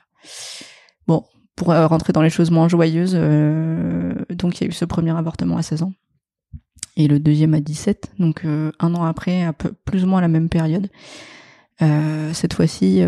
bon, 1.07 1.25
pour 1.57 1.71
euh, 1.71 1.87
rentrer 1.87 2.13
dans 2.13 2.23
les 2.23 2.31
choses 2.31 2.51
moins 2.51 2.69
joyeuses, 2.69 3.15
donc 3.15 4.61
il 4.61 4.65
y 4.65 4.67
a 4.67 4.69
eu 4.69 4.73
ce 4.73 4.85
premier 4.85 5.17
avortement 5.17 5.57
à 5.57 5.63
16 5.63 5.83
ans 5.85 5.93
et 6.97 7.07
le 7.09 7.21
deuxième 7.21 7.55
à 7.55 7.61
17, 7.61 8.15
donc 8.19 8.45
un 8.45 8.95
an 8.95 9.05
après, 9.05 9.51
plus 9.85 10.05
ou 10.05 10.09
moins 10.09 10.19
à 10.19 10.23
la 10.23 10.29
même 10.29 10.49
période. 10.49 10.89
Cette 11.79 12.53
fois-ci, 12.53 13.03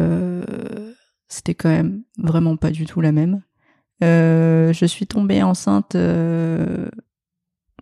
c'était 1.28 1.54
quand 1.54 1.68
même 1.68 2.02
vraiment 2.16 2.56
pas 2.56 2.70
du 2.70 2.86
tout 2.86 3.00
la 3.00 3.12
même. 3.12 3.42
Je 4.00 4.86
suis 4.86 5.06
tombée 5.06 5.42
enceinte 5.42 5.94
de 5.94 6.90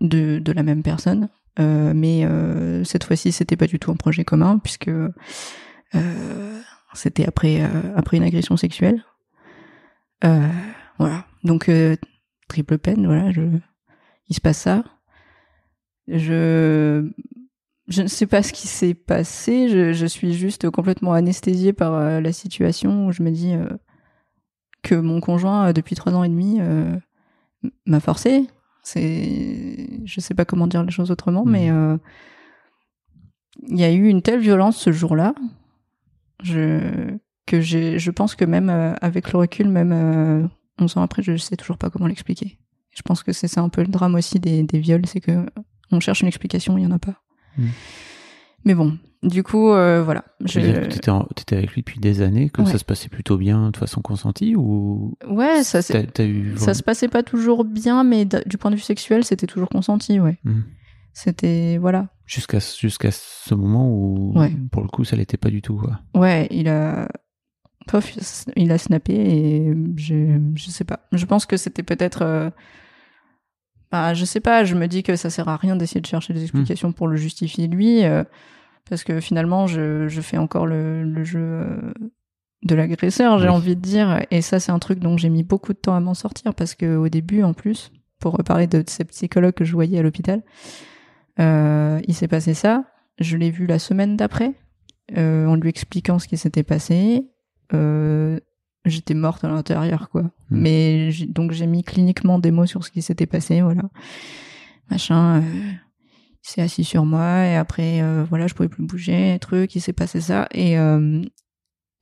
la 0.00 0.62
même 0.62 0.82
personne, 0.82 1.28
euh, 1.58 1.92
mais 1.94 2.24
euh, 2.24 2.84
cette 2.84 3.04
fois-ci, 3.04 3.32
c'était 3.32 3.56
pas 3.56 3.66
du 3.66 3.78
tout 3.78 3.90
un 3.90 3.96
projet 3.96 4.24
commun 4.24 4.58
puisque 4.58 4.88
euh, 4.88 6.60
c'était 6.94 7.26
après 7.26 7.60
après 7.96 8.16
une 8.16 8.22
agression 8.22 8.56
sexuelle. 8.56 9.04
Voilà, 10.22 11.24
donc 11.44 11.70
triple 12.48 12.78
peine. 12.78 13.06
Voilà, 13.06 13.30
il 14.28 14.34
se 14.34 14.40
passe 14.40 14.58
ça. 14.58 14.84
Je 16.08 17.08
je 17.88 18.02
ne 18.02 18.06
sais 18.06 18.26
pas 18.26 18.42
ce 18.42 18.52
qui 18.52 18.68
s'est 18.68 18.94
passé. 18.94 19.68
Je, 19.68 19.92
je 19.92 20.06
suis 20.06 20.34
juste 20.34 20.70
complètement 20.70 21.12
anesthésiée 21.12 21.72
par 21.72 22.20
la 22.20 22.32
situation 22.32 23.06
où 23.06 23.12
je 23.12 23.22
me 23.22 23.30
dis 23.30 23.54
que 24.82 24.94
mon 24.94 25.20
conjoint, 25.20 25.72
depuis 25.72 25.96
trois 25.96 26.14
ans 26.14 26.22
et 26.22 26.28
demi, 26.28 26.60
m'a 27.86 28.00
forcé. 28.00 28.46
C'est, 28.82 29.88
je 30.04 30.20
sais 30.20 30.34
pas 30.34 30.44
comment 30.44 30.66
dire 30.66 30.82
les 30.82 30.90
choses 30.90 31.10
autrement, 31.10 31.44
Mhm. 31.44 31.50
mais 31.52 31.70
euh, 31.70 31.96
il 33.68 33.78
y 33.78 33.84
a 33.84 33.92
eu 33.92 34.08
une 34.08 34.22
telle 34.22 34.40
violence 34.40 34.76
ce 34.78 34.90
jour-là, 34.92 35.34
je, 36.42 37.14
que 37.46 37.60
j'ai, 37.60 37.98
je 37.98 38.10
pense 38.10 38.34
que 38.34 38.44
même 38.44 38.70
euh, 38.70 38.94
avec 39.00 39.32
le 39.32 39.38
recul, 39.38 39.68
même 39.68 39.92
euh, 39.92 40.46
11 40.78 40.96
ans 40.96 41.02
après, 41.02 41.22
je 41.22 41.36
sais 41.36 41.56
toujours 41.56 41.76
pas 41.78 41.90
comment 41.90 42.06
l'expliquer. 42.06 42.58
Je 42.92 43.02
pense 43.02 43.22
que 43.22 43.32
c'est 43.32 43.48
ça 43.48 43.60
un 43.60 43.68
peu 43.68 43.82
le 43.82 43.88
drame 43.88 44.14
aussi 44.14 44.40
des, 44.40 44.62
des 44.62 44.78
viols, 44.80 45.06
c'est 45.06 45.20
que 45.20 45.46
on 45.92 46.00
cherche 46.00 46.22
une 46.22 46.28
explication, 46.28 46.78
il 46.78 46.84
y 46.84 46.86
en 46.86 46.90
a 46.92 46.98
pas. 46.98 47.20
Mhm. 47.58 47.68
Mais 48.64 48.74
bon, 48.74 48.98
du 49.22 49.42
coup, 49.42 49.70
euh, 49.70 50.02
voilà. 50.02 50.24
Tu 50.46 50.60
Je... 50.60 50.86
t'étais, 50.86 51.10
en- 51.10 51.24
t'étais 51.34 51.56
avec 51.56 51.72
lui 51.72 51.80
depuis 51.82 51.98
des 52.00 52.20
années, 52.22 52.50
que 52.50 52.62
Ouais. 52.62 52.70
ça 52.70 52.78
se 52.78 52.84
passait 52.84 53.08
plutôt 53.08 53.36
bien 53.38 53.70
de 53.70 53.76
façon 53.76 54.00
consentie 54.02 54.54
ou 54.56 55.16
Ouais, 55.28 55.62
ça, 55.62 55.80
eu 56.24 56.54
ça 56.56 56.74
se 56.74 56.82
passait 56.82 57.08
pas 57.08 57.22
toujours 57.22 57.64
bien, 57.64 58.04
mais 58.04 58.24
du 58.24 58.58
point 58.58 58.70
de 58.70 58.76
vue 58.76 58.82
sexuel, 58.82 59.24
c'était 59.24 59.46
toujours 59.46 59.68
consenti, 59.70 60.20
ouais. 60.20 60.38
Mhm. 60.44 60.64
C'était, 61.12 61.78
voilà. 61.78 62.08
jusqu'à 62.24 62.58
jusqu'à 62.60 63.10
ce 63.10 63.54
moment 63.54 63.90
où 63.90 64.32
Ouais. 64.38 64.52
pour 64.70 64.80
le 64.82 64.88
coup 64.88 65.02
ça 65.04 65.16
l'était 65.16 65.36
pas 65.36 65.50
du 65.50 65.60
tout 65.60 65.74
quoi. 65.76 65.98
Ouais, 66.14 66.46
il 66.50 66.68
a. 66.68 67.08
Pof, 67.88 68.12
il 68.56 68.70
a 68.70 68.78
snappé 68.78 69.14
et 69.14 69.74
je, 69.96 70.38
je 70.54 70.70
sais 70.70 70.84
pas. 70.84 71.00
Je 71.12 71.24
pense 71.26 71.46
que 71.46 71.56
c'était 71.56 71.82
peut-être. 71.82 72.22
euh, 72.22 72.50
Bah, 73.92 74.14
je 74.14 74.24
sais 74.24 74.40
pas, 74.40 74.64
je 74.64 74.74
me 74.76 74.86
dis 74.86 75.02
que 75.02 75.16
ça 75.16 75.30
sert 75.30 75.48
à 75.48 75.56
rien 75.56 75.74
d'essayer 75.76 76.00
de 76.00 76.06
chercher 76.06 76.32
des 76.32 76.42
explications 76.42 76.92
pour 76.92 77.08
le 77.08 77.16
justifier 77.16 77.66
lui, 77.66 78.04
euh, 78.04 78.22
parce 78.88 79.02
que 79.04 79.20
finalement, 79.20 79.66
je, 79.66 80.06
je 80.08 80.20
fais 80.20 80.38
encore 80.38 80.66
le, 80.66 81.02
le 81.02 81.24
jeu 81.24 81.40
euh, 81.40 81.92
de 82.62 82.74
l'agresseur, 82.76 83.38
j'ai 83.38 83.48
Oui. 83.48 83.54
envie 83.54 83.74
de 83.76 83.80
dire. 83.80 84.24
Et 84.30 84.42
ça, 84.42 84.60
c'est 84.60 84.70
un 84.70 84.78
truc 84.78 85.00
dont 85.00 85.16
j'ai 85.16 85.28
mis 85.28 85.42
beaucoup 85.42 85.72
de 85.72 85.78
temps 85.78 85.94
à 85.96 86.00
m'en 86.00 86.14
sortir, 86.14 86.54
parce 86.54 86.74
que 86.74 86.96
au 86.96 87.08
début, 87.08 87.42
en 87.42 87.52
plus, 87.52 87.90
pour 88.20 88.34
reparler 88.36 88.66
de 88.68 88.84
ces 88.86 89.04
psychologues 89.04 89.54
que 89.54 89.64
je 89.64 89.72
voyais 89.72 89.98
à 89.98 90.02
l'hôpital, 90.02 90.42
euh, 91.40 92.00
il 92.06 92.14
s'est 92.14 92.28
passé 92.28 92.54
ça. 92.54 92.84
Je 93.18 93.36
l'ai 93.36 93.50
vu 93.50 93.66
la 93.66 93.78
semaine 93.78 94.16
d'après, 94.16 94.54
euh, 95.16 95.46
en 95.46 95.54
lui 95.56 95.68
expliquant 95.68 96.18
ce 96.18 96.28
qui 96.28 96.36
s'était 96.36 96.62
passé. 96.62 97.26
Euh, 97.72 98.38
J'étais 98.84 99.14
morte 99.14 99.44
à 99.44 99.48
l'intérieur, 99.48 100.08
quoi. 100.10 100.22
Hmm. 100.22 100.30
Mais 100.50 101.10
donc 101.28 101.52
j'ai 101.52 101.66
mis 101.66 101.82
cliniquement 101.82 102.38
des 102.38 102.50
mots 102.50 102.66
sur 102.66 102.84
ce 102.84 102.90
qui 102.90 103.02
s'était 103.02 103.26
passé, 103.26 103.60
voilà. 103.60 103.82
Machin. 104.90 105.42
euh, 105.42 105.72
il 106.42 106.48
s'est 106.48 106.62
assis 106.62 106.84
sur 106.84 107.04
moi 107.04 107.44
et 107.44 107.56
après, 107.56 108.00
euh, 108.00 108.24
voilà, 108.24 108.46
je 108.46 108.54
pouvais 108.54 108.70
plus 108.70 108.84
bouger, 108.84 109.38
truc. 109.40 109.74
Il 109.74 109.80
s'est 109.80 109.92
passé 109.92 110.22
ça 110.22 110.48
et 110.52 110.78
euh, 110.78 111.22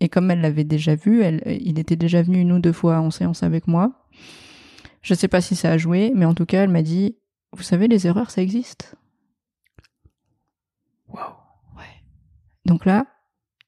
et 0.01 0.09
comme 0.09 0.31
elle 0.31 0.41
l'avait 0.41 0.62
déjà 0.64 0.95
vu, 0.95 1.23
elle, 1.23 1.43
il 1.61 1.81
était 1.81 1.97
déjà 1.97 2.23
venu 2.23 2.38
une 2.41 2.53
ou 2.53 2.61
deux 2.61 2.73
fois 2.73 3.01
en 3.01 3.11
séance 3.11 3.43
avec 3.43 3.67
moi. 3.67 4.07
Je 5.03 5.14
sais 5.14 5.27
pas 5.27 5.41
si 5.41 5.57
ça 5.57 5.73
a 5.73 5.79
joué, 5.79 6.12
mais 6.14 6.25
en 6.25 6.35
tout 6.35 6.47
cas, 6.47 6.62
elle 6.62 6.71
m'a 6.71 6.83
dit, 6.83 7.17
vous 7.53 7.64
savez, 7.64 7.88
les 7.88 8.07
erreurs, 8.07 8.31
ça 8.31 8.41
existe. 8.41 8.95
Waouh. 11.09 11.35
Donc 12.69 12.85
là, 12.85 13.07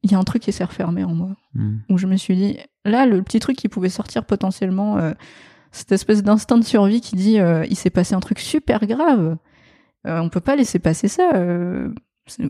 il 0.02 0.10
y 0.10 0.14
a 0.14 0.18
un 0.18 0.24
truc 0.24 0.42
qui 0.42 0.52
s'est 0.52 0.64
refermé 0.64 1.04
en 1.04 1.14
moi, 1.14 1.36
Mhm. 1.54 1.80
où 1.90 1.98
je 1.98 2.06
me 2.06 2.16
suis 2.16 2.36
dit, 2.36 2.58
là, 2.84 3.06
le 3.06 3.22
petit 3.22 3.40
truc 3.40 3.56
qui 3.56 3.68
pouvait 3.68 3.88
sortir 3.90 4.24
potentiellement, 4.24 4.96
euh, 4.98 5.12
cette 5.72 5.92
espèce 5.92 6.22
d'instinct 6.22 6.58
de 6.58 6.64
survie 6.64 7.00
qui 7.00 7.16
dit, 7.16 7.38
euh, 7.38 7.64
il 7.68 7.76
s'est 7.76 7.90
passé 7.90 8.14
un 8.14 8.20
truc 8.20 8.38
super 8.38 8.86
grave, 8.86 9.36
Euh, 10.06 10.18
on 10.20 10.30
peut 10.30 10.40
pas 10.40 10.56
laisser 10.56 10.78
passer 10.78 11.08
ça. 11.08 11.32
euh, 11.34 11.92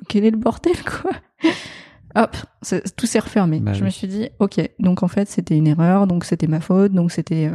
quel 0.09 0.25
est 0.25 0.31
le 0.31 0.37
bordel, 0.37 0.77
quoi? 0.85 1.11
Hop, 2.15 2.37
tout 2.97 3.07
s'est 3.07 3.19
refermé. 3.19 3.59
Bah 3.61 3.73
je 3.73 3.81
oui. 3.81 3.87
me 3.87 3.91
suis 3.91 4.07
dit, 4.07 4.29
ok, 4.39 4.61
donc 4.79 5.03
en 5.03 5.09
fait, 5.09 5.29
c'était 5.29 5.57
une 5.57 5.67
erreur, 5.67 6.07
donc 6.07 6.25
c'était 6.25 6.47
ma 6.47 6.61
faute, 6.61 6.93
donc 6.93 7.11
c'était... 7.13 7.51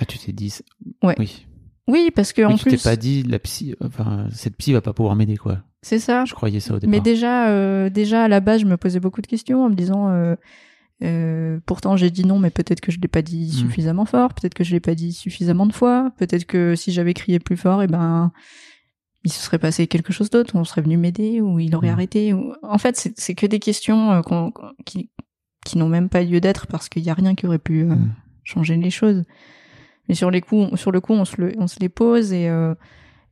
Ah 0.00 0.04
tu 0.04 0.18
t'es 0.18 0.32
dit 0.32 0.52
Ouais. 1.04 1.14
oui. 1.20 1.46
Oui, 1.88 2.10
parce 2.14 2.32
que 2.32 2.42
Oui, 2.42 2.52
en 2.52 2.56
tu 2.56 2.64
plus, 2.64 2.76
t'es 2.76 2.82
pas 2.90 2.96
dit 2.96 3.22
la 3.24 3.38
psy 3.40 3.74
enfin 3.84 4.26
cette 4.32 4.56
psy 4.56 4.72
va 4.72 4.80
pas 4.80 4.92
pouvoir 4.92 5.16
m'aider 5.16 5.36
quoi. 5.36 5.58
C'est 5.82 5.98
ça. 5.98 6.24
Je 6.24 6.34
croyais 6.34 6.60
ça 6.60 6.74
au 6.74 6.78
départ. 6.78 6.90
Mais 6.90 7.00
déjà, 7.00 7.48
euh, 7.48 7.88
déjà 7.90 8.24
à 8.24 8.28
la 8.28 8.40
base, 8.40 8.60
je 8.60 8.66
me 8.66 8.76
posais 8.76 9.00
beaucoup 9.00 9.22
de 9.22 9.26
questions 9.26 9.64
en 9.64 9.70
me 9.70 9.74
disant. 9.74 10.08
euh, 10.10 10.34
euh, 11.02 11.58
pourtant, 11.64 11.96
j'ai 11.96 12.10
dit 12.10 12.26
non, 12.26 12.38
mais 12.38 12.50
peut-être 12.50 12.82
que 12.82 12.92
je 12.92 13.00
l'ai 13.00 13.08
pas 13.08 13.22
dit 13.22 13.46
Mm. 13.46 13.52
suffisamment 13.58 14.04
fort, 14.04 14.34
peut-être 14.34 14.52
que 14.52 14.64
je 14.64 14.72
l'ai 14.72 14.80
pas 14.80 14.94
dit 14.94 15.12
suffisamment 15.14 15.64
de 15.64 15.72
fois, 15.72 16.10
peut-être 16.18 16.44
que 16.44 16.74
si 16.76 16.92
j'avais 16.92 17.14
crié 17.14 17.38
plus 17.38 17.56
fort, 17.56 17.82
et 17.82 17.86
ben, 17.86 18.32
il 19.24 19.32
se 19.32 19.40
serait 19.40 19.58
passé 19.58 19.86
quelque 19.86 20.12
chose 20.12 20.28
d'autre, 20.28 20.54
on 20.56 20.64
serait 20.64 20.82
venu 20.82 20.98
m'aider, 20.98 21.40
ou 21.40 21.58
il 21.58 21.74
aurait 21.74 21.88
Mm. 21.88 21.92
arrêté. 21.92 22.32
Ou... 22.34 22.52
En 22.62 22.76
fait, 22.76 22.96
c'est 22.98 23.18
c'est 23.18 23.34
que 23.34 23.46
des 23.46 23.60
questions 23.60 24.12
euh, 24.12 24.20
qui, 24.84 25.08
qui 25.64 25.78
n'ont 25.78 25.88
même 25.88 26.10
pas 26.10 26.22
lieu 26.22 26.40
d'être 26.42 26.66
parce 26.66 26.90
qu'il 26.90 27.02
y 27.02 27.08
a 27.08 27.14
rien 27.14 27.34
qui 27.34 27.46
aurait 27.46 27.58
pu 27.58 27.80
euh, 27.84 27.94
Mm. 27.94 28.12
changer 28.44 28.76
les 28.76 28.90
choses. 28.90 29.24
Mais 30.10 30.14
sur 30.14 30.30
les 30.30 30.42
coups, 30.42 30.78
sur 30.78 30.90
le 30.92 31.00
coup, 31.00 31.14
on 31.14 31.24
se, 31.24 31.40
le- 31.40 31.54
on 31.56 31.66
se 31.66 31.80
les 31.80 31.88
pose 31.88 32.34
et, 32.34 32.46
euh, 32.50 32.74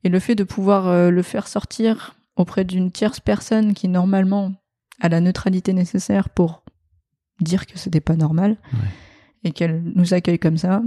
et 0.04 0.08
le 0.08 0.20
fait 0.20 0.34
de 0.37 0.44
pouvoir 0.44 0.87
euh, 0.87 1.11
le 1.11 1.20
faire 1.22 1.48
sortir 1.48 2.16
auprès 2.38 2.64
d'une 2.64 2.90
tierce 2.90 3.20
personne 3.20 3.74
qui 3.74 3.88
normalement 3.88 4.53
a 5.01 5.09
la 5.09 5.20
neutralité 5.20 5.72
nécessaire 5.72 6.29
pour 6.31 6.62
dire 7.40 7.66
que 7.66 7.79
c'était 7.79 8.01
pas 8.01 8.16
normal 8.16 8.57
Ouais. 8.72 8.88
et 9.44 9.53
qu'elle 9.53 9.83
nous 9.94 10.14
accueille 10.14 10.38
comme 10.38 10.57
ça, 10.57 10.83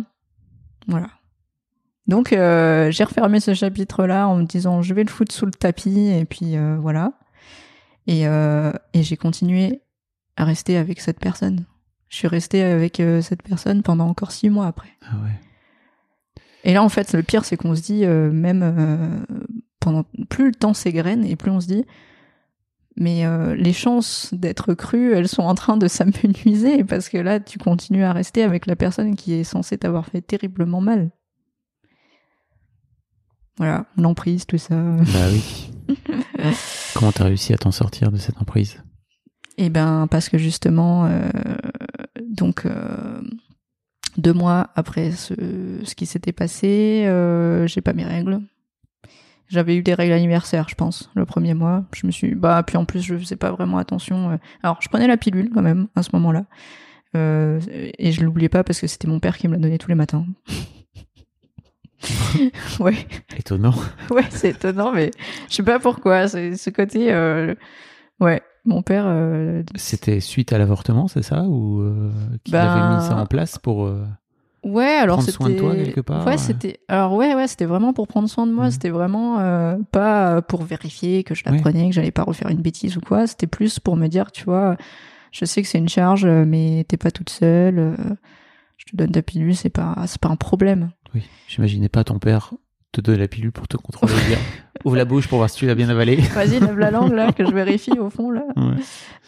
voilà. 0.87 1.07
Donc 2.07 2.33
euh, 2.33 2.91
j'ai 2.91 3.03
refermé 3.03 3.39
ce 3.39 3.53
chapitre-là 3.53 4.27
en 4.27 4.35
me 4.37 4.43
disant 4.43 4.81
je 4.81 4.93
vais 4.93 5.03
le 5.03 5.09
foutre 5.09 5.33
sous 5.33 5.45
le 5.45 5.51
tapis 5.51 6.07
et 6.07 6.25
puis 6.25 6.57
euh, 6.57 6.75
voilà. 6.77 7.13
Et, 8.07 8.27
euh, 8.27 8.73
et 8.93 9.03
j'ai 9.03 9.15
continué 9.15 9.81
à 10.35 10.43
rester 10.43 10.75
avec 10.77 10.99
cette 10.99 11.19
personne. 11.19 11.65
Je 12.09 12.17
suis 12.17 12.27
restée 12.27 12.63
avec 12.63 13.01
cette 13.21 13.43
personne 13.43 13.83
pendant 13.83 14.07
encore 14.07 14.31
six 14.31 14.49
mois 14.49 14.67
après. 14.67 14.89
Ah 15.03 15.15
ouais. 15.23 15.39
Et 16.63 16.73
là, 16.73 16.83
en 16.83 16.89
fait, 16.89 17.13
le 17.13 17.23
pire, 17.23 17.45
c'est 17.45 17.55
qu'on 17.55 17.73
se 17.75 17.81
dit, 17.81 18.05
même 18.05 19.23
pendant 19.81 20.05
plus 20.29 20.47
le 20.47 20.55
temps 20.55 20.73
s'égrène 20.73 21.25
et 21.25 21.35
plus 21.35 21.51
on 21.51 21.59
se 21.59 21.67
dit, 21.67 21.83
Mais 22.95 23.25
euh, 23.25 23.55
les 23.55 23.73
chances 23.73 24.33
d'être 24.33 24.73
cru, 24.73 25.13
elles 25.13 25.27
sont 25.27 25.43
en 25.43 25.55
train 25.55 25.75
de 25.75 25.89
s'amenuiser 25.89 26.83
parce 26.87 27.09
que 27.09 27.17
là, 27.17 27.41
tu 27.41 27.59
continues 27.59 28.03
à 28.03 28.13
rester 28.13 28.43
avec 28.43 28.65
la 28.65 28.77
personne 28.77 29.15
qui 29.17 29.33
est 29.33 29.43
censée 29.43 29.77
t'avoir 29.77 30.05
fait 30.05 30.21
terriblement 30.21 30.79
mal. 30.79 31.11
Voilà, 33.57 33.85
l'emprise, 33.97 34.45
tout 34.45 34.57
ça. 34.57 34.75
Bah 34.75 35.27
oui. 35.29 35.71
Comment 36.95 37.11
t'as 37.11 37.25
réussi 37.25 37.53
à 37.53 37.57
t'en 37.57 37.71
sortir 37.71 38.11
de 38.11 38.17
cette 38.17 38.41
emprise? 38.41 38.81
Eh 39.57 39.69
ben, 39.69 40.07
parce 40.09 40.29
que 40.29 40.37
justement, 40.37 41.05
euh, 41.05 41.29
donc 42.29 42.65
euh, 42.65 43.21
deux 44.17 44.33
mois 44.33 44.69
après 44.75 45.11
ce, 45.11 45.33
ce 45.83 45.95
qui 45.95 46.05
s'était 46.05 46.31
passé, 46.31 47.03
euh, 47.05 47.67
j'ai 47.67 47.81
pas 47.81 47.93
mes 47.93 48.05
règles. 48.05 48.41
J'avais 49.51 49.75
eu 49.75 49.83
des 49.83 49.93
règles 49.93 50.13
anniversaires, 50.13 50.67
je 50.69 50.75
pense, 50.75 51.09
le 51.13 51.25
premier 51.25 51.53
mois. 51.53 51.83
Je 51.93 52.07
me 52.07 52.11
suis, 52.11 52.33
bah, 52.35 52.63
puis 52.65 52.77
en 52.77 52.85
plus, 52.85 53.01
je 53.01 53.17
faisais 53.17 53.35
pas 53.35 53.51
vraiment 53.51 53.77
attention. 53.77 54.31
euh. 54.31 54.37
Alors, 54.63 54.77
je 54.81 54.87
prenais 54.87 55.07
la 55.07 55.17
pilule 55.17 55.49
quand 55.53 55.61
même 55.61 55.87
à 55.95 56.03
ce 56.03 56.09
moment-là, 56.13 56.45
Euh, 57.17 57.59
et 57.99 58.13
je 58.13 58.23
l'oubliais 58.23 58.47
pas 58.47 58.63
parce 58.63 58.79
que 58.79 58.87
c'était 58.87 59.09
mon 59.09 59.19
père 59.19 59.37
qui 59.37 59.49
me 59.49 59.55
la 59.55 59.59
donnait 59.59 59.77
tous 59.77 59.89
les 59.89 59.95
matins. 59.95 60.25
ouais. 62.79 62.95
Étonnant. 63.37 63.73
Ouais, 64.09 64.25
c'est 64.29 64.49
étonnant, 64.51 64.91
mais 64.93 65.11
je 65.49 65.55
sais 65.55 65.63
pas 65.63 65.79
pourquoi. 65.79 66.27
C'est 66.27 66.55
ce 66.55 66.69
côté. 66.69 67.11
euh, 67.13 67.53
Ouais, 68.19 68.41
mon 68.65 68.81
père. 68.81 69.05
euh, 69.07 69.63
C'était 69.75 70.19
suite 70.19 70.53
à 70.53 70.57
l'avortement, 70.57 71.07
c'est 71.07 71.23
ça? 71.23 71.43
Ou 71.43 71.83
qu'il 72.43 72.53
Ben, 72.53 72.67
avait 72.69 72.95
mis 72.95 73.01
ça 73.01 73.15
en 73.17 73.25
place 73.25 73.57
pour. 73.57 73.89
Euh, 74.65 74.69
Ouais, 74.69 74.85
alors 74.85 75.17
Prendre 75.17 75.25
c'était. 75.31 75.37
soin 75.43 75.49
de 75.49 75.55
toi, 75.55 75.75
quelque 75.75 76.01
part, 76.01 76.25
Ouais, 76.25 76.33
ouais. 76.33 76.37
c'était. 76.37 76.79
Alors 76.87 77.13
ouais, 77.13 77.33
ouais, 77.35 77.47
c'était 77.47 77.65
vraiment 77.65 77.93
pour 77.93 78.07
prendre 78.07 78.29
soin 78.29 78.45
de 78.47 78.51
moi. 78.51 78.65
Mhm. 78.65 78.71
C'était 78.71 78.89
vraiment 78.89 79.39
euh, 79.39 79.77
pas 79.91 80.41
pour 80.41 80.63
vérifier 80.63 81.23
que 81.23 81.33
je 81.35 81.43
la 81.45 81.51
Oui. 81.51 81.61
prenais, 81.61 81.89
que 81.89 81.95
j'allais 81.95 82.11
pas 82.11 82.23
refaire 82.23 82.49
une 82.49 82.61
bêtise 82.61 82.97
ou 82.97 83.01
quoi. 83.01 83.25
C'était 83.27 83.47
plus 83.47 83.79
pour 83.79 83.95
me 83.97 84.07
dire, 84.07 84.31
tu 84.31 84.43
vois, 84.43 84.77
je 85.31 85.45
sais 85.45 85.61
que 85.61 85.67
c'est 85.67 85.77
une 85.79 85.89
charge, 85.89 86.25
euh, 86.25 86.45
mais 86.45 86.85
t'es 86.87 86.97
pas 86.97 87.11
toute 87.11 87.29
seule. 87.29 87.79
euh, 87.79 87.95
Je 88.77 88.85
te 88.85 88.95
donne 88.95 89.11
ta 89.11 89.21
pilule, 89.21 89.55
c'est 89.55 89.69
pas, 89.69 89.95
c'est 90.07 90.19
pas 90.21 90.29
un 90.29 90.35
problème. 90.35 90.91
Oui, 91.13 91.23
j'imaginais 91.47 91.89
pas 91.89 92.03
ton 92.03 92.19
père 92.19 92.53
te 92.91 93.01
donner 93.01 93.17
la 93.19 93.27
pilule 93.27 93.51
pour 93.51 93.67
te 93.67 93.77
contrôler. 93.77 94.13
dire, 94.27 94.37
Ouvre 94.85 94.95
la 94.97 95.05
bouche 95.05 95.27
pour 95.27 95.37
voir 95.37 95.49
si 95.49 95.57
tu 95.57 95.65
l'as 95.67 95.75
bien 95.75 95.89
avalé. 95.89 96.15
Vas-y, 96.33 96.59
lève 96.59 96.77
la 96.79 96.89
langue 96.91 97.13
là, 97.13 97.31
que 97.31 97.45
je 97.45 97.51
vérifie 97.53 97.97
au 97.99 98.09
fond 98.09 98.31
là. 98.31 98.43
Ouais. 98.57 98.75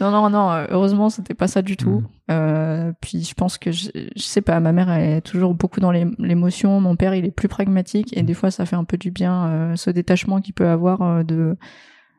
Non, 0.01 0.09
non, 0.11 0.29
non. 0.29 0.65
Heureusement, 0.69 1.09
c'était 1.09 1.35
pas 1.35 1.47
ça 1.47 1.61
du 1.61 1.77
tout. 1.77 1.99
Mhm. 2.01 2.07
Euh, 2.31 2.91
puis 3.01 3.23
je 3.23 3.33
pense 3.35 3.57
que 3.59 3.71
je, 3.71 3.89
je 4.15 4.21
sais 4.21 4.41
pas, 4.41 4.59
ma 4.59 4.71
mère 4.71 4.89
elle 4.89 5.17
est 5.17 5.21
toujours 5.21 5.53
beaucoup 5.53 5.79
dans 5.79 5.91
l'é- 5.91 6.07
l'émotion. 6.17 6.81
Mon 6.81 6.95
père, 6.95 7.13
il 7.13 7.25
est 7.25 7.31
plus 7.31 7.47
pragmatique 7.47 8.15
et 8.17 8.21
Mhm. 8.21 8.25
des 8.25 8.33
fois, 8.33 8.49
ça 8.51 8.65
fait 8.65 8.75
un 8.75 8.83
peu 8.83 8.97
du 8.97 9.11
bien 9.11 9.45
euh, 9.45 9.75
ce 9.75 9.89
détachement 9.91 10.41
qu'il 10.41 10.53
peut 10.55 10.67
avoir 10.67 11.01
euh, 11.03 11.23
de. 11.23 11.55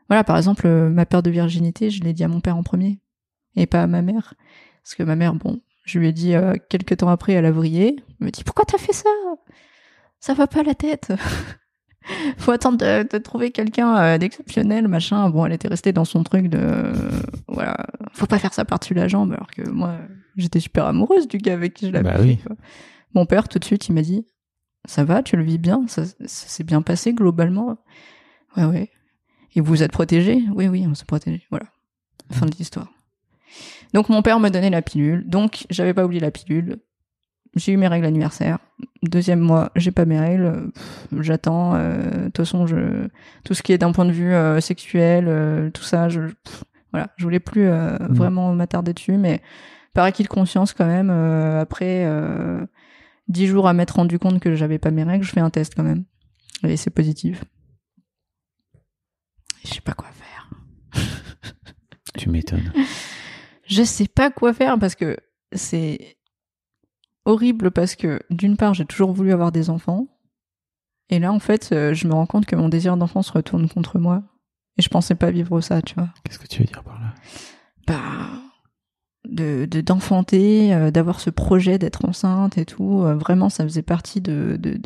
Voilà, 0.08 0.22
par 0.22 0.36
exemple, 0.36 0.68
ma 0.68 1.04
perte 1.06 1.24
de 1.24 1.30
virginité, 1.30 1.90
je 1.90 2.02
l'ai 2.02 2.12
dit 2.12 2.22
à 2.24 2.28
mon 2.28 2.40
père 2.40 2.56
en 2.56 2.62
premier 2.62 3.00
et 3.56 3.66
pas 3.66 3.82
à 3.82 3.86
ma 3.86 4.02
mère, 4.02 4.34
parce 4.82 4.94
que 4.94 5.02
ma 5.02 5.16
mère, 5.16 5.34
bon, 5.34 5.60
je 5.84 5.98
lui 5.98 6.08
ai 6.08 6.12
dit 6.12 6.34
quelques 6.68 6.98
temps 6.98 7.08
après, 7.08 7.32
elle 7.32 7.46
a 7.46 7.50
vrillé. 7.50 7.96
Elle 8.20 8.26
me 8.26 8.30
dit 8.30 8.44
pourquoi 8.44 8.64
t'as 8.66 8.78
fait 8.78 8.92
ça? 8.92 9.08
Ça 10.24 10.32
va 10.32 10.46
pas 10.46 10.62
la 10.62 10.74
tête. 10.74 11.12
Faut 12.38 12.50
attendre 12.50 12.78
de, 12.78 13.06
de 13.06 13.18
trouver 13.18 13.50
quelqu'un 13.50 13.94
euh, 13.98 14.16
d'exceptionnel, 14.16 14.88
machin. 14.88 15.28
Bon, 15.28 15.44
elle 15.44 15.52
était 15.52 15.68
restée 15.68 15.92
dans 15.92 16.06
son 16.06 16.24
truc 16.24 16.48
de 16.48 16.56
euh, 16.58 16.94
voilà, 17.46 17.76
faut 18.14 18.24
pas 18.24 18.38
faire 18.38 18.54
ça 18.54 18.64
par-dessus 18.64 18.94
la 18.94 19.06
jambe, 19.06 19.34
alors 19.34 19.50
que 19.50 19.68
moi, 19.68 19.98
j'étais 20.36 20.60
super 20.60 20.86
amoureuse 20.86 21.28
du 21.28 21.36
gars 21.36 21.52
avec 21.52 21.74
qui 21.74 21.88
je 21.88 21.92
l'avais 21.92 22.10
Bah 22.10 22.16
oui. 22.22 22.38
Mon 23.12 23.26
père, 23.26 23.50
tout 23.50 23.58
de 23.58 23.66
suite, 23.66 23.86
il 23.88 23.92
m'a 23.92 24.00
dit 24.00 24.24
ça 24.86 25.04
va, 25.04 25.22
tu 25.22 25.36
le 25.36 25.42
vis 25.42 25.58
bien, 25.58 25.84
ça, 25.88 26.06
ça 26.06 26.16
s'est 26.24 26.64
bien 26.64 26.80
passé 26.80 27.12
globalement? 27.12 27.76
Ouais, 28.56 28.64
ouais. 28.64 28.90
Et 29.54 29.60
vous 29.60 29.66
vous 29.66 29.82
êtes 29.82 29.92
protégés? 29.92 30.42
Oui, 30.54 30.68
oui, 30.68 30.86
on 30.88 30.94
s'est 30.94 31.04
protégés. 31.04 31.44
Voilà. 31.50 31.66
Fin 32.30 32.46
de 32.46 32.56
l'histoire. 32.56 32.88
Donc 33.92 34.08
mon 34.08 34.22
père 34.22 34.40
me 34.40 34.48
donnait 34.48 34.70
la 34.70 34.80
pilule. 34.80 35.28
Donc 35.28 35.66
j'avais 35.68 35.92
pas 35.92 36.06
oublié 36.06 36.22
la 36.22 36.30
pilule. 36.30 36.78
J'ai 37.56 37.72
eu 37.72 37.76
mes 37.76 37.88
règles 37.88 38.06
anniversaires. 38.06 38.58
Deuxième 39.02 39.38
mois, 39.40 39.70
j'ai 39.76 39.92
pas 39.92 40.04
mes 40.06 40.18
règles. 40.18 40.70
J'attends. 41.20 41.74
euh, 41.76 42.02
De 42.10 42.24
toute 42.26 42.38
façon, 42.38 42.66
je 42.66 43.06
tout 43.44 43.54
ce 43.54 43.62
qui 43.62 43.72
est 43.72 43.78
d'un 43.78 43.92
point 43.92 44.04
de 44.06 44.12
vue 44.12 44.34
euh, 44.34 44.60
sexuel, 44.60 45.26
euh, 45.28 45.70
tout 45.70 45.82
ça, 45.84 46.08
je 46.08 46.20
pff, 46.22 46.64
voilà, 46.92 47.08
je 47.16 47.24
voulais 47.24 47.40
plus 47.40 47.68
Mhm. 47.68 48.08
vraiment 48.14 48.52
m'attarder 48.54 48.92
dessus, 48.92 49.16
mais 49.16 49.40
par 49.92 50.04
acquis 50.04 50.22
de 50.24 50.28
conscience 50.28 50.72
quand 50.72 50.86
même. 50.86 51.10
après 51.10 52.06
dix 53.28 53.46
jours 53.46 53.68
à 53.68 53.72
m'être 53.72 53.96
rendu 53.96 54.18
compte 54.18 54.40
que 54.40 54.54
j'avais 54.54 54.78
pas 54.78 54.90
mes 54.90 55.04
règles, 55.04 55.24
je 55.24 55.30
fais 55.30 55.40
un 55.40 55.50
test 55.50 55.74
quand 55.74 55.82
même. 55.84 56.04
Et 56.62 56.76
c'est 56.76 56.90
positif. 56.90 57.44
Je 59.64 59.74
sais 59.74 59.80
pas 59.80 59.92
quoi 59.94 60.08
faire. 60.12 60.50
Tu 62.18 62.28
m'étonnes. 62.28 62.72
Je 63.66 63.82
sais 63.82 64.06
pas 64.08 64.30
quoi 64.30 64.52
faire 64.52 64.78
parce 64.78 64.94
que 64.94 65.16
c'est 65.52 66.16
horrible 67.24 67.70
parce 67.70 67.96
que 67.96 68.20
d'une 68.30 68.56
part 68.56 68.74
j'ai 68.74 68.84
toujours 68.84 69.12
voulu 69.12 69.32
avoir 69.32 69.52
des 69.52 69.70
enfants. 69.70 70.06
Et 71.10 71.18
là 71.18 71.32
en 71.32 71.38
fait 71.38 71.70
euh, 71.72 71.94
je 71.94 72.06
me 72.06 72.14
rends 72.14 72.26
compte 72.26 72.46
que 72.46 72.56
mon 72.56 72.68
désir 72.68 72.96
d'enfant 72.96 73.22
se 73.22 73.32
retourne 73.32 73.68
contre 73.68 73.98
moi. 73.98 74.22
Et 74.76 74.82
je 74.82 74.88
pensais 74.88 75.14
pas 75.14 75.30
vivre 75.30 75.60
ça 75.60 75.82
tu 75.82 75.94
vois. 75.94 76.08
Qu'est-ce 76.24 76.38
que 76.38 76.46
tu 76.46 76.60
veux 76.60 76.66
dire 76.66 76.82
par 76.82 76.98
là? 77.00 77.14
Bah 77.86 78.40
de 79.28 79.64
de- 79.64 79.80
d'enfanter 79.80 80.74
euh, 80.74 80.90
d'avoir 80.90 81.20
ce 81.20 81.30
projet 81.30 81.78
d'être 81.78 82.04
enceinte 82.04 82.58
et 82.58 82.64
tout 82.66 83.02
euh, 83.02 83.14
vraiment 83.14 83.48
ça 83.48 83.64
faisait 83.64 83.82
partie 83.82 84.20
de 84.20 84.56
de 84.60 84.78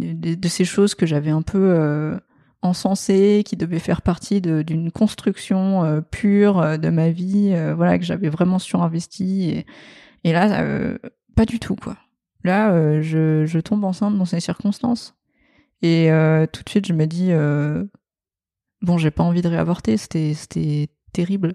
de, 0.00 0.34
de, 0.34 0.48
ces 0.48 0.64
choses 0.64 0.94
que 0.94 1.04
j'avais 1.04 1.30
un 1.30 1.42
peu 1.42 1.58
euh, 1.58 2.18
encensées 2.62 3.42
qui 3.44 3.56
devaient 3.56 3.78
faire 3.78 4.00
partie 4.00 4.40
d'une 4.40 4.90
construction 4.90 6.02
pure 6.10 6.78
de 6.78 6.88
ma 6.88 7.10
vie 7.10 7.54
voilà 7.76 7.98
que 7.98 8.04
j'avais 8.04 8.30
vraiment 8.30 8.58
surinvesti 8.58 9.50
et 9.50 9.66
et 10.24 10.32
là 10.32 10.96
pas 11.40 11.46
du 11.46 11.58
tout 11.58 11.74
quoi. 11.74 11.96
Là 12.44 12.70
euh, 12.70 13.00
je 13.00 13.46
je 13.46 13.58
tombe 13.60 13.82
enceinte 13.84 14.18
dans 14.18 14.26
ces 14.26 14.40
circonstances. 14.40 15.16
Et 15.80 16.12
euh, 16.12 16.46
tout 16.46 16.62
de 16.62 16.68
suite 16.68 16.86
je 16.86 16.92
me 16.92 17.06
dis 17.06 17.32
euh, 17.32 17.82
bon 18.82 18.98
j'ai 18.98 19.10
pas 19.10 19.22
envie 19.22 19.40
de 19.40 19.48
réavorter 19.48 19.96
c'était 19.96 20.90
terrible. 21.14 21.54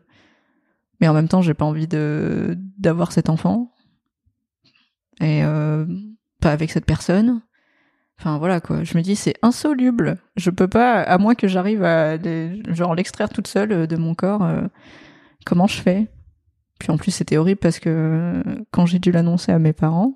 Mais 1.00 1.08
en 1.08 1.14
même 1.14 1.28
temps 1.28 1.44
j'ai 1.44 1.54
pas 1.54 1.66
envie 1.66 1.88
d'avoir 1.88 3.12
cet 3.12 3.30
enfant. 3.30 3.74
Et 5.22 5.44
pas 6.42 6.52
avec 6.52 6.72
cette 6.72 6.88
personne. 6.88 7.44
Enfin 8.18 8.40
voilà 8.40 8.62
quoi. 8.62 8.84
Je 8.84 8.98
me 8.98 9.04
dis 9.04 9.16
c'est 9.16 9.36
insoluble. 9.44 10.18
Je 10.36 10.50
peux 10.50 10.68
pas 10.68 11.00
à 11.04 11.20
moins 11.20 11.36
que 11.36 11.48
j'arrive 11.48 11.84
à 11.84 12.18
l'extraire 12.18 13.30
toute 13.30 13.48
seule 13.48 13.86
de 13.86 13.96
mon 13.98 14.16
corps 14.16 14.50
comment 15.46 15.68
je 15.68 15.80
fais? 15.80 16.08
Puis 16.80 16.92
en 16.92 16.98
plus 16.98 17.12
c'était 17.12 17.38
horrible 17.38 17.60
parce 17.60 17.80
que 17.80 17.90
euh, 17.90 18.44
quand 18.72 18.86
j'ai 18.86 19.00
dû 19.00 19.12
l'annoncer 19.12 19.52
à 19.52 19.60
mes 19.60 19.74
parents 19.74 20.16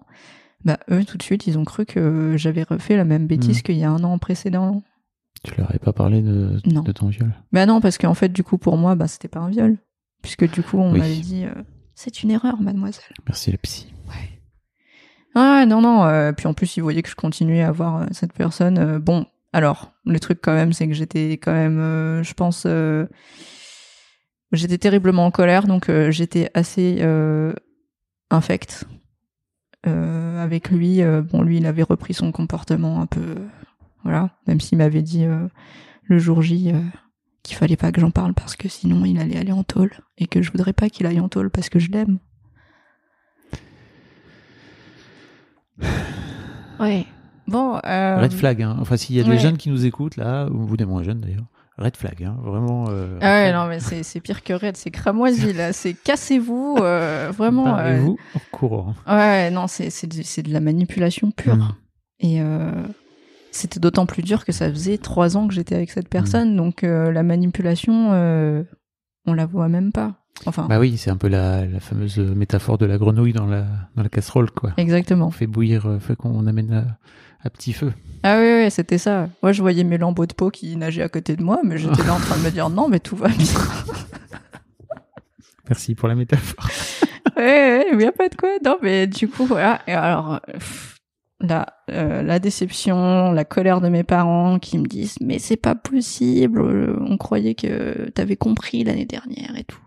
bah 0.65 0.77
eux 0.91 1.05
tout 1.05 1.17
de 1.17 1.23
suite 1.23 1.47
ils 1.47 1.57
ont 1.57 1.63
cru 1.63 1.85
que 1.85 2.33
j'avais 2.37 2.63
refait 2.63 2.97
la 2.97 3.05
même 3.05 3.27
bêtise 3.27 3.57
Mhm. 3.57 3.61
qu'il 3.63 3.77
y 3.77 3.83
a 3.85 3.89
un 3.91 4.03
an 4.03 4.17
précédent 4.17 4.83
Tu 5.43 5.55
leur 5.57 5.69
avais 5.69 5.79
pas 5.79 5.93
parlé 5.93 6.21
de, 6.21 6.59
Non. 6.65 6.81
de 6.81 6.91
ton 6.91 7.07
viol? 7.07 7.33
Bah 7.53 7.65
non, 7.65 7.79
parce 7.79 7.97
qu'en 7.97 8.13
fait, 8.13 8.27
du 8.27 8.43
coup, 8.43 8.57
pour 8.57 8.75
moi, 8.75 8.95
bah, 8.95 9.07
c'était 9.07 9.29
pas 9.29 9.39
un 9.39 9.49
viol. 9.49 9.77
Puisque 10.21 10.51
du 10.51 10.61
coup, 10.63 10.77
on 10.79 10.91
Oui. 10.91 10.99
m'avait 10.99 11.15
dit, 11.15 11.45
euh, 11.45 11.53
c'est 11.95 12.23
une 12.23 12.31
erreur, 12.31 12.59
mademoiselle. 12.61 13.05
Merci 13.25 13.51
la 13.51 13.57
psy. 13.59 13.87
Ah 15.35 15.65
non, 15.65 15.79
non. 15.81 16.03
euh, 16.05 16.33
puis 16.33 16.47
en 16.47 16.53
plus, 16.53 16.75
ils 16.75 16.81
voyaient 16.81 17.01
que 17.03 17.09
je 17.09 17.15
continuais 17.15 17.61
à 17.63 17.71
voir 17.71 18.01
euh, 18.01 18.05
cette 18.11 18.33
personne. 18.33 18.97
bon, 18.97 19.25
alors, 19.53 19.93
le 20.05 20.19
truc 20.19 20.39
quand 20.41 20.53
même, 20.53 20.73
c'est 20.73 20.87
que 20.87 20.93
j'étais 20.93 21.33
quand 21.33 21.53
même, 21.53 21.77
je 22.23 22.33
pense, 22.33 22.67
j'étais 24.51 24.77
terriblement 24.77 25.25
en 25.25 25.31
colère, 25.31 25.67
donc 25.67 25.89
euh, 25.89 26.11
j'étais 26.11 26.49
assez 26.53 26.97
euh, 27.01 27.53
infecte 28.29 28.85
euh, 29.87 30.43
avec 30.43 30.69
lui. 30.69 31.01
euh, 31.01 31.21
bon, 31.21 31.41
lui, 31.41 31.57
il 31.57 31.65
avait 31.65 31.83
repris 31.83 32.13
son 32.13 32.31
comportement 32.31 33.01
un 33.01 33.05
peu, 33.05 33.35
voilà, 34.03 34.31
même 34.47 34.59
s'il 34.59 34.77
m'avait 34.77 35.01
dit 35.01 35.25
euh, 35.25 35.47
le 36.03 36.19
jour 36.19 36.41
J 36.41 36.71
euh, 36.73 36.79
qu'il 37.43 37.55
fallait 37.57 37.77
pas 37.77 37.91
que 37.91 38.01
j'en 38.01 38.11
parle 38.11 38.33
parce 38.33 38.55
que 38.55 38.67
sinon 38.67 39.05
il 39.05 39.19
allait 39.19 39.37
aller 39.37 39.51
en 39.51 39.63
tôle 39.63 39.91
et 40.17 40.27
que 40.27 40.41
je 40.41 40.51
voudrais 40.51 40.73
pas 40.73 40.89
qu'il 40.89 41.05
aille 41.05 41.19
en 41.19 41.29
tôle 41.29 41.49
parce 41.49 41.69
que 41.69 41.79
je 41.79 41.91
l'aime. 41.91 42.19
Ouais. 46.79 47.05
Bon. 47.47 47.79
Euh... 47.85 48.17
Red 48.21 48.33
flag, 48.33 48.61
hein. 48.61 48.77
Enfin, 48.79 48.95
s'il 48.97 49.15
y 49.15 49.19
a 49.19 49.23
des 49.23 49.29
ouais. 49.29 49.39
jeunes 49.39 49.57
qui 49.57 49.69
nous 49.69 49.85
écoutent 49.85 50.17
là, 50.17 50.47
ou 50.51 50.65
vous 50.65 50.77
des 50.77 50.85
moins 50.85 51.03
jeunes 51.03 51.19
d'ailleurs, 51.19 51.45
red 51.79 51.95
flag, 51.97 52.23
hein. 52.23 52.37
Vraiment. 52.43 52.85
euh, 52.89 53.17
Ah 53.21 53.25
ouais, 53.41 53.53
non, 53.53 53.67
mais 53.67 53.79
c'est 53.79 54.03
c'est 54.03 54.19
pire 54.19 54.43
que 54.43 54.53
Red, 54.53 54.77
c'est 54.77 54.91
cramoisi, 54.91 55.53
là. 55.53 55.73
C'est 55.73 55.93
cassez-vous, 55.93 56.77
euh, 56.81 57.31
vraiment. 57.35 57.67
euh, 57.67 57.71
Barrez-vous 57.71 58.17
en 58.35 58.39
courant. 58.51 58.95
Ouais, 59.07 59.49
non, 59.49 59.67
c'est 59.67 59.89
c'est 59.89 60.07
de, 60.07 60.21
c'est 60.23 60.43
de 60.43 60.53
la 60.53 60.59
manipulation 60.59 61.31
pure. 61.31 61.55
Mm. 61.55 61.75
Et 62.19 62.41
euh, 62.41 62.71
c'était 63.51 63.79
d'autant 63.79 64.05
plus 64.05 64.21
dur 64.23 64.45
que 64.45 64.51
ça 64.51 64.69
faisait 64.69 64.97
trois 64.97 65.37
ans 65.37 65.47
que 65.47 65.53
j'étais 65.53 65.73
avec 65.75 65.89
cette 65.89 66.09
personne, 66.09 66.55
donc 66.55 66.83
euh, 66.83 67.11
la 67.11 67.23
manipulation, 67.23 68.11
on 69.25 69.33
la 69.33 69.45
voit 69.45 69.69
même 69.69 69.91
pas. 69.91 70.15
Enfin, 70.45 70.67
Bah 70.69 70.79
oui, 70.79 70.97
c'est 70.97 71.09
un 71.09 71.17
peu 71.17 71.27
la, 71.27 71.65
la 71.65 71.79
fameuse 71.81 72.17
métaphore 72.17 72.77
de 72.77 72.85
la 72.85 72.97
grenouille 72.97 73.33
dans 73.33 73.45
la, 73.45 73.65
dans 73.95 74.03
la 74.03 74.09
casserole, 74.09 74.51
quoi. 74.51 74.71
exactement. 74.77 75.27
On 75.27 75.31
fait 75.31 75.47
bouillir, 75.47 75.97
fait 75.99 76.15
qu'on 76.15 76.47
amène 76.47 76.71
à, 76.73 76.97
à 77.43 77.49
petit 77.49 77.73
feu. 77.73 77.91
Ah 78.23 78.37
oui, 78.39 78.63
oui, 78.63 78.71
c'était 78.71 78.97
ça. 78.97 79.29
Moi, 79.41 79.51
je 79.53 79.61
voyais 79.61 79.83
mes 79.83 79.97
lambeaux 79.97 80.25
de 80.25 80.33
peau 80.33 80.49
qui 80.49 80.75
nageaient 80.75 81.03
à 81.03 81.09
côté 81.09 81.35
de 81.35 81.43
moi, 81.43 81.59
mais 81.63 81.77
j'étais 81.77 82.03
là 82.03 82.13
en 82.15 82.19
train 82.19 82.37
de 82.37 82.43
me 82.43 82.51
dire 82.51 82.69
non, 82.69 82.89
mais 82.89 82.99
tout 82.99 83.15
va 83.15 83.29
bien. 83.29 83.45
Merci 85.69 85.95
pour 85.95 86.07
la 86.07 86.15
métaphore. 86.15 86.67
ouais, 87.37 87.43
ouais, 87.43 87.85
il 87.93 88.01
y 88.01 88.05
a 88.05 88.11
pas 88.11 88.27
de 88.29 88.35
quoi. 88.35 88.49
Non, 88.65 88.77
mais 88.81 89.07
du 89.07 89.27
coup, 89.27 89.45
voilà. 89.45 89.81
Et 89.87 89.93
alors, 89.93 90.41
pff, 90.51 90.97
la, 91.41 91.67
euh, 91.91 92.21
la 92.23 92.39
déception, 92.39 93.31
la 93.31 93.45
colère 93.45 93.79
de 93.79 93.87
mes 93.87 94.03
parents 94.03 94.59
qui 94.59 94.77
me 94.79 94.87
disent, 94.87 95.15
mais 95.21 95.39
c'est 95.39 95.55
pas 95.57 95.75
possible, 95.75 96.59
euh, 96.59 96.97
on 97.01 97.17
croyait 97.17 97.55
que 97.55 98.09
t'avais 98.09 98.35
compris 98.35 98.83
l'année 98.83 99.05
dernière 99.05 99.55
et 99.57 99.63
tout. 99.63 99.79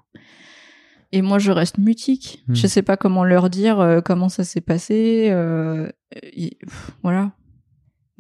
Et 1.11 1.21
moi, 1.21 1.39
je 1.39 1.51
reste 1.53 1.77
mutique. 1.79 2.43
Hmm. 2.49 2.55
Je 2.55 2.67
sais 2.67 2.81
pas 2.83 2.97
comment 2.97 3.25
leur 3.25 3.51
dire 3.51 3.81
euh, 3.81 4.01
comment 4.01 4.31
ça 4.31 4.45
s'est 4.45 4.63
passé. 4.63 5.29
euh, 5.31 5.91
et- 6.23 6.57
pff, 6.65 6.91
voilà. 7.03 7.33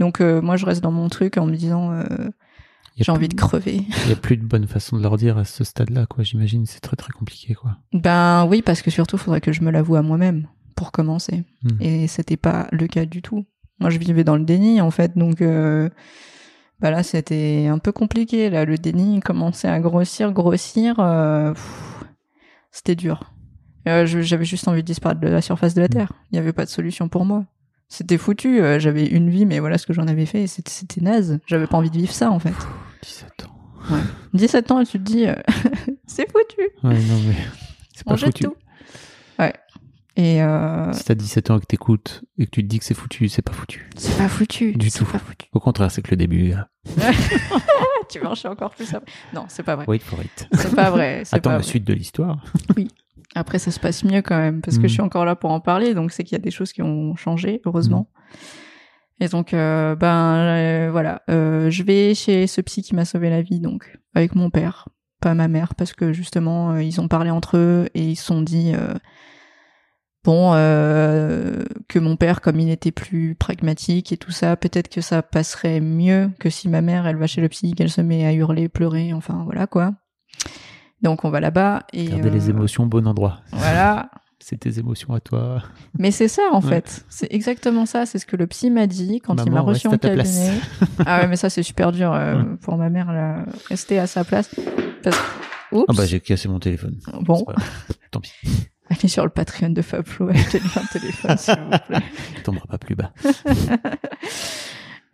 Donc, 0.03 0.21
euh, 0.21 0.43
moi, 0.43 0.57
je 0.57 0.67
reste 0.67 0.83
dans 0.83 0.91
mon 0.91 1.09
truc 1.09 1.37
en 1.37 1.47
me 1.47 1.55
disant, 1.55 1.93
euh, 1.93 2.03
j'ai 2.97 3.13
envie 3.13 3.29
de 3.29 3.35
crever. 3.35 3.83
Il 4.05 4.09
y 4.09 4.13
a 4.13 4.17
plus 4.17 4.37
de 4.37 4.45
bonne 4.45 4.67
façon 4.67 4.97
de 4.97 5.03
leur 5.03 5.17
dire 5.17 5.39
à 5.39 5.45
ce 5.45 5.63
stade-là, 5.63 6.07
quoi. 6.07 6.25
J'imagine, 6.25 6.67
c'est 6.67 6.81
très 6.81 6.97
très 6.97 7.13
compliqué, 7.13 7.55
quoi. 7.55 7.77
Ben 7.93 8.45
oui, 8.47 8.63
parce 8.63 8.83
que 8.83 8.91
surtout, 8.91 9.17
faudrait 9.17 9.41
que 9.41 9.53
je 9.53 9.63
me 9.63 9.71
l'avoue 9.71 9.95
à 9.95 10.03
moi-même 10.03 10.49
pour 10.75 10.91
commencer. 10.91 11.45
Hmm. 11.63 11.81
Et 11.81 12.09
c'était 12.09 12.37
pas 12.37 12.67
le 12.73 12.89
cas 12.89 13.05
du 13.05 13.23
tout. 13.23 13.47
Moi, 13.79 13.91
je 13.91 13.99
vivais 13.99 14.25
dans 14.25 14.37
le 14.37 14.43
déni, 14.43 14.81
en 14.81 14.91
fait, 14.91 15.17
donc 15.17 15.41
euh, 15.41 15.89
bah 16.81 16.91
là, 16.91 17.05
c'était 17.05 17.69
un 17.71 17.79
peu 17.79 17.93
compliqué. 17.93 18.51
Là, 18.51 18.65
le 18.65 18.77
déni 18.77 19.21
commençait 19.21 19.69
à 19.69 19.79
grossir, 19.79 20.33
grossir. 20.33 20.97
euh, 20.99 21.55
c'était 22.73 22.97
dur. 22.97 23.33
Euh, 23.87 24.05
J'avais 24.05 24.45
juste 24.45 24.67
envie 24.67 24.83
de 24.83 24.87
disparaître 24.87 25.21
de 25.21 25.29
la 25.29 25.41
surface 25.41 25.75
de 25.75 25.81
la 25.81 25.89
Terre. 25.89 26.13
Il 26.31 26.35
n'y 26.35 26.39
avait 26.41 26.53
pas 26.53 26.65
de 26.65 26.71
solution 26.71 27.09
pour 27.09 27.25
moi. 27.25 27.45
C'était 27.95 28.16
foutu. 28.16 28.62
euh, 28.62 28.78
J'avais 28.78 29.05
une 29.07 29.28
vie, 29.28 29.45
mais 29.45 29.59
voilà 29.61 29.76
ce 29.76 29.86
que 29.86 29.93
j'en 29.93 30.07
avais 30.09 30.24
fait. 30.24 30.47
C'était 30.47 31.03
naze. 31.03 31.38
J'avais 31.47 31.66
pas 31.66 31.76
envie 31.76 31.90
de 31.90 31.99
vivre 31.99 32.12
ça, 32.14 32.30
en 32.30 32.38
fait. 32.38 32.55
17 33.03 33.45
ans. 33.45 33.97
17 34.32 34.70
ans, 34.70 34.80
et 34.80 34.86
tu 34.86 34.93
te 34.99 35.03
dis, 35.05 35.26
euh, 35.26 35.34
c'est 36.07 36.26
foutu. 36.30 36.62
Ouais, 36.84 36.95
non, 36.95 37.20
mais 37.28 37.34
c'est 37.95 38.05
pas 38.05 38.14
On 38.14 38.16
jette 38.16 38.28
foutu. 38.38 38.45
tout. 38.45 38.55
Ouais. 39.38 39.53
Et 40.16 40.43
euh, 40.43 40.90
Si 40.95 41.05
t'as 41.05 41.14
17 41.14 41.51
ans 41.51 41.59
et 41.59 41.61
que 41.61 41.66
t'écoutes 41.66 42.22
et 42.38 42.47
que 42.47 42.51
tu 42.51 42.62
te 42.62 42.66
dis 42.68 42.78
que 42.78 42.84
c'est 42.86 42.95
foutu, 42.95 43.28
c'est 43.28 43.43
pas 43.43 43.53
foutu. 43.53 43.90
c'est 43.97 44.16
pas 44.16 44.28
foutu. 44.28 44.72
Du 44.72 44.90
tout. 44.90 45.05
pas 45.05 45.18
foutu. 45.18 45.49
Au 45.53 45.61
contraire, 45.61 45.90
c'est 45.90 46.01
que 46.01 46.11
le 46.12 46.16
début. 46.16 46.49
là. 46.49 46.68
tu 48.09 48.20
marches 48.20 48.47
encore 48.47 48.70
plus 48.70 48.93
après. 48.95 49.11
Non, 49.34 49.45
c'est 49.49 49.62
pas 49.62 49.76
vrai. 49.76 49.84
Wait 49.86 49.99
for 50.03 50.18
it. 50.22 50.49
C'est 50.55 50.74
pas 50.74 50.90
vrai. 50.90 51.24
Attends 51.30 51.40
pas 51.40 51.51
la 51.53 51.59
vrai. 51.59 51.66
suite 51.66 51.84
de 51.84 51.93
l'histoire. 51.93 52.43
Après, 53.35 53.59
ça 53.59 53.70
se 53.70 53.80
passe 53.80 54.05
mieux 54.05 54.20
quand 54.22 54.37
même 54.39 54.61
parce 54.61 54.76
que 54.76 54.83
Mm. 54.85 54.89
je 54.89 54.93
suis 54.93 55.03
encore 55.03 55.24
là 55.24 55.37
pour 55.37 55.51
en 55.51 55.61
parler, 55.61 55.95
donc 55.95 56.12
c'est 56.12 56.22
qu'il 56.24 56.37
y 56.37 56.41
a 56.41 56.45
des 56.45 56.51
choses 56.51 56.72
qui 56.72 56.83
ont 56.83 57.16
changé, 57.16 57.61
heureusement. 57.64 58.09
Mm. 59.20 59.24
Et 59.24 59.28
donc, 59.28 59.55
euh, 59.55 59.95
ben 59.95 60.35
euh, 60.35 60.89
voilà, 60.91 61.22
Euh, 61.30 61.70
je 61.70 61.83
vais 61.83 62.14
chez 62.14 62.47
ce 62.47 62.61
psy 62.61 62.83
qui 62.83 62.95
m'a 62.95 63.05
sauvé 63.05 63.30
la 63.30 63.41
vie, 63.41 63.61
donc 63.61 63.99
avec 64.14 64.35
mon 64.35 64.51
père, 64.51 64.89
pas 65.20 65.35
ma 65.35 65.49
mère, 65.49 65.74
parce 65.74 65.93
que 65.93 66.12
justement, 66.12 66.76
ils 66.76 67.01
ont 67.01 67.09
parlé 67.09 67.30
entre 67.30 67.57
eux 67.57 67.89
et 67.95 68.03
ils 68.03 68.16
se 68.16 68.24
sont 68.24 68.43
dit. 68.43 68.72
Bon, 70.24 70.53
euh, 70.55 71.64
que 71.89 71.99
mon 71.99 72.14
père, 72.14 72.41
comme 72.41 72.61
il 72.61 72.70
était 72.70 72.93
plus 72.93 73.35
pragmatique 73.35 74.12
et 74.12 74.16
tout 74.16 74.30
ça, 74.30 74.57
peut-être 74.57 74.89
que 74.89 75.01
ça 75.01 75.20
passerait 75.20 75.80
mieux 75.80 76.30
que 76.39 76.49
si 76.49 76.68
ma 76.68 76.80
mère, 76.80 77.09
elle 77.09 77.16
va 77.16 77.26
chez 77.26 77.41
le 77.41 77.49
psy, 77.49 77.72
qu'elle 77.74 77.91
se 77.91 78.01
met 78.01 78.24
à 78.24 78.33
hurler, 78.33 78.68
pleurer, 78.68 79.12
enfin 79.14 79.43
voilà 79.45 79.66
quoi. 79.66 79.95
Donc 81.03 81.25
on 81.25 81.31
va 81.31 81.41
là-bas 81.41 81.85
et 81.93 82.05
Garder 82.07 82.31
les 82.31 82.47
euh, 82.47 82.51
émotions 82.51 82.85
au 82.85 82.87
bon 82.87 83.07
endroit. 83.07 83.41
Voilà, 83.53 84.09
C'est 84.39 84.57
tes 84.59 84.79
émotions 84.81 85.15
à 85.15 85.21
toi. 85.21 85.63
mais 85.99 86.11
c'est 86.11 86.27
ça 86.29 86.43
en 86.53 86.61
Ouais. 86.61 86.69
fait. 86.69 87.05
C'est 87.09 87.33
exactement 87.33 87.87
ça. 87.87 88.07
C'est 88.07 88.19
ce 88.19 88.27
que 88.27 88.35
le 88.37 88.47
psy 88.49 88.71
m'a 88.71 88.87
dit 88.89 89.21
quand 89.21 89.37
il 89.45 89.53
m'a 89.53 89.61
reçu 89.61 89.87
en 89.87 89.97
place. 89.99 90.17
cabinet. 90.17 90.59
ah 91.07 91.21
ouais, 91.21 91.27
mais 91.29 91.37
ça 91.37 91.49
c'est 91.51 91.63
super 91.63 91.93
dur 91.93 92.13
euh, 92.13 92.43
pour 92.63 92.77
ma 92.77 92.89
mère 92.91 93.13
là, 93.13 93.45
rester 93.69 93.99
à 94.01 94.07
sa 94.09 94.25
place. 94.25 94.51
Parce... 95.03 95.17
Oups. 95.71 95.85
Ah 95.89 95.93
bah 95.97 96.07
j'ai 96.07 96.21
cassé 96.21 96.49
mon 96.49 96.59
téléphone. 96.59 96.99
bon, 97.21 97.45
pas. 97.45 97.55
Tant 98.11 98.21
pis. 98.21 98.33
allez 98.91 99.09
sur 99.09 99.25
le 99.25 99.31
Patreon 99.31 99.71
de 99.71 99.81
Fablo, 99.81 100.29
achetez-lui 100.29 100.69
un 100.77 100.87
téléphone 100.93 101.39
s'il 101.39 101.55
vous 101.55 101.79
plaît. 101.89 102.03
Il 102.37 102.43
tombera 102.43 102.67
pas 102.67 102.79
plus 102.79 102.95
bas. 102.95 103.13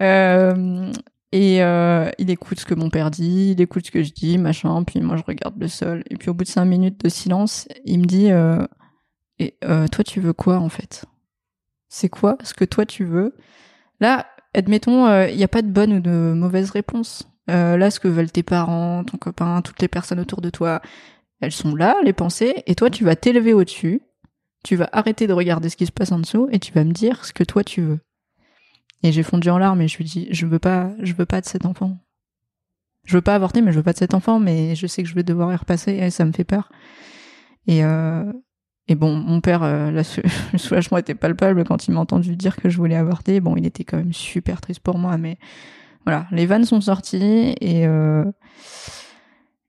Euh, 0.00 0.92
et 1.32 1.62
euh, 1.62 2.10
il 2.18 2.30
écoute 2.30 2.60
ce 2.60 2.64
que 2.64 2.74
mon 2.74 2.88
père 2.88 3.10
dit, 3.10 3.50
il 3.52 3.60
écoute 3.60 3.86
ce 3.86 3.90
que 3.90 4.02
je 4.02 4.12
dis, 4.12 4.38
machin. 4.38 4.82
Puis 4.84 5.00
moi 5.00 5.16
je 5.16 5.22
regarde 5.26 5.60
le 5.60 5.68
sol. 5.68 6.02
Et 6.10 6.16
puis 6.16 6.30
au 6.30 6.34
bout 6.34 6.44
de 6.44 6.48
cinq 6.48 6.64
minutes 6.64 7.02
de 7.04 7.08
silence, 7.08 7.68
il 7.84 8.00
me 8.00 8.06
dit 8.06 8.30
euh, 8.30 8.64
et 9.38 9.56
euh, 9.64 9.86
toi 9.88 10.04
tu 10.04 10.20
veux 10.20 10.32
quoi 10.32 10.58
en 10.58 10.68
fait? 10.68 11.04
C'est 11.88 12.08
quoi 12.08 12.38
ce 12.42 12.54
que 12.54 12.64
toi 12.64 12.86
tu 12.86 13.04
veux? 13.04 13.34
Là, 14.00 14.26
admettons, 14.54 15.26
il 15.26 15.36
n'y 15.36 15.44
a 15.44 15.48
pas 15.48 15.62
de 15.62 15.70
bonne 15.70 15.94
ou 15.94 16.00
de 16.00 16.32
mauvaise 16.34 16.70
réponse. 16.70 17.28
Là, 17.46 17.90
ce 17.90 17.98
que 17.98 18.08
veulent 18.08 18.30
tes 18.30 18.42
parents, 18.42 19.04
ton 19.04 19.16
copain, 19.16 19.62
toutes 19.62 19.80
les 19.80 19.88
personnes 19.88 20.20
autour 20.20 20.42
de 20.42 20.50
toi, 20.50 20.82
elles 21.40 21.52
sont 21.52 21.74
là, 21.74 21.96
les 22.04 22.12
pensées, 22.12 22.62
et 22.66 22.74
toi 22.74 22.90
tu 22.90 23.04
vas 23.04 23.16
t'élever 23.16 23.54
au-dessus. 23.54 24.02
Tu 24.64 24.76
vas 24.76 24.88
arrêter 24.92 25.26
de 25.26 25.32
regarder 25.32 25.70
ce 25.70 25.76
qui 25.76 25.86
se 25.86 25.92
passe 25.92 26.12
en 26.12 26.18
dessous 26.18 26.48
et 26.52 26.58
tu 26.58 26.72
vas 26.72 26.84
me 26.84 26.92
dire 26.92 27.24
ce 27.24 27.32
que 27.32 27.44
toi 27.44 27.64
tu 27.64 27.80
veux. 27.80 28.00
Et 29.02 29.12
j'ai 29.12 29.22
fondu 29.22 29.48
en 29.50 29.58
larmes 29.58 29.80
et 29.80 29.88
je 29.88 29.96
lui 29.96 30.04
dis 30.04 30.28
je 30.30 30.44
veux 30.46 30.58
pas 30.58 30.90
je 31.00 31.12
veux 31.14 31.26
pas 31.26 31.40
de 31.40 31.46
cet 31.46 31.66
enfant. 31.66 31.98
Je 33.04 33.16
veux 33.16 33.22
pas 33.22 33.34
avorter 33.34 33.62
mais 33.62 33.72
je 33.72 33.76
veux 33.78 33.82
pas 33.82 33.92
de 33.92 33.98
cet 33.98 34.12
enfant 34.14 34.38
mais 34.40 34.74
je 34.74 34.86
sais 34.86 35.02
que 35.02 35.08
je 35.08 35.14
vais 35.14 35.22
devoir 35.22 35.52
y 35.52 35.56
repasser 35.56 35.92
et 35.92 36.10
ça 36.10 36.24
me 36.24 36.32
fait 36.32 36.44
peur. 36.44 36.70
Et 37.66 37.84
euh, 37.84 38.30
et 38.88 38.94
bon 38.94 39.14
mon 39.16 39.40
père 39.40 39.62
euh, 39.62 40.02
sou- 40.02 40.22
le 40.52 40.58
soulagement 40.58 40.98
était 40.98 41.14
palpable 41.14 41.64
quand 41.64 41.86
il 41.86 41.92
m'a 41.94 42.00
entendu 42.00 42.34
dire 42.36 42.56
que 42.56 42.68
je 42.68 42.76
voulais 42.76 42.96
avorter. 42.96 43.40
Bon 43.40 43.56
il 43.56 43.66
était 43.66 43.84
quand 43.84 43.98
même 43.98 44.12
super 44.12 44.60
triste 44.60 44.80
pour 44.80 44.98
moi 44.98 45.16
mais 45.16 45.38
voilà 46.04 46.26
les 46.32 46.46
vannes 46.46 46.64
sont 46.64 46.80
sorties 46.80 47.54
et 47.60 47.86
euh, 47.86 48.24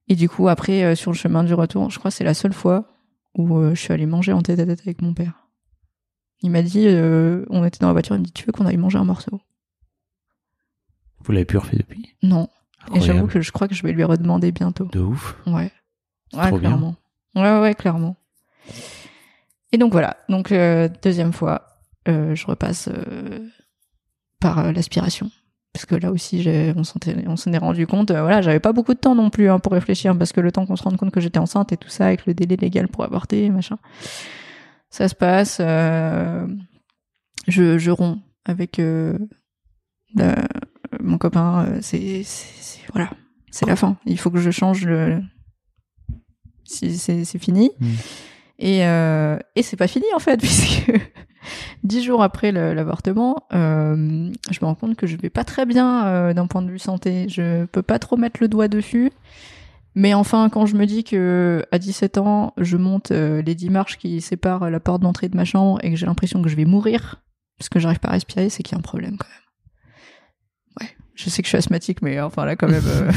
et 0.08 0.16
du 0.16 0.28
coup 0.28 0.48
après 0.48 0.84
euh, 0.84 0.96
sur 0.96 1.12
le 1.12 1.18
chemin 1.18 1.44
du 1.44 1.54
retour 1.54 1.90
je 1.92 2.00
crois 2.00 2.10
que 2.12 2.18
c'est 2.18 2.24
la 2.24 2.34
seule 2.34 2.54
fois 2.54 2.88
où 3.36 3.58
euh, 3.58 3.76
je 3.76 3.80
suis 3.82 3.94
allée 3.94 4.06
manger 4.08 4.34
en 4.34 4.42
tête 4.42 4.60
à 4.60 4.66
tête 4.66 4.82
avec 4.82 5.02
mon 5.02 5.14
père. 5.14 5.49
Il 6.42 6.52
m'a 6.52 6.62
dit, 6.62 6.86
euh, 6.88 7.46
on 7.50 7.66
était 7.66 7.80
dans 7.80 7.88
la 7.88 7.94
voiture, 7.94 8.16
il 8.16 8.20
me 8.20 8.26
dit, 8.26 8.32
tu 8.32 8.46
veux 8.46 8.52
qu'on 8.52 8.66
aille 8.66 8.78
manger 8.78 8.98
un 8.98 9.04
morceau? 9.04 9.42
Vous 11.24 11.32
l'avez 11.32 11.46
plus 11.46 11.58
refait 11.58 11.78
depuis? 11.78 12.16
Non. 12.24 12.48
Et 12.96 13.02
j'avoue 13.02 13.28
que 13.28 13.42
je 13.42 13.52
crois 13.52 13.68
que 13.68 13.76
je 13.76 13.84
vais 13.84 13.92
lui 13.92 14.04
redemander 14.04 14.52
bientôt. 14.52 14.86
De 14.86 15.00
ouf. 15.00 15.36
Ouais. 15.46 15.72
Ouais, 16.34 16.48
trop 16.48 16.58
bien. 16.58 16.70
clairement. 16.70 16.96
Ouais, 17.36 17.60
ouais, 17.60 17.76
clairement. 17.76 18.16
Et 19.72 19.78
donc 19.78 19.92
voilà. 19.92 20.18
Donc 20.30 20.52
euh, 20.52 20.88
deuxième 21.04 21.34
fois, 21.34 21.82
euh, 22.08 22.34
je 22.36 22.46
repasse 22.48 22.90
par 24.40 24.72
l'aspiration. 24.72 25.30
Parce 25.74 25.86
que 25.86 25.96
là 25.96 26.12
aussi, 26.12 26.44
on 26.76 26.84
s'en 26.84 27.00
est, 27.06 27.28
on 27.28 27.36
s'en 27.36 27.54
est 27.54 27.58
rendu 27.58 27.86
compte. 27.86 28.10
euh, 28.12 28.22
voilà, 28.22 28.42
j'avais 28.42 28.60
pas 28.60 28.74
beaucoup 28.74 28.94
de 28.94 29.00
temps 29.00 29.14
non 29.14 29.30
plus 29.30 29.50
hein, 29.50 29.60
pour 29.60 29.74
réfléchir, 29.74 30.18
parce 30.18 30.32
que 30.32 30.42
le 30.42 30.52
temps 30.52 30.66
qu'on 30.66 30.76
se 30.76 30.84
rende 30.84 30.98
compte 30.98 31.12
que 31.12 31.20
j'étais 31.22 31.38
enceinte 31.38 31.72
et 31.72 31.78
tout 31.78 31.90
ça, 31.90 32.08
avec 32.08 32.26
le 32.26 32.34
délai 32.34 32.56
légal 32.56 32.88
pour 32.88 33.04
avorter, 33.04 33.50
machin, 33.50 33.78
ça 34.90 35.08
se 35.08 35.16
passe. 35.16 35.58
euh, 35.60 36.48
je, 37.48 37.78
je 37.78 37.92
romps 37.92 38.20
avec 38.46 38.80
euh, 38.80 39.18
mon 41.00 41.18
copain. 41.18 41.66
euh, 41.66 41.78
c'est, 41.82 42.24
voilà, 42.94 43.10
c'est 43.52 43.66
la 43.66 43.76
fin. 43.76 43.98
Il 44.06 44.18
faut 44.20 44.32
que 44.32 44.40
je 44.40 44.52
change 44.52 44.86
le. 44.86 45.22
C'est, 46.66 47.26
fini. 47.40 47.72
Mm. 47.80 47.88
Et, 48.60 48.86
euh, 48.86 49.40
et 49.56 49.64
c'est 49.64 49.78
pas 49.78 49.88
fini 49.88 50.06
en 50.14 50.20
fait, 50.20 50.38
puisque 50.42 50.92
dix 51.84 52.04
jours 52.04 52.22
après 52.22 52.52
l'avortement, 52.52 53.38
euh, 53.54 54.30
je 54.52 54.60
me 54.62 54.66
rends 54.66 54.76
compte 54.76 54.96
que 54.96 55.08
je 55.08 55.16
vais 55.18 55.30
pas 55.30 55.44
très 55.44 55.66
bien 55.66 56.06
euh, 56.06 56.34
d'un 56.34 56.46
point 56.46 56.62
de 56.62 56.70
vue 56.70 56.78
santé. 56.80 57.28
Je 57.30 57.66
peux 57.66 57.82
pas 57.82 57.98
trop 58.00 58.18
mettre 58.18 58.40
le 58.42 58.48
doigt 58.48 58.68
dessus. 58.68 59.12
Mais 59.96 60.14
enfin, 60.14 60.50
quand 60.50 60.66
je 60.66 60.76
me 60.76 60.86
dis 60.86 61.04
que 61.04 61.66
à 61.72 61.80
17 61.80 62.18
ans, 62.20 62.54
je 62.58 62.78
monte 62.78 63.12
euh, 63.12 63.42
les 63.42 63.56
10 63.56 63.70
marches 63.70 63.98
qui 63.98 64.22
séparent 64.22 64.70
la 64.70 64.80
porte 64.80 65.02
d'entrée 65.02 65.30
de 65.30 65.36
ma 65.36 65.46
chambre 65.46 65.80
et 65.84 65.90
que 65.90 65.96
j'ai 65.98 66.06
l'impression 66.06 66.42
que 66.42 66.48
je 66.50 66.56
vais 66.56 66.66
mourir 66.66 67.22
parce 67.58 67.70
que 67.70 67.80
j'arrive 67.80 68.00
pas 68.00 68.10
à 68.10 68.12
respirer, 68.14 68.50
c'est 68.50 68.64
qu'il 68.64 68.74
y 68.74 68.76
a 68.76 68.80
un 68.80 68.82
problème 68.82 69.18
quand 69.18 69.28
même. 69.28 70.80
Ouais, 70.90 70.96
je 71.16 71.30
sais 71.30 71.42
que 71.42 71.48
je 71.48 71.50
suis 71.50 71.58
asthmatique, 71.58 72.02
mais 72.02 72.22
enfin 72.22 72.46
là 72.46 72.56
quand 72.56 72.70
même. 72.70 72.84
euh, 72.86 73.12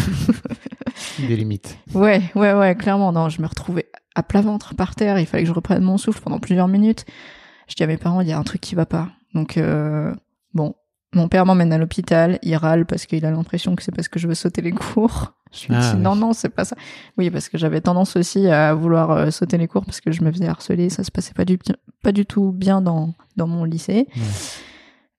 Des 1.29 1.37
limites. 1.37 1.79
Ouais, 1.95 2.23
ouais, 2.35 2.53
ouais, 2.55 2.75
clairement. 2.75 3.13
Non, 3.13 3.29
je 3.29 3.41
me 3.43 3.47
retrouvais 3.47 3.87
à 4.15 4.23
plat 4.23 4.41
ventre 4.41 4.75
par 4.75 4.95
terre. 4.95 5.19
Il 5.19 5.27
fallait 5.27 5.43
que 5.45 5.49
je 5.49 5.55
reprenne 5.55 5.83
mon 5.83 5.99
souffle 5.99 6.21
pendant 6.23 6.39
plusieurs 6.41 6.69
minutes. 6.69 7.05
Je 7.69 7.75
dis 7.75 7.83
à 7.83 7.87
mes 7.87 7.97
parents, 7.99 8.21
il 8.21 8.29
y 8.29 8.33
a 8.33 8.39
un 8.39 8.43
truc 8.43 8.61
qui 8.61 8.75
va 8.75 8.87
pas. 8.87 9.11
Donc, 9.35 9.57
euh, 9.57 10.13
bon, 10.55 10.75
mon 11.15 11.29
père 11.29 11.45
m'emmène 11.47 11.73
à 11.73 11.79
l'hôpital. 11.79 12.39
Il 12.43 12.55
râle 12.57 12.87
parce 12.87 13.07
qu'il 13.07 13.25
a 13.27 13.31
l'impression 13.31 13.75
que 13.77 13.83
c'est 13.83 13.93
parce 13.95 14.09
que 14.09 14.19
je 14.19 14.27
veux 14.29 14.35
sauter 14.35 14.61
les 14.63 14.73
cours. 14.73 15.33
Je 15.53 15.67
lui 15.69 15.75
Ah, 15.77 15.93
dis, 15.93 16.01
non, 16.01 16.13
oui. 16.15 16.19
non, 16.19 16.33
c'est 16.33 16.49
pas 16.49 16.65
ça. 16.65 16.77
Oui, 17.19 17.29
parce 17.31 17.51
que 17.51 17.59
j'avais 17.59 17.83
tendance 17.83 18.17
aussi 18.17 18.49
à 18.49 18.73
vouloir 18.73 19.11
euh, 19.11 19.31
sauter 19.31 19.59
les 19.59 19.69
cours 19.69 19.85
parce 19.85 20.01
que 20.01 20.11
je 20.11 20.25
me 20.25 20.33
faisais 20.33 20.47
harceler. 20.49 20.89
Ça 20.89 21.05
se 21.05 21.11
passait 21.11 21.35
pas 21.35 21.45
du, 21.45 21.59
pas 22.03 22.11
du 22.13 22.25
tout 22.25 22.53
bien 22.53 22.81
dans, 22.81 23.13
dans 23.37 23.47
mon 23.47 23.65
lycée. 23.65 24.09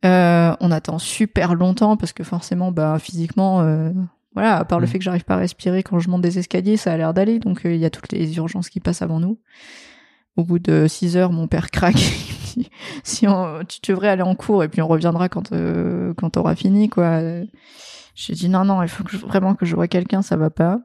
Euh, 0.05 0.55
on 0.59 0.71
attend 0.71 0.97
super 0.97 1.53
longtemps 1.53 1.97
parce 1.97 2.13
que 2.13 2.23
forcément, 2.23 2.71
bah, 2.71 2.97
physiquement, 2.99 3.61
euh, 3.61 3.91
voilà, 4.33 4.57
à 4.57 4.65
part 4.65 4.79
le 4.79 4.87
Mm. 4.87 4.89
fait 4.89 4.97
que 4.97 5.03
j'arrive 5.05 5.23
pas 5.23 5.35
à 5.35 5.37
respirer 5.37 5.83
quand 5.83 5.99
je 5.99 6.09
monte 6.09 6.21
des 6.23 6.39
escaliers, 6.39 6.77
ça 6.77 6.91
a 6.91 6.97
l'air 6.97 7.13
d'aller. 7.13 7.37
Donc, 7.37 7.63
euh, 7.67 7.73
il 7.75 7.79
y 7.79 7.85
a 7.85 7.91
toutes 7.91 8.11
les 8.11 8.35
urgences 8.37 8.69
qui 8.69 8.79
passent 8.79 9.03
avant 9.03 9.19
nous. 9.19 9.37
Au 10.35 10.43
bout 10.43 10.57
de 10.57 10.87
6 10.87 11.15
heures, 11.15 11.31
mon 11.31 11.47
père 11.47 11.69
craque. 11.69 11.93
Si 13.03 13.27
on- 13.27 13.63
tu 13.65 13.79
devrais 13.91 14.09
aller 14.09 14.21
en 14.21 14.35
cours 14.35 14.63
et 14.63 14.69
puis 14.69 14.81
on 14.81 14.87
reviendra 14.87 15.29
quand, 15.29 15.51
euh, 15.51 16.13
quand 16.15 16.31
t'auras 16.31 16.55
fini, 16.55 16.89
quoi. 16.89 17.19
J'ai 18.15 18.33
dit 18.33 18.49
non, 18.49 18.63
non, 18.65 18.83
il 18.83 18.89
faut 18.89 19.03
vraiment 19.25 19.55
que 19.55 19.65
je 19.65 19.75
vois 19.75 19.87
quelqu'un, 19.87 20.21
ça 20.21 20.37
va 20.37 20.49
pas. 20.49 20.79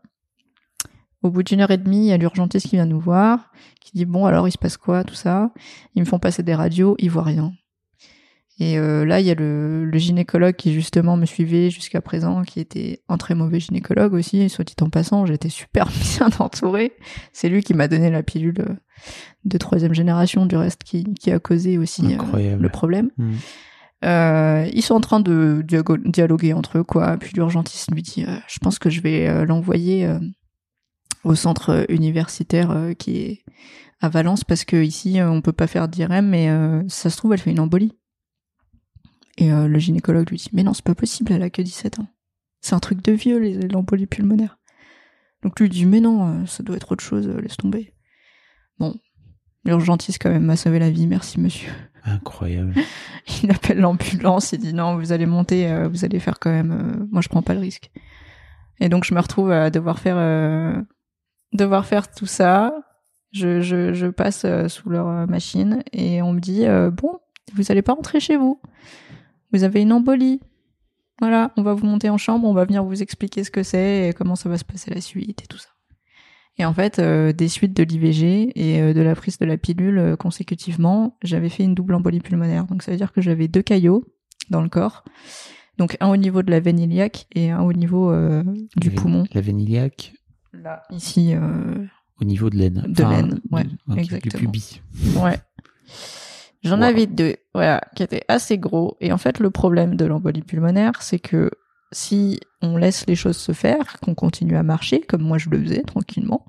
Au 1.23 1.29
Au 1.29 1.31
bout 1.31 1.43
d'une 1.43 1.61
heure 1.61 1.71
et 1.71 1.79
demie, 1.79 2.07
il 2.07 2.07
y 2.07 2.13
a 2.13 2.17
l'urgentiste 2.17 2.69
qui 2.69 2.77
vient 2.77 2.87
nous 2.87 3.01
voir, 3.01 3.51
qui 3.81 3.91
dit 3.93 4.05
bon 4.05 4.27
alors 4.27 4.47
il 4.49 4.53
se 4.53 4.59
passe 4.59 4.77
quoi, 4.77 5.05
tout 5.05 5.15
ça? 5.15 5.51
Ils 5.95 6.01
me 6.01 6.07
font 6.07 6.19
passer 6.19 6.43
des 6.43 6.55
radios, 6.55 6.95
ils 6.99 7.11
voient 7.11 7.25
rien. 7.25 7.53
Et 8.61 8.79
euh, 8.79 9.05
là, 9.05 9.21
il 9.21 9.27
y 9.27 9.31
a 9.31 9.35
le, 9.35 9.85
le 9.85 9.99
gynécologue 9.99 10.57
qui 10.57 10.73
justement 10.73 11.17
me 11.17 11.27
suivait 11.27 11.71
jusqu'à 11.71 12.01
présent, 12.01 12.43
qui 12.43 12.59
était 12.59 13.03
un 13.09 13.17
très 13.17 13.37
mauvais 13.37 13.61
gynécologue 13.61 14.15
aussi, 14.15 14.41
et 14.41 14.49
soit 14.49 14.65
dit 14.65 14.75
en 14.81 14.91
passant, 14.91 15.27
j'étais 15.27 15.49
super 15.49 15.89
bien 16.19 16.29
entourée. 16.41 16.93
C'est 17.33 17.49
lui 17.49 17.63
qui 17.63 17.75
m'a 17.75 17.87
donné 17.87 18.11
la 18.11 18.23
pilule 18.23 18.61
euh, 18.61 18.75
de 19.45 19.59
troisième 19.59 19.95
génération, 19.95 20.45
du 20.45 20.57
reste 20.57 20.83
qui, 20.83 21.05
qui 21.15 21.31
a 21.31 21.39
causé 21.39 21.79
aussi 21.79 22.17
euh, 22.35 22.57
le 22.57 22.69
problème. 22.69 23.11
Mm. 23.17 23.33
Euh, 24.05 24.69
ils 24.73 24.83
sont 24.83 24.95
en 24.95 25.01
train 25.01 25.21
de 25.21 25.65
dialoguer 26.05 26.53
entre 26.53 26.79
eux, 26.79 26.85
quoi. 26.85 27.17
Puis 27.17 27.33
l'urgentiste 27.35 27.93
lui 27.93 28.03
dit, 28.03 28.25
euh, 28.27 28.37
je 28.49 28.59
pense 28.59 28.79
que 28.79 28.91
je 28.91 29.01
vais 29.01 29.45
l'envoyer 29.45 30.09
au 31.25 31.35
centre 31.35 31.87
universitaire 31.89 32.93
qui 32.99 33.19
est 33.19 33.45
à 34.01 34.09
Valence 34.09 34.45
parce 34.45 34.65
que 34.65 34.77
ici 34.77 35.19
on 35.21 35.41
peut 35.41 35.53
pas 35.53 35.67
faire 35.67 35.89
d'IRM, 35.89 36.27
mais 36.27 36.49
euh, 36.51 36.83
ça 36.89 37.11
se 37.11 37.17
trouve 37.17 37.33
elle 37.33 37.41
fait 37.41 37.51
une 37.51 37.61
embolie. 37.61 37.98
Et 39.39 39.53
euh, 39.53 39.69
le 39.69 39.79
gynécologue 39.79 40.29
lui 40.29 40.37
dit, 40.37 40.51
mais 40.53 40.65
non 40.65 40.75
c'est 40.75 40.85
pas 40.85 40.97
possible, 40.97 41.33
elle 41.33 41.43
a 41.43 41.49
que 41.49 41.63
17 41.63 42.01
ans. 42.01 42.09
C'est 42.61 42.75
un 42.75 42.81
truc 42.81 43.03
de 43.03 43.13
vieux 43.13 43.39
les 43.39 43.69
l'embolie 43.69 44.07
pulmonaire. 44.07 44.59
Donc 45.43 45.59
lui 45.61 45.69
dit, 45.69 45.87
mais 45.87 46.01
non, 46.01 46.43
euh, 46.43 46.47
ça 46.47 46.65
doit 46.65 46.77
être 46.77 46.91
autre 46.91 47.05
chose, 47.05 47.29
euh, 47.29 47.41
laisse 47.41 47.57
tomber. 47.57 47.95
Bon, 48.81 48.97
l'urgentiste 49.65 50.21
quand 50.21 50.31
même 50.31 50.45
m'a 50.45 50.57
sauvé 50.57 50.81
la 50.81 50.91
vie, 50.91 51.07
merci 51.07 51.41
monsieur. 51.41 51.71
Incroyable. 52.05 52.75
Il 53.43 53.51
appelle 53.53 53.79
l'ambulance, 53.79 54.53
il 54.53 54.59
dit 54.59 54.75
non, 54.75 54.97
vous 54.97 55.13
allez 55.13 55.27
monter, 55.27 55.87
vous 55.89 56.05
allez 56.05 56.19
faire 56.19 56.39
quand 56.39 56.51
même. 56.51 57.07
moi, 57.11 57.21
je 57.21 57.29
prends 57.29 57.43
pas 57.43 57.55
le 57.55 57.61
risque. 57.61 57.91
Et 58.81 58.89
donc, 58.89 59.05
je 59.05 59.15
me 59.15 59.21
retrouve 59.21 59.51
à 59.51 59.71
devoir 59.71 59.99
faire, 59.99 60.17
euh, 60.17 60.81
devoir 61.53 61.85
faire 61.85 62.11
tout 62.11 62.27
ça. 62.27 62.73
Je, 63.33 63.61
je, 63.61 63.93
je 63.93 64.07
passe 64.07 64.47
sous 64.69 64.89
leur 64.89 65.29
machine 65.29 65.83
et 65.93 66.23
on 66.23 66.33
me 66.33 66.41
dit 66.41 66.65
euh, 66.65 66.91
bon, 66.91 67.19
vous 67.55 67.71
allez 67.71 67.83
pas 67.83 67.93
rentrer 67.93 68.21
chez 68.21 68.37
vous. 68.37 68.61
Vous 69.53 69.65
avez 69.65 69.83
une 69.83 69.93
embolie. 69.93 70.41
Voilà, 71.21 71.53
on 71.57 71.63
va 71.63 71.75
vous 71.75 71.87
monter 71.87 72.11
en 72.11 72.19
chambre, 72.19 72.47
on 72.47 72.53
va 72.53 72.65
venir 72.65 72.85
vous 72.85 73.03
expliquer 73.03 73.43
ce 73.43 73.51
que 73.51 73.65
c'est 73.65 74.09
et 74.09 74.13
comment 74.13 74.37
ça 74.37 74.49
va 74.49 74.57
se 74.57 74.65
passer 74.65 74.93
la 74.95 75.01
suite 75.01 75.43
et 75.43 75.47
tout 75.47 75.59
ça. 75.59 75.69
Et 76.59 76.65
en 76.65 76.75
fait, 76.75 76.99
euh, 76.99 77.33
des 77.33 77.49
suites 77.49 77.77
de 77.77 77.83
l'IVG 77.85 78.53
et 78.55 78.81
euh, 78.81 78.93
de 78.93 79.01
la 79.01 79.15
prise 79.15 79.39
de 79.39 79.47
la 79.47 79.57
pilule 79.57 79.99
euh, 79.99 80.17
consécutivement, 80.17 81.17
j'avais 81.23 81.49
fait 81.49 81.63
une 81.63 81.75
double 81.75 81.95
embolie 81.95 82.21
pulmonaire. 82.21 82.67
Donc 82.67 82.83
ça 82.83 82.91
veut 82.91 82.97
dire 82.97 83.13
que 83.13 83.21
j'avais 83.21 83.47
deux 83.47 83.63
caillots 83.63 84.05
dans 84.51 84.61
le 84.61 84.69
corps. 84.69 85.05
Donc 85.79 85.97
un 86.01 86.09
au 86.09 86.17
niveau 86.17 86.43
de 86.43 86.51
la 86.51 86.59
veine 86.59 86.81
iliaque 86.81 87.27
et 87.35 87.51
un 87.51 87.61
au 87.61 87.73
niveau 87.73 88.13
du 88.77 88.91
La 88.91 89.01
poumon. 89.01 89.25
La 89.33 89.41
veine 89.41 89.61
iliaque 89.61 90.13
Là, 90.53 90.83
ici, 90.91 91.35
au 92.21 92.25
niveau 92.25 92.51
de 92.51 92.57
l'aine. 92.57 92.85
De 92.89 93.05
l'aine, 93.05 93.41
ouais, 93.53 93.65
ok, 93.87 93.95
Du 93.95 94.01
exactement. 94.01 94.41
pubis. 94.41 94.81
ouais. 95.23 95.39
J'en 96.63 96.79
Wow. 96.79 96.85
avais 96.85 97.07
deux, 97.07 97.37
voilà, 97.55 97.81
qui 97.95 98.03
étaient 98.03 98.25
assez 98.29 98.59
gros. 98.59 98.97
Et 99.01 99.13
en 99.13 99.19
fait, 99.19 99.39
le 99.39 99.51
problème 99.51 99.97
de 99.97 100.05
l'embolie 100.05 100.43
pulmonaire, 100.43 101.03
c'est 101.03 101.19
que 101.21 101.51
si 101.93 102.41
on 102.63 102.77
laisse 102.77 103.07
les 103.07 103.15
choses 103.15 103.37
se 103.37 103.53
faire, 103.53 103.99
qu'on 104.01 104.15
continue 104.15 104.57
à 104.57 104.63
marcher, 104.63 105.01
comme 105.01 105.23
moi 105.23 105.39
je 105.39 105.49
le 105.51 105.61
faisais 105.63 105.83
tranquillement, 105.83 106.45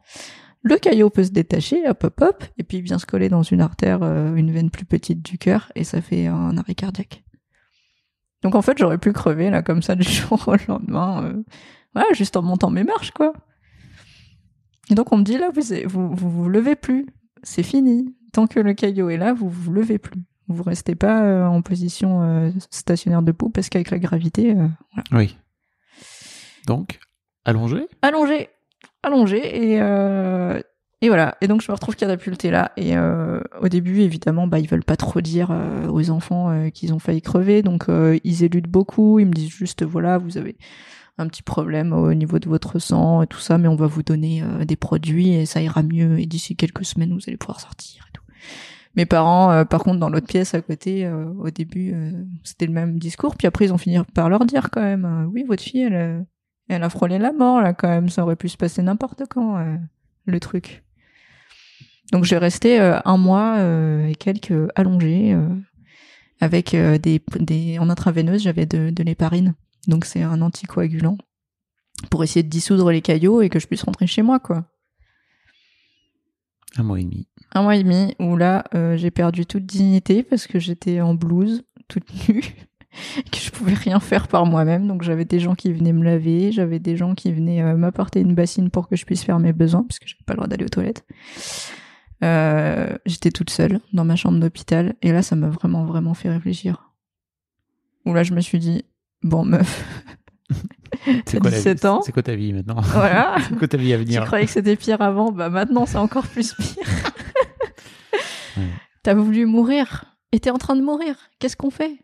le 0.61 0.75
caillot 0.77 1.09
peut 1.09 1.23
se 1.23 1.29
détacher, 1.31 1.87
hop 1.87 2.03
hop 2.03 2.21
hop, 2.21 2.43
et 2.57 2.63
puis 2.63 2.77
il 2.79 2.83
vient 2.83 2.99
se 2.99 3.05
coller 3.05 3.29
dans 3.29 3.43
une 3.43 3.61
artère, 3.61 4.03
euh, 4.03 4.35
une 4.35 4.51
veine 4.51 4.69
plus 4.71 4.83
petite 4.85 5.21
du 5.23 5.37
cœur, 5.37 5.71
et 5.75 5.83
ça 5.85 6.01
fait 6.01 6.27
un 6.27 6.57
arrêt 6.57 6.75
cardiaque. 6.75 7.23
Donc 8.41 8.55
en 8.55 8.61
fait, 8.61 8.77
j'aurais 8.77 8.97
pu 8.97 9.13
crever 9.13 9.49
là 9.49 9.61
comme 9.61 9.81
ça 9.81 9.95
du 9.95 10.03
jour 10.09 10.43
au 10.47 10.55
lendemain, 10.67 11.23
euh, 11.23 11.43
voilà, 11.93 12.11
juste 12.13 12.35
en 12.35 12.41
montant 12.41 12.69
mes 12.71 12.83
marches 12.83 13.11
quoi. 13.11 13.31
Et 14.89 14.95
donc 14.95 15.11
on 15.13 15.17
me 15.17 15.23
dit 15.23 15.37
là, 15.37 15.51
vous 15.53 15.61
vous 15.87 16.15
vous, 16.15 16.29
vous 16.29 16.49
levez 16.49 16.75
plus, 16.75 17.05
c'est 17.43 17.63
fini. 17.63 18.15
Tant 18.31 18.47
que 18.47 18.59
le 18.59 18.73
caillot 18.73 19.09
est 19.09 19.17
là, 19.17 19.33
vous 19.33 19.49
vous 19.49 19.71
levez 19.71 19.97
plus. 19.97 20.21
Vous 20.47 20.63
restez 20.63 20.95
pas 20.95 21.23
euh, 21.23 21.45
en 21.45 21.61
position 21.61 22.23
euh, 22.23 22.51
stationnaire 22.71 23.21
debout 23.21 23.49
parce 23.49 23.69
qu'avec 23.69 23.91
la 23.91 23.99
gravité, 23.99 24.55
euh, 24.57 24.67
Oui. 25.11 25.37
Donc, 26.65 26.99
allongé? 27.45 27.87
Allongé, 28.01 28.49
allongé 29.03 29.37
et 29.73 29.81
euh, 29.81 30.59
et 31.01 31.07
voilà. 31.07 31.37
Et 31.41 31.47
donc 31.47 31.61
je 31.61 31.71
me 31.71 31.73
retrouve 31.73 31.95
catapultée 31.95 32.51
là. 32.51 32.71
Et 32.77 32.97
euh, 32.97 33.39
au 33.61 33.69
début, 33.69 34.01
évidemment, 34.01 34.47
bah 34.47 34.59
ils 34.59 34.67
veulent 34.67 34.83
pas 34.83 34.97
trop 34.97 35.21
dire 35.21 35.51
euh, 35.51 35.87
aux 35.87 36.09
enfants 36.09 36.49
euh, 36.49 36.69
qu'ils 36.69 36.93
ont 36.93 36.99
failli 36.99 37.21
crever, 37.21 37.61
donc 37.61 37.85
ils 38.23 38.43
éludent 38.43 38.69
beaucoup. 38.69 39.19
Ils 39.19 39.27
me 39.27 39.31
disent 39.33 39.49
juste 39.49 39.83
voilà, 39.83 40.17
vous 40.17 40.37
avez 40.37 40.57
un 41.19 41.27
petit 41.27 41.43
problème 41.43 41.93
au 41.93 42.13
niveau 42.13 42.39
de 42.39 42.47
votre 42.47 42.79
sang 42.79 43.21
et 43.21 43.27
tout 43.27 43.39
ça, 43.39 43.57
mais 43.57 43.67
on 43.67 43.75
va 43.75 43.87
vous 43.87 44.03
donner 44.03 44.41
euh, 44.41 44.65
des 44.65 44.75
produits 44.75 45.33
et 45.33 45.45
ça 45.45 45.61
ira 45.61 45.83
mieux. 45.83 46.19
Et 46.19 46.25
d'ici 46.25 46.55
quelques 46.55 46.85
semaines, 46.85 47.13
vous 47.13 47.21
allez 47.27 47.37
pouvoir 47.37 47.59
sortir 47.59 48.05
et 48.09 48.11
tout. 48.13 48.23
Mes 48.95 49.05
parents, 49.05 49.51
euh, 49.51 49.65
par 49.65 49.83
contre, 49.83 49.99
dans 49.99 50.09
l'autre 50.09 50.27
pièce 50.27 50.53
à 50.53 50.61
côté, 50.61 51.05
euh, 51.05 51.25
au 51.39 51.49
début, 51.49 51.91
euh, 51.93 52.11
c'était 52.43 52.65
le 52.65 52.73
même 52.73 52.97
discours. 52.97 53.35
Puis 53.35 53.47
après, 53.47 53.65
ils 53.65 53.73
ont 53.73 53.77
fini 53.77 53.99
par 54.13 54.29
leur 54.29 54.45
dire 54.45 54.69
quand 54.71 54.81
même, 54.81 55.05
euh, 55.05 55.25
oui, 55.25 55.43
votre 55.47 55.61
fille, 55.61 55.81
elle, 55.81 55.93
euh, 55.93 56.21
elle 56.69 56.83
a 56.83 56.89
frôlé 56.89 57.19
la 57.19 57.31
mort 57.31 57.61
là 57.61 57.73
quand 57.73 57.89
même. 57.89 58.09
Ça 58.09 58.23
aurait 58.23 58.35
pu 58.35 58.49
se 58.49 58.57
passer 58.57 58.81
n'importe 58.81 59.23
quand, 59.29 59.57
euh, 59.57 59.75
le 60.25 60.39
truc. 60.39 60.83
Donc 62.11 62.23
j'ai 62.23 62.37
resté 62.37 62.79
euh, 62.79 62.99
un 63.05 63.17
mois 63.17 63.57
euh, 63.57 64.07
et 64.07 64.15
quelques 64.15 64.69
allongés 64.75 65.33
euh, 65.33 65.47
avec 66.41 66.73
euh, 66.73 66.97
des, 66.97 67.21
des 67.39 67.77
en 67.79 67.89
intraveineuse, 67.89 68.41
j'avais 68.41 68.65
de, 68.65 68.89
de 68.89 69.03
l'héparine. 69.03 69.53
Donc 69.89 70.05
c'est 70.05 70.21
un 70.21 70.41
anticoagulant 70.41 71.17
pour 72.09 72.23
essayer 72.23 72.43
de 72.43 72.49
dissoudre 72.49 72.91
les 72.91 73.01
caillots 73.01 73.41
et 73.41 73.49
que 73.49 73.59
je 73.59 73.67
puisse 73.67 73.83
rentrer 73.83 74.07
chez 74.07 74.21
moi 74.21 74.39
quoi. 74.39 74.65
Un 76.77 76.83
mois 76.83 76.99
et 76.99 77.03
demi. 77.03 77.27
Un 77.55 77.63
mois 77.63 77.75
et 77.75 77.83
demi 77.83 78.15
où 78.19 78.37
là 78.37 78.63
euh, 78.75 78.95
j'ai 78.95 79.09
perdu 79.09 79.45
toute 79.45 79.65
dignité 79.65 80.21
parce 80.21 80.45
que 80.45 80.59
j'étais 80.59 81.01
en 81.01 81.15
blouse 81.15 81.63
toute 81.87 82.29
nue 82.29 82.41
que 83.31 83.39
je 83.39 83.49
pouvais 83.49 83.73
rien 83.73 83.99
faire 83.99 84.27
par 84.27 84.45
moi-même 84.45 84.87
donc 84.87 85.01
j'avais 85.01 85.25
des 85.25 85.39
gens 85.39 85.55
qui 85.55 85.73
venaient 85.73 85.93
me 85.93 86.03
laver 86.03 86.51
j'avais 86.51 86.77
des 86.77 86.95
gens 86.95 87.15
qui 87.15 87.31
venaient 87.31 87.63
euh, 87.63 87.75
m'apporter 87.75 88.19
une 88.19 88.35
bassine 88.35 88.69
pour 88.69 88.87
que 88.87 88.95
je 88.95 89.05
puisse 89.05 89.23
faire 89.23 89.39
mes 89.39 89.53
besoins 89.53 89.83
parce 89.83 89.97
que 89.97 90.07
j'avais 90.07 90.23
pas 90.25 90.33
le 90.33 90.37
droit 90.37 90.47
d'aller 90.47 90.65
aux 90.65 90.69
toilettes 90.69 91.05
euh, 92.23 92.95
j'étais 93.05 93.31
toute 93.31 93.49
seule 93.49 93.79
dans 93.93 94.05
ma 94.05 94.15
chambre 94.15 94.39
d'hôpital 94.39 94.95
et 95.01 95.11
là 95.11 95.23
ça 95.23 95.35
m'a 95.35 95.49
vraiment 95.49 95.85
vraiment 95.85 96.13
fait 96.13 96.29
réfléchir 96.29 96.91
où 98.05 98.13
là 98.13 98.21
je 98.21 98.33
me 98.33 98.41
suis 98.41 98.59
dit 98.59 98.85
bon 99.23 99.45
meuf 99.45 99.83
C'est 101.25 101.39
quoi, 101.39 101.49
la 101.51 101.57
17 101.57 101.79
vie 101.81 101.87
ans 101.87 102.01
C'est 102.03 102.11
quoi 102.11 102.23
ta 102.23 102.35
vie 102.35 102.51
maintenant 102.53 102.81
voilà 102.81 103.35
C'est 103.47 103.55
quoi 103.57 103.67
ta 103.67 103.77
vie 103.77 103.93
à 103.93 103.97
tu 103.97 104.03
venir 104.05 104.25
croyais 104.25 104.45
que 104.45 104.51
c'était 104.51 104.75
pire 104.75 105.01
avant, 105.01 105.31
bah 105.31 105.49
maintenant 105.49 105.85
c'est 105.85 105.97
encore 105.97 106.27
plus 106.27 106.53
pire. 106.53 106.83
Ouais. 108.57 108.63
T'as 109.03 109.13
voulu 109.13 109.45
mourir 109.45 110.05
et 110.31 110.39
t'es 110.39 110.49
en 110.49 110.57
train 110.57 110.75
de 110.75 110.81
mourir. 110.81 111.15
Qu'est-ce 111.39 111.55
qu'on 111.55 111.69
fait? 111.69 111.97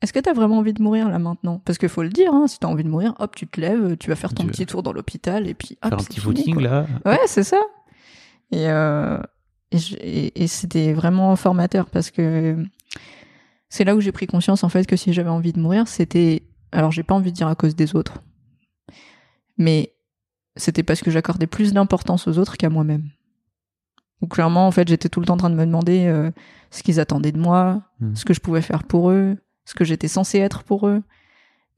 Est-ce 0.00 0.12
que 0.12 0.18
t'as 0.20 0.32
vraiment 0.32 0.58
envie 0.58 0.72
de 0.72 0.82
mourir 0.82 1.08
là 1.10 1.18
maintenant? 1.18 1.60
Parce 1.64 1.78
qu'il 1.78 1.88
faut 1.88 2.02
le 2.02 2.08
dire, 2.10 2.32
hein, 2.32 2.46
si 2.46 2.58
t'as 2.58 2.68
envie 2.68 2.84
de 2.84 2.88
mourir, 2.88 3.14
hop, 3.18 3.34
tu 3.36 3.46
te 3.46 3.60
lèves, 3.60 3.96
tu 3.98 4.08
vas 4.08 4.16
faire 4.16 4.32
ton 4.32 4.44
Tu- 4.44 4.50
petit 4.50 4.66
tour 4.66 4.82
dans 4.82 4.92
l'hôpital 4.92 5.46
et 5.48 5.54
puis 5.54 5.76
hop, 5.82 5.90
Faire 5.90 5.98
un 5.98 6.02
c'est 6.02 6.08
petit 6.08 6.20
fini, 6.20 6.34
footing 6.36 6.54
quoi. 6.54 6.62
là 6.62 6.86
Ouais, 7.04 7.20
c'est 7.26 7.42
ça. 7.44 7.60
Et, 8.52 8.68
euh, 8.68 9.18
et- 9.72 10.42
et 10.42 10.46
c'était 10.46 10.92
vraiment 10.92 11.34
formateur 11.36 11.86
parce 11.90 12.10
que 12.10 12.56
c'est 13.74 13.82
là 13.82 13.96
où 13.96 14.00
j'ai 14.00 14.12
pris 14.12 14.28
conscience 14.28 14.62
en 14.62 14.68
fait 14.68 14.86
que 14.86 14.94
si 14.94 15.12
j'avais 15.12 15.30
envie 15.30 15.52
de 15.52 15.58
mourir, 15.58 15.88
c'était 15.88 16.44
alors 16.70 16.92
j'ai 16.92 17.02
pas 17.02 17.16
envie 17.16 17.32
de 17.32 17.36
dire 17.36 17.48
à 17.48 17.56
cause 17.56 17.74
des 17.74 17.96
autres, 17.96 18.22
mais 19.58 19.96
c'était 20.54 20.84
parce 20.84 21.00
que 21.02 21.10
j'accordais 21.10 21.48
plus 21.48 21.72
d'importance 21.72 22.28
aux 22.28 22.38
autres 22.38 22.56
qu'à 22.56 22.70
moi-même. 22.70 23.10
Donc 24.20 24.30
clairement 24.30 24.68
en 24.68 24.70
fait 24.70 24.86
j'étais 24.86 25.08
tout 25.08 25.18
le 25.18 25.26
temps 25.26 25.34
en 25.34 25.38
train 25.38 25.50
de 25.50 25.56
me 25.56 25.66
demander 25.66 26.06
euh, 26.06 26.30
ce 26.70 26.84
qu'ils 26.84 27.00
attendaient 27.00 27.32
de 27.32 27.40
moi, 27.40 27.82
Hmm. 27.98 28.14
ce 28.14 28.24
que 28.24 28.32
je 28.32 28.40
pouvais 28.40 28.62
faire 28.62 28.84
pour 28.84 29.10
eux, 29.10 29.36
ce 29.64 29.74
que 29.74 29.84
j'étais 29.84 30.08
censé 30.08 30.38
être 30.38 30.62
pour 30.62 30.86
eux, 30.86 31.02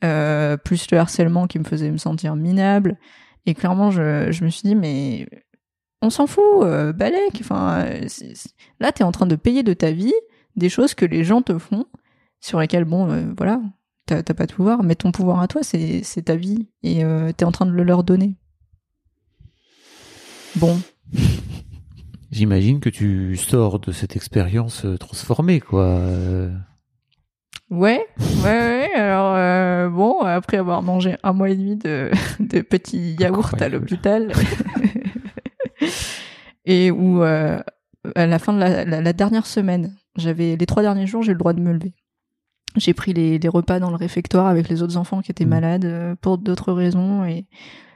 euh, 0.05 0.59
plus 0.59 0.91
le 0.91 0.99
harcèlement 0.99 1.47
qui 1.47 1.59
me 1.59 1.65
faisait 1.65 1.91
me 1.91 1.97
sentir 1.97 2.37
minable. 2.37 2.99
Et 3.47 3.55
clairement, 3.55 3.91
je, 3.91 4.31
je 4.33 4.45
me 4.45 4.51
suis 4.51 4.69
dit, 4.69 4.75
mais 4.75 5.29
on 6.03 6.11
s'en 6.11 6.27
fout, 6.27 6.43
euh, 6.63 6.93
balèque. 6.93 7.39
Enfin, 7.41 7.85
euh, 7.87 8.07
là, 8.81 8.93
t'es 8.93 9.05
en 9.05 9.13
train 9.13 9.27
de 9.27 9.37
payer 9.37 9.63
de 9.63 9.73
ta 9.73 9.93
vie 9.93 10.13
des 10.57 10.69
choses 10.69 10.95
que 10.95 11.05
les 11.07 11.25
gens 11.25 11.43
te 11.43 11.59
font, 11.59 11.87
sur 12.41 12.61
lesquelles, 12.61 12.85
bon, 12.85 13.11
euh, 13.11 13.25
voilà, 13.37 13.61
t'as 14.07 14.23
pas 14.23 14.47
de 14.47 14.53
pouvoir, 14.53 14.83
mais 14.83 14.95
ton 14.95 15.13
pouvoir 15.13 15.41
à 15.41 15.49
toi, 15.49 15.63
c'est 15.63 16.03
ta 16.25 16.37
vie, 16.37 16.69
et 16.83 17.05
euh, 17.05 17.33
t'es 17.33 17.45
en 17.45 17.53
train 17.53 17.67
de 17.67 17.73
le 17.73 17.83
leur 17.83 18.05
donner. 18.05 18.35
Bon, 20.57 20.79
J'imagine 22.33 22.81
que 22.81 22.89
tu 22.91 23.37
sors 23.37 23.79
de 23.79 23.93
cette 23.93 24.17
expérience 24.17 24.85
euh, 24.85 24.97
transformée, 24.99 25.61
quoi. 25.61 26.01
Ouais, 27.71 28.05
ouais, 28.11 28.45
ouais. 28.45 28.91
Alors 28.95 29.35
euh, 29.37 29.89
bon, 29.89 30.21
après 30.21 30.57
avoir 30.57 30.83
mangé 30.83 31.17
un 31.23 31.33
mois 31.33 31.51
et 31.51 31.57
demi 31.57 31.77
de, 31.77 32.11
de 32.41 32.61
petits 32.61 33.17
yaourts 33.19 33.53
à 33.61 33.69
l'hôpital, 33.69 34.33
et 36.65 36.91
où 36.91 37.23
euh, 37.23 37.61
à 38.15 38.27
la 38.27 38.39
fin 38.39 38.53
de 38.53 38.59
la, 38.59 38.85
la- 38.85 39.01
la 39.01 39.13
dernière 39.13 39.47
semaine, 39.47 39.95
j'avais 40.17 40.57
les 40.57 40.67
trois 40.67 40.83
derniers 40.83 41.07
jours, 41.07 41.23
j'ai 41.23 41.33
le 41.33 41.39
droit 41.39 41.53
de 41.53 41.61
me 41.61 41.73
lever. 41.73 41.95
J'ai 42.77 42.93
pris 42.95 43.13
les, 43.15 43.39
les 43.39 43.49
repas 43.49 43.81
dans 43.81 43.91
le 43.91 43.97
réfectoire 43.97 44.47
avec 44.47 44.69
les 44.69 44.83
autres 44.83 44.97
enfants 44.97 45.23
qui 45.23 45.31
étaient 45.31 45.45
Mhm. 45.45 45.51
malades 45.51 45.85
euh, 45.87 46.15
pour 46.21 46.39
d'autres 46.39 46.73
raisons 46.73 47.25
et 47.25 47.47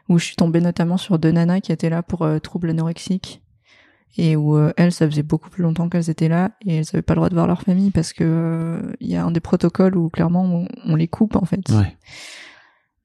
où 0.08 0.18
je 0.18 0.24
suis 0.24 0.36
tombée 0.36 0.60
notamment 0.60 0.96
sur 0.96 1.18
deux 1.18 1.30
nanas 1.32 1.60
qui 1.60 1.70
étaient 1.72 1.90
là 1.90 2.02
pour 2.02 2.22
euh, 2.22 2.38
troubles 2.38 2.70
anorexiques 2.70 3.42
et 4.16 4.34
où 4.36 4.56
euh, 4.56 4.72
elles, 4.76 4.92
ça 4.92 5.06
faisait 5.08 5.22
beaucoup 5.22 5.50
plus 5.50 5.62
longtemps 5.62 5.88
qu'elles 5.88 6.10
étaient 6.10 6.28
là 6.28 6.52
et 6.66 6.76
elles 6.76 6.86
avaient 6.92 7.02
pas 7.02 7.14
le 7.14 7.18
droit 7.18 7.28
de 7.28 7.34
voir 7.34 7.46
leur 7.46 7.62
famille 7.62 7.90
parce 7.90 8.12
que 8.12 8.24
euh, 8.24 8.92
il 9.00 9.08
y 9.08 9.16
a 9.16 9.24
un 9.24 9.30
des 9.30 9.40
protocoles 9.40 9.96
où 9.96 10.08
clairement 10.08 10.44
on, 10.44 10.66
on 10.84 10.96
les 10.96 11.08
coupe 11.08 11.36
en 11.36 11.44
fait. 11.44 11.68
Ouais. 11.70 11.96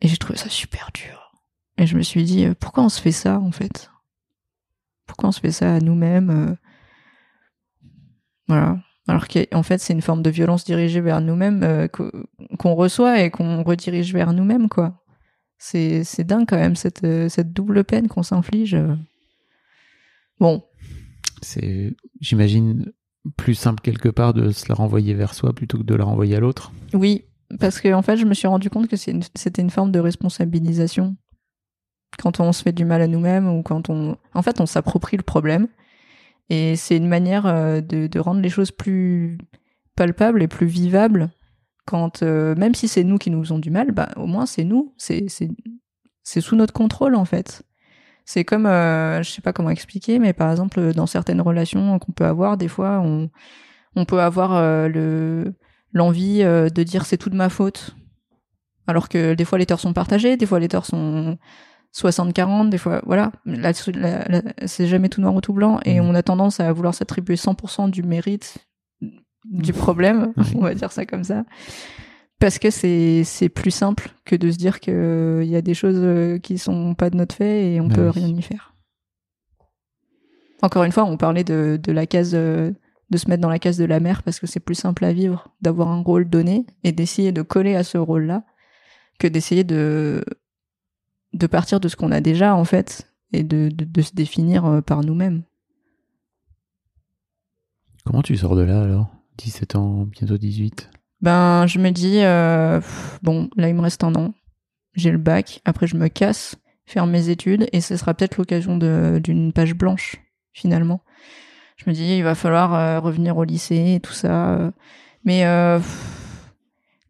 Et 0.02 0.08
j'ai 0.08 0.18
trouvé 0.18 0.38
ça 0.40 0.50
super 0.50 0.90
dur. 0.94 1.32
Et 1.78 1.86
je 1.88 1.98
me 1.98 2.02
suis 2.04 2.24
dit, 2.24 2.48
pourquoi 2.60 2.84
on 2.86 2.90
se 2.90 3.02
fait 3.02 3.12
ça, 3.12 3.38
en 3.40 3.52
fait? 3.52 3.92
Pourquoi 5.06 5.30
on 5.30 5.32
se 5.34 5.42
fait 5.42 5.52
ça 5.52 5.76
à 5.76 5.80
nous-mêmes 5.82 6.56
Voilà. 8.48 8.78
Alors 9.08 9.28
qu'en 9.28 9.62
fait, 9.64 9.78
c'est 9.80 9.94
une 9.94 10.02
forme 10.02 10.24
de 10.24 10.30
violence 10.32 10.66
dirigée 10.66 11.02
vers 11.02 11.22
nous-mêmes 11.22 11.62
euh, 11.64 11.88
qu'o- 11.88 12.12
qu'on 12.58 12.74
reçoit 12.74 13.22
et 13.22 13.30
qu'on 13.30 13.64
redirige 13.64 14.14
vers 14.14 14.34
nous-mêmes, 14.34 14.68
quoi. 14.70 15.04
C'est 15.58 16.04
dingue 16.24 16.48
quand 16.48 16.58
même, 16.58 16.76
cette, 16.76 17.04
euh, 17.04 17.30
cette 17.30 17.54
double 17.54 17.84
peine 17.84 18.08
qu'on 18.08 18.24
s'inflige. 18.24 18.74
euh. 18.76 18.96
Bon, 20.40 20.64
C'est, 21.42 21.96
j'imagine, 22.20 22.92
plus 23.38 23.56
simple 23.56 23.82
quelque 23.82 24.10
part 24.10 24.34
de 24.34 24.52
se 24.52 24.66
la 24.70 24.76
renvoyer 24.76 25.14
vers 25.14 25.34
soi 25.34 25.54
plutôt 25.54 25.78
que 25.78 25.84
de 25.84 25.96
la 25.96 26.04
renvoyer 26.04 26.36
à 26.36 26.40
l'autre. 26.40 26.72
Oui, 26.94 27.26
parce 27.60 27.80
que 27.80 27.94
en 27.94 28.02
fait, 28.02 28.18
je 28.18 28.26
me 28.26 28.34
suis 28.34 28.48
rendu 28.48 28.70
compte 28.70 28.88
que 28.88 28.96
c'est 28.98 29.12
une- 29.12 29.24
c'était 29.36 29.62
une 29.62 29.70
forme 29.70 29.92
de 29.92 30.00
responsabilisation. 30.00 31.16
Quand 32.18 32.40
on 32.40 32.52
se 32.54 32.64
fait 32.64 32.72
du 32.72 32.86
mal 32.86 33.02
à 33.02 33.08
nous-mêmes 33.08 33.48
ou 33.48 33.62
quand 33.62 33.90
on, 33.90 34.18
en 34.34 34.42
fait, 34.42 34.60
on 34.62 34.66
s'approprie 34.66 35.18
le 35.18 35.24
problème. 35.24 35.68
Et 36.50 36.76
c'est 36.76 36.98
une 36.98 37.08
manière 37.08 37.46
euh, 37.46 37.82
de, 37.82 38.20
rendre 38.20 38.42
les 38.42 38.50
choses 38.50 38.72
plus 38.72 39.38
palpables 39.96 40.44
et 40.44 40.48
plus 40.48 40.68
vivables. 40.68 41.32
Quand 41.86 42.24
euh, 42.24 42.56
même 42.56 42.76
si 42.76 42.88
c'est 42.88 43.04
nous 43.04 43.18
qui 43.18 43.30
nous 43.30 43.44
faisons 43.44 43.60
du 43.60 43.70
mal, 43.70 43.92
bah 43.92 44.10
au 44.16 44.26
moins 44.26 44.46
c'est 44.46 44.64
nous, 44.64 44.94
c'est 44.98 45.28
c'est 46.24 46.42
sous 46.42 46.56
notre 46.56 46.74
contrôle 46.74 47.16
en 47.16 47.26
fait. 47.26 47.64
C'est 48.26 48.44
comme, 48.44 48.66
euh, 48.66 49.22
je 49.22 49.30
sais 49.30 49.42
pas 49.44 49.54
comment 49.54 49.70
expliquer, 49.70 50.18
mais 50.18 50.34
par 50.34 50.50
exemple 50.50 50.94
dans 50.94 51.06
certaines 51.06 51.42
relations 51.42 52.00
qu'on 52.00 52.12
peut 52.12 52.26
avoir, 52.26 52.58
des 52.58 52.68
fois 52.68 53.00
on 53.04 53.30
on 53.96 54.06
peut 54.06 54.20
avoir 54.20 54.56
euh, 54.56 54.88
le 54.88 55.54
l'envie 55.94 56.40
de 56.40 56.84
dire 56.84 57.06
c'est 57.06 57.18
tout 57.18 57.30
de 57.30 57.36
ma 57.36 57.50
faute. 57.50 57.96
Alors 58.88 59.08
que 59.08 59.34
des 59.34 59.46
fois 59.46 59.58
les 59.58 59.66
torts 59.66 59.80
sont 59.80 59.94
partagés, 59.94 60.38
des 60.38 60.46
fois 60.46 60.60
les 60.60 60.68
torts 60.68 60.86
sont 60.86 61.38
60-40, 61.96 62.70
des 62.70 62.78
fois, 62.78 63.02
voilà. 63.06 63.32
Là, 63.46 63.72
c'est 64.66 64.88
jamais 64.88 65.08
tout 65.10 65.22
noir 65.22 65.34
ou 65.34 65.40
tout 65.42 65.54
blanc 65.54 65.80
et 65.86 66.00
Mhm. 66.02 66.08
on 66.10 66.16
a 66.16 66.24
tendance 66.24 66.60
à 66.60 66.72
vouloir 66.74 66.94
s'attribuer 66.94 67.36
100% 67.38 67.88
du 67.90 68.04
mérite 68.04 68.58
du 69.46 69.72
problème, 69.74 70.34
Oui. 70.38 70.44
on 70.56 70.62
va 70.62 70.74
dire 70.74 70.92
ça 70.92 71.06
comme 71.06 71.24
ça. 71.24 71.46
Parce 72.40 72.60
que 72.60 72.70
c'est 72.70 73.24
c'est 73.24 73.48
plus 73.48 73.72
simple 73.72 74.10
que 74.26 74.36
de 74.36 74.52
se 74.52 74.58
dire 74.58 74.82
que 74.82 75.40
il 75.44 75.50
y 75.50 75.56
a 75.56 75.62
des 75.62 75.74
choses 75.74 76.00
euh, 76.02 76.38
qui 76.38 76.58
sont 76.58 76.94
pas 76.96 77.10
de 77.10 77.16
notre 77.16 77.34
fait 77.36 77.74
et 77.74 77.80
on 77.80 77.88
Bah 77.88 77.96
peut 77.96 78.10
rien 78.10 78.28
y 78.28 78.42
faire. 78.42 78.74
Encore 80.62 80.84
une 80.84 80.92
fois, 80.92 81.04
on 81.06 81.16
parlait 81.18 81.44
de, 81.44 81.80
de 81.82 81.92
la 81.94 82.06
case 82.06 82.32
euh, 82.34 82.72
de 83.10 83.18
se 83.18 83.30
mettre 83.30 83.42
dans 83.42 83.50
la 83.50 83.60
case 83.60 83.78
de 83.78 83.86
la 83.86 84.00
mère 84.02 84.24
parce 84.24 84.40
que 84.40 84.48
c'est 84.48 84.60
plus 84.60 84.76
simple 84.76 85.06
à 85.06 85.14
vivre 85.14 85.48
d'avoir 85.62 85.90
un 85.90 86.02
rôle 86.02 86.28
donné 86.30 86.66
et 86.84 86.92
d'essayer 86.92 87.32
de 87.32 87.42
coller 87.42 87.76
à 87.76 87.84
ce 87.84 87.98
rôle-là 87.98 88.44
que 89.20 89.28
d'essayer 89.28 89.64
de 89.64 90.26
de 91.36 91.48
partir 91.48 91.80
de 91.80 91.88
ce 91.88 91.96
qu'on 91.96 92.12
a 92.12 92.22
déjà 92.22 92.56
en 92.56 92.66
fait 92.66 93.12
et 93.34 93.44
de, 93.44 93.70
de, 93.70 93.86
de 93.86 94.02
se 94.02 94.14
définir 94.14 94.66
euh, 94.66 94.82
par 94.82 95.02
nous-mêmes. 95.04 95.44
Comment 98.06 98.22
tu 98.22 98.38
sors 98.38 98.56
de 98.56 98.62
là 98.62 98.84
alors? 98.84 99.10
17 99.38 99.76
ans, 99.76 100.06
bientôt 100.06 100.38
18. 100.38 100.90
Ben, 101.22 101.66
je 101.68 101.80
me 101.80 101.90
dis, 101.92 102.20
euh, 102.22 102.80
pff, 102.80 103.20
bon, 103.24 103.50
là, 103.58 103.68
il 103.68 103.76
me 103.76 103.82
reste 103.82 104.04
un 104.04 104.14
an. 104.16 104.34
J'ai 104.94 105.12
le 105.12 105.18
bac. 105.18 105.62
Après, 105.66 105.88
je 105.88 105.98
me 105.98 106.08
casse, 106.08 106.56
faire 106.86 107.06
mes 107.08 107.30
études, 107.30 107.68
et 107.74 107.82
ce 107.82 107.98
sera 107.98 108.14
peut-être 108.14 108.38
l'occasion 108.38 108.78
d'une 108.78 109.52
page 109.52 109.74
blanche, 109.74 110.18
finalement. 110.54 111.02
Je 111.78 111.90
me 111.90 111.94
dis, 111.96 112.18
il 112.18 112.24
va 112.24 112.36
falloir 112.36 112.74
euh, 112.74 113.00
revenir 113.00 113.36
au 113.36 113.44
lycée 113.44 113.96
et 113.96 114.00
tout 114.00 114.14
ça. 114.14 114.56
euh. 114.56 114.72
Mais 115.26 115.42
pff, 115.78 116.25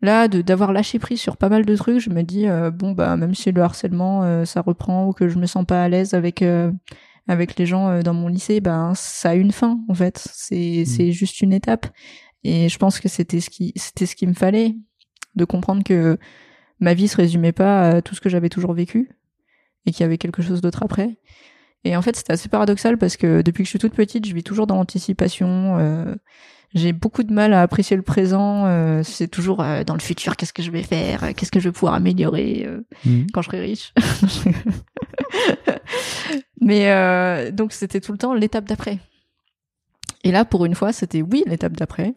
là, 0.06 0.28
de- 0.30 0.42
d'avoir 0.42 0.72
lâché 0.74 1.00
prise 1.00 1.20
sur 1.20 1.38
pas 1.38 1.50
mal 1.50 1.66
de 1.66 1.76
trucs, 1.76 2.00
je 2.00 2.10
me 2.10 2.24
dis, 2.24 2.48
euh, 2.48 2.72
bon, 2.72 2.94
bah, 2.94 3.18
même 3.18 3.36
si 3.36 3.52
le 3.52 3.62
harcèlement, 3.62 4.24
euh, 4.24 4.46
ça 4.46 4.62
reprend, 4.62 5.08
ou 5.08 5.14
que 5.14 5.28
je 5.30 5.38
me 5.38 5.46
sens 5.48 5.66
pas 5.66 5.84
à 5.84 5.90
l'aise 5.90 6.14
avec... 6.14 6.42
euh, 6.42 6.72
avec 7.28 7.58
les 7.58 7.66
gens 7.66 8.02
dans 8.04 8.14
mon 8.14 8.28
lycée, 8.28 8.62
ben 8.62 8.94
ça 8.96 9.32
a 9.32 9.34
une 9.36 9.52
fin 9.52 9.80
en 9.90 9.96
fait. 9.96 10.28
C'est 10.32 10.86
c'est 10.86 11.12
juste 11.12 11.42
une 11.42 11.54
étape. 11.54 11.88
Et 12.44 12.70
je 12.70 12.78
pense 12.78 13.00
que 13.00 13.08
c'était 13.10 13.40
ce 13.40 13.50
qui 13.50 13.74
c'était 13.76 14.06
ce 14.06 14.16
qu'il 14.16 14.30
me 14.30 14.36
fallait 14.36 14.76
de 15.36 15.46
comprendre 15.46 15.84
que 15.84 16.20
ma 16.80 16.94
vie 16.94 17.08
se 17.08 17.18
résumait 17.18 17.52
pas 17.52 17.90
à 17.90 18.02
tout 18.04 18.14
ce 18.16 18.22
que 18.22 18.30
j'avais 18.30 18.50
toujours 18.50 18.74
vécu 18.74 19.10
et 19.88 19.92
qu'il 19.92 20.02
y 20.02 20.06
avait 20.06 20.20
quelque 20.20 20.44
chose 20.44 20.62
d'autre 20.62 20.84
après. 20.84 21.18
Et 21.84 21.96
en 21.98 22.04
fait, 22.04 22.16
c'était 22.16 22.34
assez 22.34 22.50
paradoxal 22.50 22.98
parce 23.00 23.18
que 23.18 23.42
depuis 23.42 23.64
que 23.64 23.68
je 23.68 23.72
suis 23.72 23.80
toute 23.80 23.96
petite, 23.96 24.26
je 24.28 24.34
vis 24.36 24.44
toujours 24.44 24.68
dans 24.68 24.76
l'anticipation. 24.76 25.78
J'ai 26.76 26.94
beaucoup 26.94 27.24
de 27.24 27.34
mal 27.34 27.54
à 27.54 27.62
apprécier 27.62 27.96
le 27.98 28.04
présent. 28.04 28.66
euh, 28.68 29.02
c'est 29.04 29.28
toujours 29.30 29.62
euh, 29.64 29.84
dans 29.84 29.94
le 29.96 30.02
futur, 30.02 30.36
qu'est-ce 30.36 30.54
que 30.54 30.62
je 30.62 30.70
vais 30.72 30.84
faire, 30.84 31.24
euh, 31.24 31.32
qu'est-ce 31.36 31.52
que 31.52 31.60
je 31.60 31.70
vais 31.70 31.74
pouvoir 31.74 31.96
améliorer 31.96 32.66
euh, 32.68 32.82
Mhm. 33.06 33.28
quand 33.34 33.42
je 33.42 33.48
serai 33.48 33.62
riche. 33.62 33.94
Mais 36.62 36.92
euh, 36.92 37.52
donc 37.52 37.74
c'était 37.74 38.02
tout 38.02 38.12
le 38.12 38.18
temps 38.18 38.34
l'étape 38.34 38.66
d'après. 38.66 39.00
Et 40.24 40.32
là, 40.32 40.46
pour 40.46 40.66
une 40.66 40.76
fois, 40.76 40.92
c'était 40.94 41.22
oui 41.22 41.44
l'étape 41.48 41.74
d'après. 41.74 42.16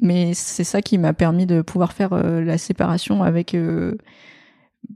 Mais 0.00 0.34
c'est 0.34 0.64
ça 0.64 0.82
qui 0.82 0.98
m'a 0.98 1.14
permis 1.14 1.46
de 1.46 1.62
pouvoir 1.62 1.92
faire 1.92 2.12
euh, 2.12 2.42
la 2.42 2.58
séparation 2.58 3.22
avec 3.22 3.54
euh, 3.54 3.96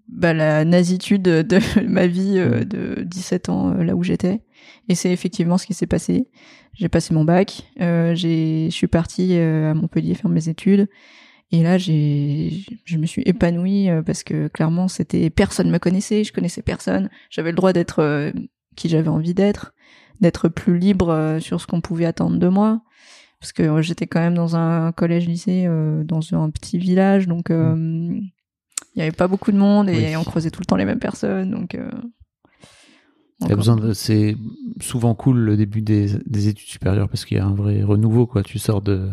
bah, 0.09 0.33
la 0.33 0.65
nasitude 0.65 1.23
de 1.23 1.59
ma 1.87 2.07
vie 2.07 2.39
euh, 2.39 2.65
de 2.65 3.03
17 3.03 3.49
ans 3.49 3.73
euh, 3.73 3.85
là 3.85 3.97
où 3.97 4.03
j'étais. 4.03 4.43
Et 4.89 4.95
c'est 4.95 5.13
effectivement 5.13 5.59
ce 5.59 5.67
qui 5.67 5.75
s'est 5.75 5.87
passé. 5.87 6.29
J'ai 6.75 6.89
passé 6.89 7.15
mon 7.15 7.25
bac, 7.25 7.63
euh, 7.81 8.15
j'ai, 8.15 8.67
je 8.71 8.75
suis 8.75 8.87
partie 8.87 9.37
euh, 9.37 9.71
à 9.71 9.75
Montpellier 9.75 10.15
faire 10.15 10.31
mes 10.31 10.49
études. 10.49 10.89
Et 11.53 11.63
là, 11.65 11.79
j'ai, 11.79 12.65
je 12.85 12.97
me 12.97 13.07
suis 13.07 13.23
épanouie 13.27 13.89
parce 14.07 14.23
que 14.23 14.47
clairement, 14.47 14.87
c'était 14.87 15.31
personne 15.31 15.69
me 15.69 15.79
connaissait, 15.79 16.23
je 16.23 16.33
connaissais 16.33 16.63
personne. 16.63 17.11
J'avais 17.29 17.51
le 17.51 17.57
droit 17.57 17.73
d'être 17.73 18.33
qui 18.77 18.89
j'avais 18.89 19.09
envie 19.09 19.35
d'être, 19.35 19.75
d'être 20.21 20.49
plus 20.49 20.79
libre 20.79 21.39
sur 21.41 21.61
ce 21.61 21.67
qu'on 21.67 21.81
pouvait 21.81 22.05
attendre 22.05 22.39
de 22.39 22.47
moi. 22.47 22.83
Parce 23.41 23.53
que 23.53 23.81
j'étais 23.81 24.07
quand 24.07 24.21
même 24.21 24.35
dans 24.35 24.55
un 24.55 24.93
collège-lycée, 24.93 25.65
euh, 25.67 26.05
dans 26.05 26.21
un 26.35 26.51
petit 26.51 26.77
village, 26.77 27.27
donc 27.27 27.51
euh, 27.51 28.21
il 28.95 28.99
y 28.99 29.03
avait 29.03 29.13
pas 29.13 29.29
beaucoup 29.29 29.53
de 29.53 29.57
monde 29.59 29.89
et 29.89 30.09
Oui. 30.11 30.17
on 30.17 30.25
croisait 30.25 30.51
tout 30.51 30.61
le 30.61 30.67
temps 30.67 30.77
les 30.77 30.85
mêmes 30.85 30.99
personnes. 30.99 31.51
Donc, 31.51 31.75
euh, 31.75 31.89
besoin 33.49 33.77
de, 33.77 33.93
c'est 33.93 34.37
souvent 34.81 35.15
cool 35.15 35.39
le 35.39 35.57
début 35.57 35.81
des, 35.83 36.09
des 36.27 36.49
études 36.49 36.69
supérieures 36.69 37.09
parce 37.09 37.25
qu'il 37.25 37.37
y 37.39 37.41
a 37.41 37.45
un 37.47 37.55
vrai 37.55 37.83
renouveau, 37.83 38.27
quoi. 38.27 38.43
Tu 38.43 38.59
sors 38.59 38.83
de, 38.83 39.11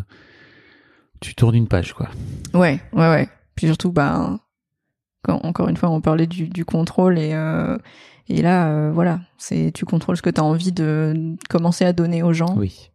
tu 1.22 1.36
tournes 1.36 1.56
une 1.56 1.68
page, 1.68 1.94
quoi. 1.94 2.10
Ouais, 2.54 2.80
ouais, 2.94 3.10
ouais. 3.10 3.30
Puis 3.56 3.68
surtout, 3.68 3.92
bah, 3.92 4.40
quand, 5.24 5.40
encore 5.44 5.70
une 5.70 5.78
fois, 5.78 5.90
on 5.90 6.02
parlait 6.02 6.28
du, 6.28 6.48
du 6.50 6.66
contrôle 6.66 7.18
et, 7.18 7.34
euh, 7.34 7.78
et 8.28 8.42
là, 8.42 8.70
euh, 8.70 8.92
voilà, 8.92 9.22
c'est 9.38 9.72
tu 9.74 9.86
contrôles 9.86 10.18
ce 10.18 10.22
que 10.22 10.30
tu 10.30 10.42
as 10.42 10.44
envie 10.44 10.72
de 10.74 11.36
commencer 11.50 11.86
à 11.86 11.94
donner 11.94 12.22
aux 12.24 12.34
gens, 12.34 12.56
Oui. 12.58 12.92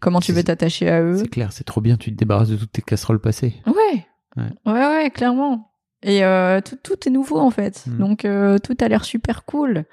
comment 0.00 0.20
tu 0.20 0.32
veux 0.32 0.42
t'attacher 0.44 0.88
à 0.90 1.00
eux. 1.02 1.16
C'est 1.18 1.28
clair, 1.28 1.52
c'est 1.52 1.64
trop 1.64 1.80
bien. 1.80 1.96
Tu 1.96 2.12
te 2.12 2.16
débarrasses 2.18 2.50
de 2.50 2.56
toutes 2.56 2.72
tes 2.72 2.82
casseroles 2.82 3.20
passées. 3.20 3.54
Ouais. 3.66 4.04
Ouais. 4.36 4.44
ouais, 4.66 4.72
ouais, 4.86 5.10
clairement. 5.10 5.69
Et 6.02 6.24
euh, 6.24 6.60
tout, 6.62 6.76
tout 6.82 6.96
est 7.06 7.10
nouveau 7.10 7.38
en 7.38 7.50
fait, 7.50 7.84
Mm. 7.86 7.98
donc 7.98 8.24
euh, 8.24 8.58
tout 8.58 8.76
a 8.80 8.88
l'air 8.88 9.04
super 9.04 9.44
cool. 9.44 9.84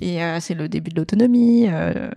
Et 0.00 0.22
euh, 0.24 0.38
c'est 0.40 0.54
le 0.54 0.68
début 0.68 0.90
de 0.90 0.96
l'autonomie. 0.96 1.66
euh, 1.68 2.10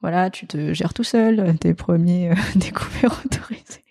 voilà, 0.00 0.30
tu 0.30 0.46
te 0.46 0.72
gères 0.74 0.94
tout 0.94 1.02
seul, 1.04 1.56
tes 1.60 1.74
premiers 1.74 2.30
euh, 2.30 2.34
découvertes 2.56 3.24
autorisés. 3.26 3.82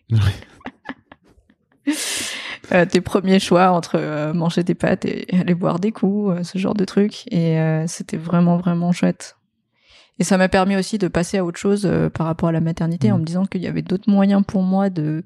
Euh, 2.72 2.86
tes 2.86 3.02
premiers 3.02 3.40
choix 3.40 3.72
entre 3.72 3.96
euh, 4.00 4.34
manger 4.34 4.64
des 4.64 4.74
pâtes 4.74 5.04
et 5.04 5.28
aller 5.38 5.54
boire 5.54 5.80
des 5.80 5.92
coups, 5.92 6.32
euh, 6.40 6.44
ce 6.44 6.58
genre 6.58 6.74
de 6.76 6.86
trucs. 6.86 7.28
Et 7.32 7.60
euh, 7.60 7.86
c'était 7.88 8.16
vraiment, 8.18 8.56
vraiment 8.56 8.94
chouette. 8.94 9.36
Et 10.18 10.24
ça 10.24 10.38
m'a 10.38 10.48
permis 10.48 10.78
aussi 10.78 10.98
de 10.98 11.10
passer 11.10 11.38
à 11.40 11.44
autre 11.46 11.60
chose 11.60 11.86
euh, 11.86 12.10
par 12.10 12.26
rapport 12.26 12.50
à 12.50 12.52
la 12.54 12.62
maternité 12.62 13.10
Mhm. 13.10 13.14
en 13.16 13.18
me 13.20 13.26
disant 13.26 13.46
qu'il 13.46 13.62
y 13.62 13.68
avait 13.68 13.82
d'autres 13.82 14.10
moyens 14.10 14.44
pour 14.48 14.62
moi 14.64 14.90
de, 14.90 15.26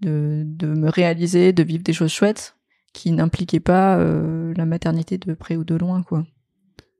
de, 0.00 0.42
de 0.44 0.66
me 0.66 0.90
réaliser, 0.90 1.52
de 1.54 1.62
vivre 1.62 1.82
des 1.82 1.94
choses 1.94 2.12
chouettes 2.12 2.55
qui 2.96 3.12
n'impliquaient 3.12 3.60
pas 3.60 3.98
euh, 3.98 4.54
la 4.56 4.64
maternité 4.64 5.18
de 5.18 5.34
près 5.34 5.56
ou 5.56 5.64
de 5.64 5.74
loin, 5.74 6.02
quoi. 6.02 6.24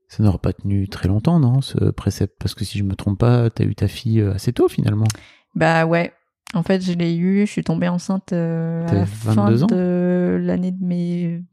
Ça 0.07 0.23
n'aura 0.23 0.37
pas 0.37 0.53
tenu 0.53 0.87
très 0.87 1.07
longtemps, 1.07 1.39
non, 1.39 1.61
ce 1.61 1.89
précepte? 1.89 2.35
Parce 2.39 2.53
que 2.53 2.63
si 2.63 2.77
je 2.77 2.83
me 2.83 2.95
trompe 2.95 3.19
pas, 3.19 3.49
t'as 3.49 3.65
eu 3.65 3.73
ta 3.73 3.87
fille 3.87 4.21
euh, 4.21 4.33
assez 4.33 4.53
tôt, 4.53 4.69
finalement. 4.69 5.07
Bah 5.55 5.87
ouais. 5.87 6.13
En 6.53 6.61
fait, 6.61 6.81
je 6.81 6.93
l'ai 6.93 7.15
eu, 7.15 7.47
je 7.47 7.51
suis 7.51 7.63
tombée 7.63 7.87
enceinte 7.89 8.31
euh, 8.31 8.87
à 8.87 8.93
la 8.93 9.05
fin 9.07 9.33
22 9.33 9.63
ans? 9.63 9.67
de 9.67 10.39
l'année 10.39 10.71
de 10.71 10.85
mes 10.85 11.43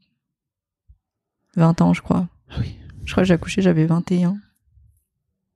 20 1.57 1.81
ans, 1.81 1.93
je 1.93 2.03
crois. 2.03 2.27
Oui. 2.59 2.77
Je 3.03 3.11
crois 3.11 3.23
que 3.23 3.27
j'ai 3.27 3.33
accouché, 3.33 3.61
j'avais 3.63 3.85
21. 3.85 4.37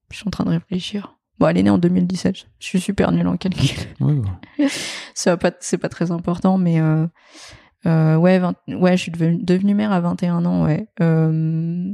Je 0.10 0.18
suis 0.18 0.28
en 0.28 0.32
train 0.32 0.46
de 0.46 0.50
réfléchir. 0.50 1.16
Bon, 1.38 1.48
elle 1.48 1.58
est 1.58 1.64
née 1.64 1.70
en 1.70 1.78
2017. 1.78 2.36
Je 2.36 2.66
suis 2.66 2.82
super 2.82 3.12
nulle 3.12 3.28
en 3.28 3.38
calcul. 3.38 3.78
Ouais. 4.02 4.20
Ça 5.14 5.32
va 5.32 5.38
pas, 5.38 5.52
c'est 5.60 5.78
pas 5.78 5.90
très 5.90 6.12
important, 6.12 6.58
mais 6.58 6.82
euh, 6.82 7.06
euh, 7.86 8.16
ouais, 8.18 8.40
20 8.40 8.56
ouais, 8.68 8.98
je 8.98 9.02
suis 9.02 9.12
devenue, 9.12 9.74
mère 9.74 9.92
à 9.92 10.02
21 10.02 10.46
ans, 10.46 10.66
ouais. 10.66 10.88
Euh, 11.02 11.92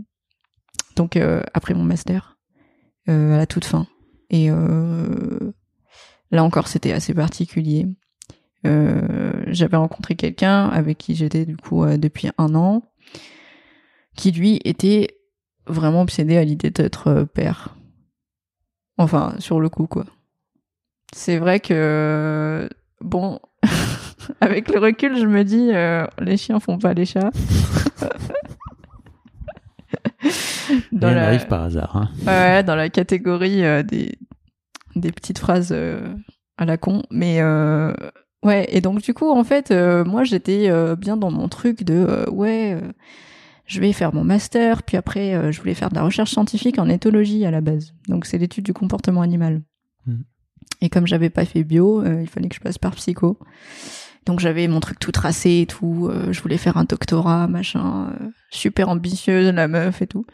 donc 0.96 1.18
euh, 1.18 1.42
après 1.54 1.74
mon 1.74 1.84
master, 1.84 2.38
euh, 3.10 3.36
à 3.36 3.38
la 3.38 3.46
toute 3.46 3.66
fin. 3.66 3.88
Et 4.30 4.50
euh, 4.50 5.52
là 6.32 6.44
encore, 6.44 6.68
c'était 6.68 6.92
assez 6.92 7.14
particulier. 7.14 7.88
J'avais 9.48 9.78
rencontré 9.78 10.16
quelqu'un 10.16 10.68
avec 10.70 10.98
qui 10.98 11.14
j'étais 11.14 11.46
du 11.46 11.56
coup 11.56 11.86
depuis 11.86 12.30
un 12.40 12.56
an, 12.56 12.82
qui 14.18 14.32
lui 14.32 14.60
était 14.66 15.20
vraiment 15.68 16.02
obsédé 16.02 16.36
à 16.36 16.44
l'idée 16.44 16.72
d'être 16.72 17.28
père. 17.32 17.76
Enfin, 18.98 19.36
sur 19.38 19.60
le 19.60 19.70
coup, 19.70 19.86
quoi. 19.86 20.06
C'est 21.14 21.38
vrai 21.38 21.60
que 21.60 22.68
bon, 23.02 23.40
avec 24.42 24.72
le 24.74 24.80
recul, 24.80 25.18
je 25.18 25.26
me 25.26 25.44
dis, 25.44 25.70
euh, 25.74 26.06
les 26.20 26.38
chiens 26.38 26.60
font 26.60 26.78
pas 26.78 26.94
les 26.94 27.06
chats. 27.06 27.32
Dans 30.92 31.10
la- 31.10 31.16
n'arrive 31.16 31.48
par 31.48 31.64
hasard. 31.64 31.96
Hein. 31.96 32.10
Ouais, 32.26 32.64
dans 32.64 32.76
la 32.76 32.90
catégorie 32.90 33.64
euh, 33.64 33.84
des, 33.84 34.18
des 34.96 35.12
petites 35.12 35.38
phrases 35.40 35.70
euh, 35.72 36.02
à 36.58 36.66
la 36.66 36.78
con. 36.78 37.04
Mais 37.12 37.42
ouais, 38.44 38.68
et 38.70 38.82
donc 38.82 39.02
du 39.02 39.14
coup, 39.14 39.30
en 39.30 39.44
fait, 39.44 39.72
moi 39.72 40.24
j'étais 40.24 40.70
bien 40.96 41.18
dans 41.18 41.32
mon 41.32 41.48
truc 41.48 41.84
de 41.84 42.28
ouais, 42.32 42.80
je 43.68 43.80
vais 43.80 43.94
faire 43.94 44.14
mon 44.14 44.24
master, 44.24 44.84
puis 44.84 44.98
après 44.98 45.52
je 45.52 45.60
voulais 45.60 45.74
faire 45.76 45.90
de 45.90 45.96
la 45.96 46.04
recherche 46.04 46.32
scientifique 46.32 46.80
en 46.80 46.90
éthologie 46.90 47.46
à 47.46 47.52
la 47.52 47.62
base. 47.62 47.94
Donc 48.08 48.26
c'est 48.26 48.38
l'étude 48.38 48.66
du 48.66 48.74
comportement 48.74 49.22
animal. 49.22 49.62
Mhm. 50.08 50.24
Et 50.82 50.90
comme 50.90 51.08
j'avais 51.08 51.30
pas 51.30 51.46
fait 51.46 51.64
bio, 51.64 52.04
il 52.06 52.28
fallait 52.28 52.50
que 52.50 52.56
je 52.56 52.60
passe 52.62 52.78
par 52.78 52.96
psycho. 52.96 53.38
Donc 54.26 54.40
j'avais 54.40 54.68
mon 54.68 54.80
truc 54.80 55.00
tout 55.00 55.12
tracé 55.12 55.62
et 55.62 55.66
tout. 55.68 56.10
euh, 56.12 56.32
je 56.32 56.42
voulais 56.42 56.58
faire 56.58 56.78
un 56.78 56.84
doctorat, 56.84 57.48
machin, 57.48 58.10
euh, 58.10 58.28
super 58.50 58.90
ambitieuse 58.90 59.48
la 59.54 59.68
meuf 59.68 60.02
et 60.02 60.08
tout. 60.08 60.26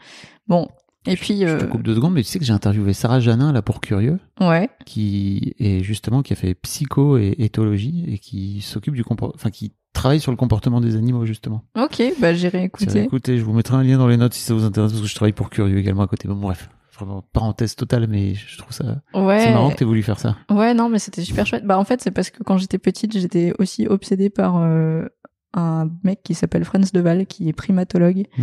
Bon. 0.48 0.68
Et 1.06 1.16
puis 1.16 1.40
Je 1.40 1.46
euh, 1.46 1.58
te 1.58 1.64
coupe 1.64 1.82
deux 1.82 1.96
secondes, 1.96 2.14
mais 2.14 2.22
tu 2.22 2.28
sais 2.28 2.38
que 2.38 2.44
j'ai 2.44 2.52
interviewé 2.52 2.92
Sarah 2.92 3.18
Janin, 3.18 3.52
là, 3.52 3.60
pour 3.60 3.80
Curieux, 3.80 4.20
ouais. 4.40 4.70
qui 4.86 5.54
est 5.58 5.82
justement, 5.82 6.22
qui 6.22 6.32
a 6.32 6.36
fait 6.36 6.54
psycho 6.54 7.18
et 7.18 7.34
éthologie, 7.38 8.04
et 8.06 8.18
qui 8.18 8.60
s'occupe 8.60 8.94
du 8.94 9.02
comport... 9.02 9.32
enfin, 9.34 9.50
qui 9.50 9.72
travaille 9.92 10.20
sur 10.20 10.30
le 10.30 10.36
comportement 10.36 10.80
des 10.80 10.94
animaux, 10.94 11.26
justement. 11.26 11.64
Ok, 11.76 12.00
bah 12.20 12.34
j'irai 12.34 12.62
écouter. 12.64 13.02
écoutez, 13.02 13.36
je 13.36 13.42
vous 13.42 13.52
mettrai 13.52 13.76
un 13.76 13.82
lien 13.82 13.98
dans 13.98 14.06
les 14.06 14.16
notes 14.16 14.32
si 14.32 14.42
ça 14.42 14.54
vous 14.54 14.62
intéresse, 14.64 14.92
parce 14.92 15.02
que 15.02 15.08
je 15.08 15.14
travaille 15.16 15.32
pour 15.32 15.50
Curieux 15.50 15.76
également 15.76 16.02
à 16.02 16.06
côté. 16.06 16.28
Bon, 16.28 16.36
bref. 16.36 16.70
Vraiment, 16.94 17.22
parenthèse 17.32 17.74
totale, 17.74 18.06
mais 18.06 18.34
je 18.34 18.58
trouve 18.58 18.72
ça, 18.72 19.00
Ouais. 19.14 19.40
c'est 19.40 19.52
marrant 19.52 19.70
que 19.70 19.76
t'aies 19.76 19.84
voulu 19.84 20.02
faire 20.02 20.18
ça. 20.18 20.36
Ouais, 20.50 20.74
non, 20.74 20.88
mais 20.90 20.98
c'était 20.98 21.22
super 21.22 21.46
chouette. 21.46 21.64
Bah 21.66 21.78
en 21.78 21.84
fait, 21.84 22.02
c'est 22.02 22.10
parce 22.10 22.28
que 22.30 22.42
quand 22.42 22.58
j'étais 22.58 22.78
petite, 22.78 23.16
j'étais 23.16 23.54
aussi 23.58 23.86
obsédée 23.86 24.28
par 24.28 24.58
euh, 24.58 25.06
un 25.54 25.88
mec 26.04 26.22
qui 26.22 26.34
s'appelle 26.34 26.64
Franz 26.64 26.90
Deval, 26.92 27.26
qui 27.26 27.48
est 27.48 27.52
primatologue, 27.54 28.26
Mm. 28.36 28.42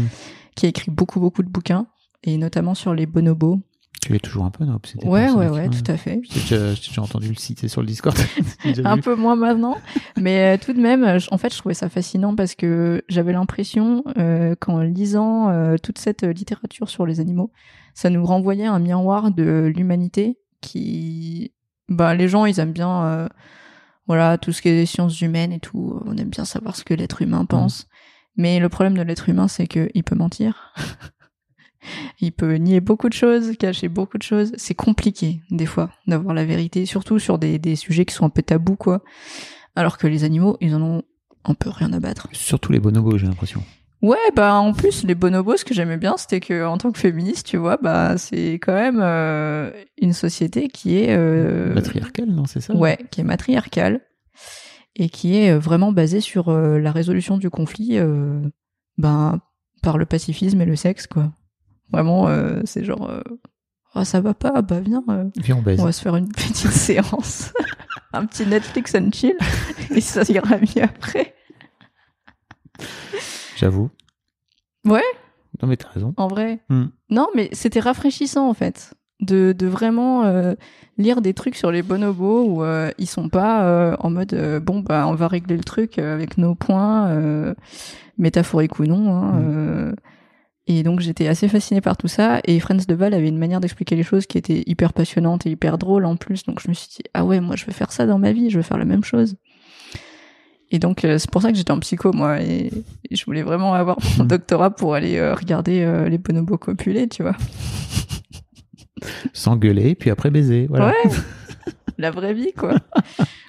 qui 0.55 0.65
a 0.65 0.69
écrit 0.69 0.89
beaucoup 0.91 1.19
beaucoup 1.19 1.43
de 1.43 1.49
bouquins, 1.49 1.85
et 2.23 2.37
notamment 2.37 2.73
sur 2.73 2.93
les 2.95 3.05
bonobos. 3.05 3.59
Tu 4.01 4.13
l'es 4.13 4.19
toujours 4.19 4.45
un 4.45 4.49
peu, 4.49 4.63
non 4.65 4.79
C'était 4.85 5.05
Ouais, 5.07 5.29
ouais, 5.29 5.49
ouais, 5.49 5.69
tout 5.69 5.83
à 5.91 5.97
fait. 5.97 6.21
J'ai 6.23 6.57
déjà, 6.57 7.01
entendu 7.01 7.27
le 7.29 7.35
citer 7.35 7.67
sur 7.67 7.81
le 7.81 7.87
Discord. 7.87 8.17
Un 8.85 8.95
vu. 8.95 9.01
peu 9.01 9.15
moins 9.15 9.35
maintenant, 9.35 9.75
mais 10.17 10.55
euh, 10.55 10.57
tout 10.63 10.73
de 10.73 10.79
même, 10.79 11.19
je- 11.19 11.27
en 11.31 11.37
fait, 11.37 11.53
je 11.53 11.57
trouvais 11.57 11.75
ça 11.75 11.89
fascinant 11.89 12.33
parce 12.35 12.55
que 12.55 13.03
j'avais 13.09 13.33
l'impression 13.33 14.03
euh, 14.17 14.55
qu'en 14.59 14.79
lisant 14.79 15.49
euh, 15.49 15.75
toute 15.81 15.97
cette 15.97 16.23
littérature 16.23 16.89
sur 16.89 17.05
les 17.05 17.19
animaux, 17.19 17.51
ça 17.93 18.09
nous 18.09 18.25
renvoyait 18.25 18.65
un 18.67 18.79
miroir 18.79 19.31
de 19.31 19.71
l'humanité 19.75 20.39
qui, 20.61 21.53
bah, 21.89 22.15
les 22.15 22.27
gens, 22.29 22.45
ils 22.45 22.59
aiment 22.59 22.73
bien, 22.73 23.27
voilà, 24.07 24.37
tout 24.37 24.51
ce 24.53 24.61
qui 24.61 24.69
est 24.69 24.85
sciences 24.85 25.19
humaines 25.21 25.51
et 25.51 25.59
tout. 25.59 26.01
On 26.05 26.15
aime 26.17 26.29
bien 26.29 26.45
savoir 26.45 26.75
ce 26.75 26.83
que 26.83 26.93
l'être 26.93 27.21
humain 27.21 27.45
pense. 27.45 27.87
Mais 28.37 28.59
le 28.59 28.69
problème 28.69 28.95
de 28.97 29.01
l'être 29.01 29.27
humain, 29.29 29.47
c'est 29.49 29.67
qu'il 29.67 30.03
peut 30.05 30.15
mentir. 30.15 30.73
Il 32.19 32.31
peut 32.31 32.55
nier 32.55 32.81
beaucoup 32.81 33.09
de 33.09 33.13
choses, 33.13 33.55
cacher 33.57 33.87
beaucoup 33.87 34.17
de 34.17 34.23
choses. 34.23 34.51
C'est 34.57 34.75
compliqué, 34.75 35.41
des 35.51 35.65
fois, 35.65 35.89
d'avoir 36.07 36.33
la 36.33 36.45
vérité, 36.45 36.85
surtout 36.85 37.19
sur 37.19 37.39
des, 37.39 37.59
des 37.59 37.75
sujets 37.75 38.05
qui 38.05 38.13
sont 38.13 38.25
un 38.25 38.29
peu 38.29 38.41
tabous, 38.41 38.75
quoi. 38.75 39.01
Alors 39.75 39.97
que 39.97 40.07
les 40.07 40.23
animaux, 40.23 40.57
ils 40.61 40.75
en 40.75 40.81
ont 40.81 41.03
un 41.45 41.53
peu 41.53 41.69
rien 41.69 41.93
à 41.93 41.99
battre. 41.99 42.27
Surtout 42.33 42.71
les 42.71 42.79
bonobos, 42.79 43.17
j'ai 43.17 43.27
l'impression. 43.27 43.63
Ouais, 44.01 44.17
bah 44.33 44.55
en 44.55 44.71
plus 44.71 45.03
les 45.03 45.15
bonobos, 45.15 45.57
ce 45.57 45.65
que 45.65 45.73
j'aimais 45.73 45.97
bien, 45.97 46.15
c'était 46.15 46.39
que 46.39 46.65
en 46.65 46.77
tant 46.77 46.91
que 46.91 46.99
féministe, 46.99 47.45
tu 47.45 47.57
vois, 47.57 47.75
bah 47.75 48.17
c'est 48.17 48.53
quand 48.53 48.73
même 48.73 48.99
euh, 49.01 49.71
une 50.01 50.13
société 50.13 50.69
qui 50.69 50.97
est 50.97 51.09
euh, 51.09 51.73
Matriarcal, 51.73 52.27
non, 52.27 52.45
c'est 52.45 52.61
ça? 52.61 52.73
Ouais, 52.73 52.97
qui 53.11 53.19
est 53.19 53.25
matriarcale 53.25 53.99
et 54.95 55.09
qui 55.09 55.35
est 55.35 55.51
euh, 55.51 55.59
vraiment 55.59 55.91
basée 55.91 56.21
sur 56.21 56.47
euh, 56.47 56.79
la 56.79 56.93
résolution 56.93 57.37
du 57.37 57.49
conflit, 57.49 57.99
ben 58.97 59.41
par 59.81 59.97
le 59.97 60.05
pacifisme 60.05 60.61
et 60.61 60.65
le 60.65 60.77
sexe, 60.77 61.05
quoi. 61.05 61.33
Vraiment, 61.91 62.27
euh, 62.27 62.61
c'est 62.65 62.83
genre, 62.83 63.09
euh, 63.09 63.21
ah 63.95 64.05
ça 64.05 64.21
va 64.21 64.33
pas, 64.33 64.61
bah 64.61 64.79
viens, 64.79 65.03
euh, 65.09 65.25
Viens, 65.37 65.57
on 65.57 65.61
baise. 65.61 65.79
on 65.79 65.85
va 65.85 65.91
se 65.91 66.01
faire 66.01 66.15
une 66.15 66.29
petite 66.29 66.55
séance, 66.71 67.51
un 68.13 68.25
petit 68.25 68.45
Netflix 68.45 68.93
and 68.95 69.09
chill, 69.11 69.35
et 69.91 70.01
ça 70.01 70.21
ira 70.31 70.57
mieux 70.57 70.83
après. 70.83 71.33
J'avoue. 73.57 73.89
Ouais. 74.85 75.03
Non, 75.61 75.67
mais 75.67 75.75
t'as 75.77 75.89
raison. 75.89 76.13
En 76.17 76.27
vrai. 76.27 76.59
Hmm. 76.69 76.85
Non, 77.09 77.27
mais 77.35 77.49
c'était 77.51 77.79
rafraîchissant 77.81 78.47
en 78.49 78.53
fait. 78.53 78.93
De, 79.21 79.51
de 79.51 79.67
vraiment 79.67 80.23
euh, 80.23 80.53
lire 80.97 81.19
des 81.21 81.33
trucs 81.33 81.57
sur 81.57 81.71
les 81.71 81.81
bonobos 81.81 82.45
où 82.45 82.63
euh, 82.63 82.89
ils 82.97 83.05
sont 83.05 83.27
pas 83.27 83.65
euh, 83.65 83.97
en 83.99 84.09
mode 84.09 84.33
bon 84.63 84.79
bah 84.79 85.05
on 85.09 85.13
va 85.15 85.27
régler 85.27 85.57
le 85.57 85.63
truc 85.65 85.99
avec 85.99 86.37
nos 86.37 86.55
points 86.55 87.13
métaphoriques 88.17 88.79
ou 88.79 88.85
non 88.85 89.13
hein, 89.13 89.39
Mm. 89.41 89.95
Et 90.69 90.83
donc 90.83 90.99
j'étais 91.01 91.27
assez 91.27 91.47
fascinée 91.49 91.81
par 91.81 91.97
tout 91.97 92.07
ça 92.07 92.39
et 92.45 92.59
Franz 92.61 92.85
Deval 92.87 93.13
avait 93.13 93.27
une 93.27 93.37
manière 93.37 93.59
d'expliquer 93.59 93.95
les 93.97 94.03
choses 94.03 94.25
qui 94.27 94.37
était 94.37 94.63
hyper 94.67 94.93
passionnante 94.93 95.45
et 95.45 95.49
hyper 95.51 95.77
drôle 95.77 96.05
en 96.05 96.15
plus 96.15 96.43
donc 96.43 96.61
je 96.61 96.69
me 96.69 96.73
suis 96.73 96.87
dit 96.89 97.03
ah 97.13 97.25
ouais 97.25 97.41
moi 97.41 97.55
je 97.57 97.65
veux 97.65 97.73
faire 97.73 97.91
ça 97.91 98.05
dans 98.05 98.19
ma 98.19 98.31
vie 98.31 98.49
je 98.49 98.57
veux 98.57 98.63
faire 98.63 98.77
la 98.77 98.85
même 98.85 99.03
chose 99.03 99.35
et 100.71 100.77
donc 100.79 101.03
euh, 101.03 101.17
c'est 101.17 101.29
pour 101.31 101.41
ça 101.41 101.51
que 101.51 101.57
j'étais 101.57 101.71
en 101.71 101.79
psycho 101.79 102.13
moi 102.13 102.41
et, 102.41 102.71
et 103.09 103.15
je 103.15 103.25
voulais 103.25 103.41
vraiment 103.43 103.73
avoir 103.73 103.97
mon 104.17 104.23
Mm. 104.25 104.27
doctorat 104.27 104.69
pour 104.75 104.93
aller 104.93 105.17
euh, 105.17 105.33
regarder 105.33 105.81
euh, 105.81 106.07
les 106.07 106.17
bonobos 106.19 106.57
copuler 106.57 107.07
tu 107.09 107.23
vois 107.23 107.35
S'engueuler, 109.33 109.95
puis 109.95 110.09
après 110.09 110.29
baiser. 110.29 110.67
Voilà. 110.67 110.87
Ouais, 110.89 111.11
la 111.97 112.11
vraie 112.11 112.33
vie, 112.33 112.51
quoi. 112.51 112.75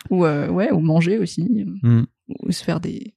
ou 0.09 0.25
euh, 0.25 0.49
ouais, 0.49 0.71
ou 0.71 0.79
manger 0.81 1.19
aussi, 1.19 1.67
Hmm. 1.83 2.03
ou 2.29 2.53
se 2.53 2.63
faire 2.63 2.79
des 2.81 3.15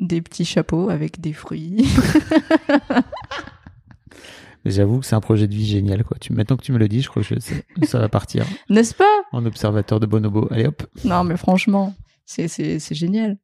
des 0.00 0.20
petits 0.22 0.44
chapeaux 0.44 0.90
avec 0.90 1.20
des 1.20 1.32
fruits. 1.32 1.86
Mais 4.64 4.70
J'avoue 4.72 4.98
que 5.00 5.06
c'est 5.06 5.14
un 5.14 5.20
projet 5.20 5.46
de 5.46 5.54
vie 5.54 5.66
génial, 5.66 6.02
quoi. 6.04 6.16
Tu, 6.20 6.32
maintenant 6.32 6.56
que 6.56 6.62
tu 6.64 6.72
me 6.72 6.78
le 6.78 6.88
dis, 6.88 7.00
je 7.02 7.08
crois 7.08 7.22
que 7.22 7.28
je- 7.40 7.86
ça, 7.86 7.98
va 8.00 8.08
partir 8.08 8.44
N'est-ce 8.68 8.94
pas? 8.94 9.04
En 9.32 9.46
observateur 9.46 10.00
de 10.00 10.06
bonobo. 10.06 10.48
Allez 10.50 10.66
hop. 10.66 10.82
Non, 11.04 11.22
mais 11.24 11.36
franchement, 11.36 11.94
c'est 12.24 12.48
c'est 12.48 12.78
c'est 12.80 12.94
génial. 12.94 13.38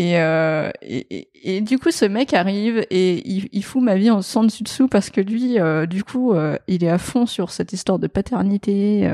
Et, 0.00 0.20
euh, 0.20 0.70
et, 0.80 1.18
et, 1.18 1.56
et 1.56 1.60
du 1.60 1.76
coup, 1.80 1.90
ce 1.90 2.04
mec 2.04 2.32
arrive 2.32 2.86
et 2.90 3.28
il, 3.28 3.48
il 3.50 3.64
fout 3.64 3.82
ma 3.82 3.96
vie 3.96 4.10
en 4.12 4.22
sans 4.22 4.44
dessus 4.44 4.62
dessous 4.62 4.86
parce 4.86 5.10
que 5.10 5.20
lui, 5.20 5.58
euh, 5.58 5.86
du 5.86 6.04
coup, 6.04 6.32
euh, 6.34 6.56
il 6.68 6.84
est 6.84 6.88
à 6.88 6.98
fond 6.98 7.26
sur 7.26 7.50
cette 7.50 7.72
histoire 7.72 7.98
de 7.98 8.06
paternité. 8.06 9.10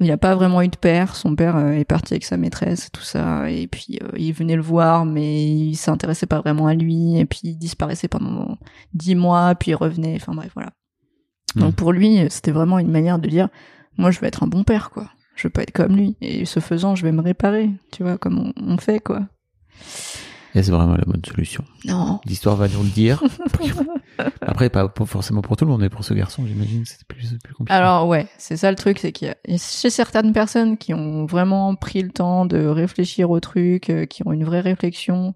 Il 0.00 0.10
a 0.10 0.16
pas 0.16 0.34
vraiment 0.34 0.62
eu 0.62 0.68
de 0.68 0.76
père. 0.76 1.14
Son 1.14 1.36
père 1.36 1.56
euh, 1.56 1.72
est 1.72 1.84
parti 1.84 2.14
avec 2.14 2.24
sa 2.24 2.36
maîtresse, 2.36 2.90
tout 2.92 3.02
ça. 3.02 3.50
Et 3.50 3.66
puis, 3.66 3.98
euh, 4.02 4.08
il 4.16 4.32
venait 4.32 4.56
le 4.56 4.62
voir, 4.62 5.04
mais 5.04 5.44
il 5.44 5.76
s'intéressait 5.76 6.26
pas 6.26 6.40
vraiment 6.40 6.66
à 6.66 6.74
lui. 6.74 7.18
Et 7.18 7.26
puis, 7.26 7.40
il 7.44 7.56
disparaissait 7.56 8.08
pendant 8.08 8.56
dix 8.94 9.14
mois, 9.14 9.54
puis 9.54 9.72
il 9.72 9.74
revenait. 9.74 10.16
Enfin 10.16 10.34
bref, 10.34 10.50
voilà. 10.54 10.72
Donc 11.56 11.74
pour 11.74 11.92
lui, 11.92 12.20
c'était 12.30 12.52
vraiment 12.52 12.78
une 12.78 12.90
manière 12.90 13.18
de 13.18 13.28
dire, 13.28 13.48
moi, 13.98 14.10
je 14.10 14.20
veux 14.20 14.26
être 14.26 14.44
un 14.44 14.46
bon 14.46 14.62
père, 14.62 14.90
quoi. 14.90 15.10
Je 15.34 15.48
veux 15.48 15.50
pas 15.50 15.62
être 15.62 15.72
comme 15.72 15.96
lui. 15.96 16.16
Et 16.20 16.44
ce 16.44 16.60
faisant, 16.60 16.94
je 16.94 17.02
vais 17.02 17.12
me 17.12 17.22
réparer, 17.22 17.70
tu 17.92 18.02
vois, 18.02 18.18
comme 18.18 18.38
on, 18.38 18.52
on 18.56 18.78
fait, 18.78 19.00
quoi. 19.00 19.26
Et 20.54 20.62
c'est 20.62 20.72
vraiment 20.72 20.94
la 20.96 21.04
bonne 21.06 21.22
solution? 21.24 21.64
Non. 21.84 22.20
L'histoire 22.26 22.56
va 22.56 22.66
nous 22.68 22.82
le 22.82 22.88
dire. 22.88 23.22
Après, 24.42 24.68
pas 24.68 24.88
pas 24.88 25.04
forcément 25.06 25.40
pour 25.42 25.56
tout 25.56 25.64
le 25.64 25.70
monde, 25.70 25.80
mais 25.80 25.88
pour 25.88 26.04
ce 26.04 26.12
garçon, 26.14 26.44
j'imagine, 26.46 26.84
c'était 26.84 27.04
plus, 27.06 27.38
plus 27.42 27.54
compliqué. 27.54 27.72
Alors 27.74 28.06
ouais, 28.08 28.26
c'est 28.36 28.56
ça 28.56 28.70
le 28.70 28.76
truc, 28.76 28.98
c'est 28.98 29.12
qu'il 29.12 29.28
y 29.28 29.30
a 29.30 29.36
chez 29.58 29.90
certaines 29.90 30.32
personnes 30.32 30.76
qui 30.76 30.92
ont 30.92 31.24
vraiment 31.26 31.74
pris 31.76 32.02
le 32.02 32.10
temps 32.10 32.44
de 32.46 32.64
réfléchir 32.66 33.30
au 33.30 33.40
truc, 33.40 33.88
euh, 33.90 34.06
qui 34.06 34.26
ont 34.26 34.32
une 34.32 34.44
vraie 34.44 34.60
réflexion, 34.60 35.34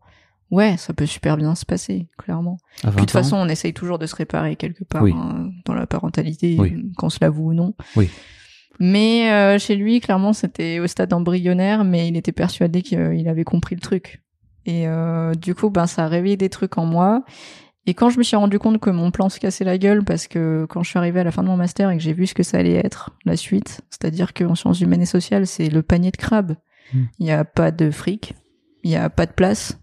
ouais, 0.50 0.76
ça 0.76 0.92
peut 0.92 1.06
super 1.06 1.36
bien 1.36 1.54
se 1.54 1.64
passer, 1.64 2.08
clairement. 2.18 2.58
à 2.82 2.88
20 2.90 2.96
Puis 2.96 2.96
de 2.96 3.00
toute 3.06 3.10
ans, 3.10 3.22
façon, 3.22 3.36
on 3.36 3.48
essaye 3.48 3.72
toujours 3.72 3.98
de 3.98 4.06
se 4.06 4.16
réparer 4.16 4.56
quelque 4.56 4.84
part 4.84 5.02
Oui. 5.02 5.14
hein, 5.16 5.50
dans 5.64 5.74
la 5.74 5.86
parentalité, 5.86 6.56
Oui. 6.58 6.84
qu'on 6.98 7.08
se 7.08 7.18
l'avoue 7.20 7.50
ou 7.50 7.54
non. 7.54 7.74
Oui. 7.96 8.10
Mais 8.80 9.30
euh, 9.30 9.58
chez 9.58 9.76
lui, 9.76 10.00
clairement, 10.00 10.32
c'était 10.32 10.80
au 10.80 10.88
stade 10.88 11.12
embryonnaire, 11.12 11.84
mais 11.84 12.08
il 12.08 12.16
était 12.16 12.32
persuadé 12.32 12.82
qu'il 12.82 13.28
avait 13.28 13.44
compris 13.44 13.76
le 13.76 13.80
truc. 13.80 14.20
Et 14.66 14.88
euh, 14.88 15.34
du 15.34 15.54
coup, 15.54 15.70
ben, 15.70 15.86
ça 15.86 16.04
a 16.04 16.08
réveillé 16.08 16.36
des 16.36 16.48
trucs 16.48 16.78
en 16.78 16.86
moi. 16.86 17.24
Et 17.86 17.94
quand 17.94 18.08
je 18.08 18.18
me 18.18 18.22
suis 18.22 18.36
rendu 18.36 18.58
compte 18.58 18.80
que 18.80 18.90
mon 18.90 19.10
plan 19.10 19.28
se 19.28 19.38
cassait 19.38 19.64
la 19.64 19.76
gueule, 19.76 20.04
parce 20.04 20.26
que 20.26 20.66
quand 20.70 20.82
je 20.82 20.90
suis 20.90 20.98
arrivée 20.98 21.20
à 21.20 21.24
la 21.24 21.30
fin 21.30 21.42
de 21.42 21.48
mon 21.48 21.56
master 21.56 21.90
et 21.90 21.96
que 21.96 22.02
j'ai 22.02 22.14
vu 22.14 22.26
ce 22.26 22.34
que 22.34 22.42
ça 22.42 22.58
allait 22.58 22.74
être, 22.74 23.10
la 23.26 23.36
suite, 23.36 23.82
c'est-à-dire 23.90 24.32
qu'en 24.32 24.54
sciences 24.54 24.80
humaines 24.80 25.02
et 25.02 25.06
sociales, 25.06 25.46
c'est 25.46 25.68
le 25.68 25.82
panier 25.82 26.10
de 26.10 26.16
crabe. 26.16 26.56
Hmm. 26.94 27.04
Il 27.18 27.26
n'y 27.26 27.32
a 27.32 27.44
pas 27.44 27.70
de 27.70 27.90
fric, 27.90 28.34
il 28.82 28.90
n'y 28.90 28.96
a 28.96 29.10
pas 29.10 29.26
de 29.26 29.32
place. 29.32 29.78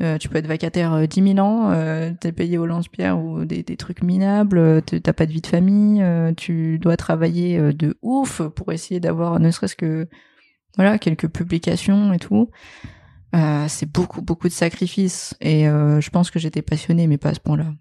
Euh, 0.00 0.18
tu 0.18 0.28
peux 0.28 0.38
être 0.38 0.48
vacataire 0.48 0.92
euh, 0.92 1.06
10 1.06 1.34
000 1.34 1.38
ans, 1.38 1.70
euh, 1.70 2.10
t'es 2.18 2.32
payé 2.32 2.58
au 2.58 2.66
lance-pierre 2.66 3.18
ou 3.18 3.44
des, 3.44 3.62
des 3.62 3.76
trucs 3.76 4.02
minables, 4.02 4.58
euh, 4.58 4.80
t'as 4.80 5.12
pas 5.12 5.24
de 5.24 5.30
vie 5.30 5.40
de 5.40 5.46
famille, 5.46 6.02
euh, 6.02 6.32
tu 6.34 6.80
dois 6.80 6.96
travailler 6.96 7.58
euh, 7.58 7.72
de 7.72 7.96
ouf 8.02 8.42
pour 8.42 8.72
essayer 8.72 8.98
d'avoir 8.98 9.38
ne 9.38 9.52
serait-ce 9.52 9.76
que 9.76 10.08
voilà 10.76 10.98
quelques 10.98 11.28
publications 11.28 12.12
et 12.12 12.18
tout. 12.18 12.50
Euh, 13.34 13.66
c'est 13.68 13.90
beaucoup 13.90 14.22
beaucoup 14.22 14.46
de 14.48 14.52
sacrifices 14.52 15.34
et 15.40 15.68
euh, 15.68 16.00
je 16.00 16.10
pense 16.10 16.30
que 16.30 16.38
j'étais 16.38 16.62
passionnée 16.62 17.06
mais 17.08 17.18
pas 17.18 17.30
à 17.30 17.34
ce 17.34 17.40
point-là. 17.40 17.74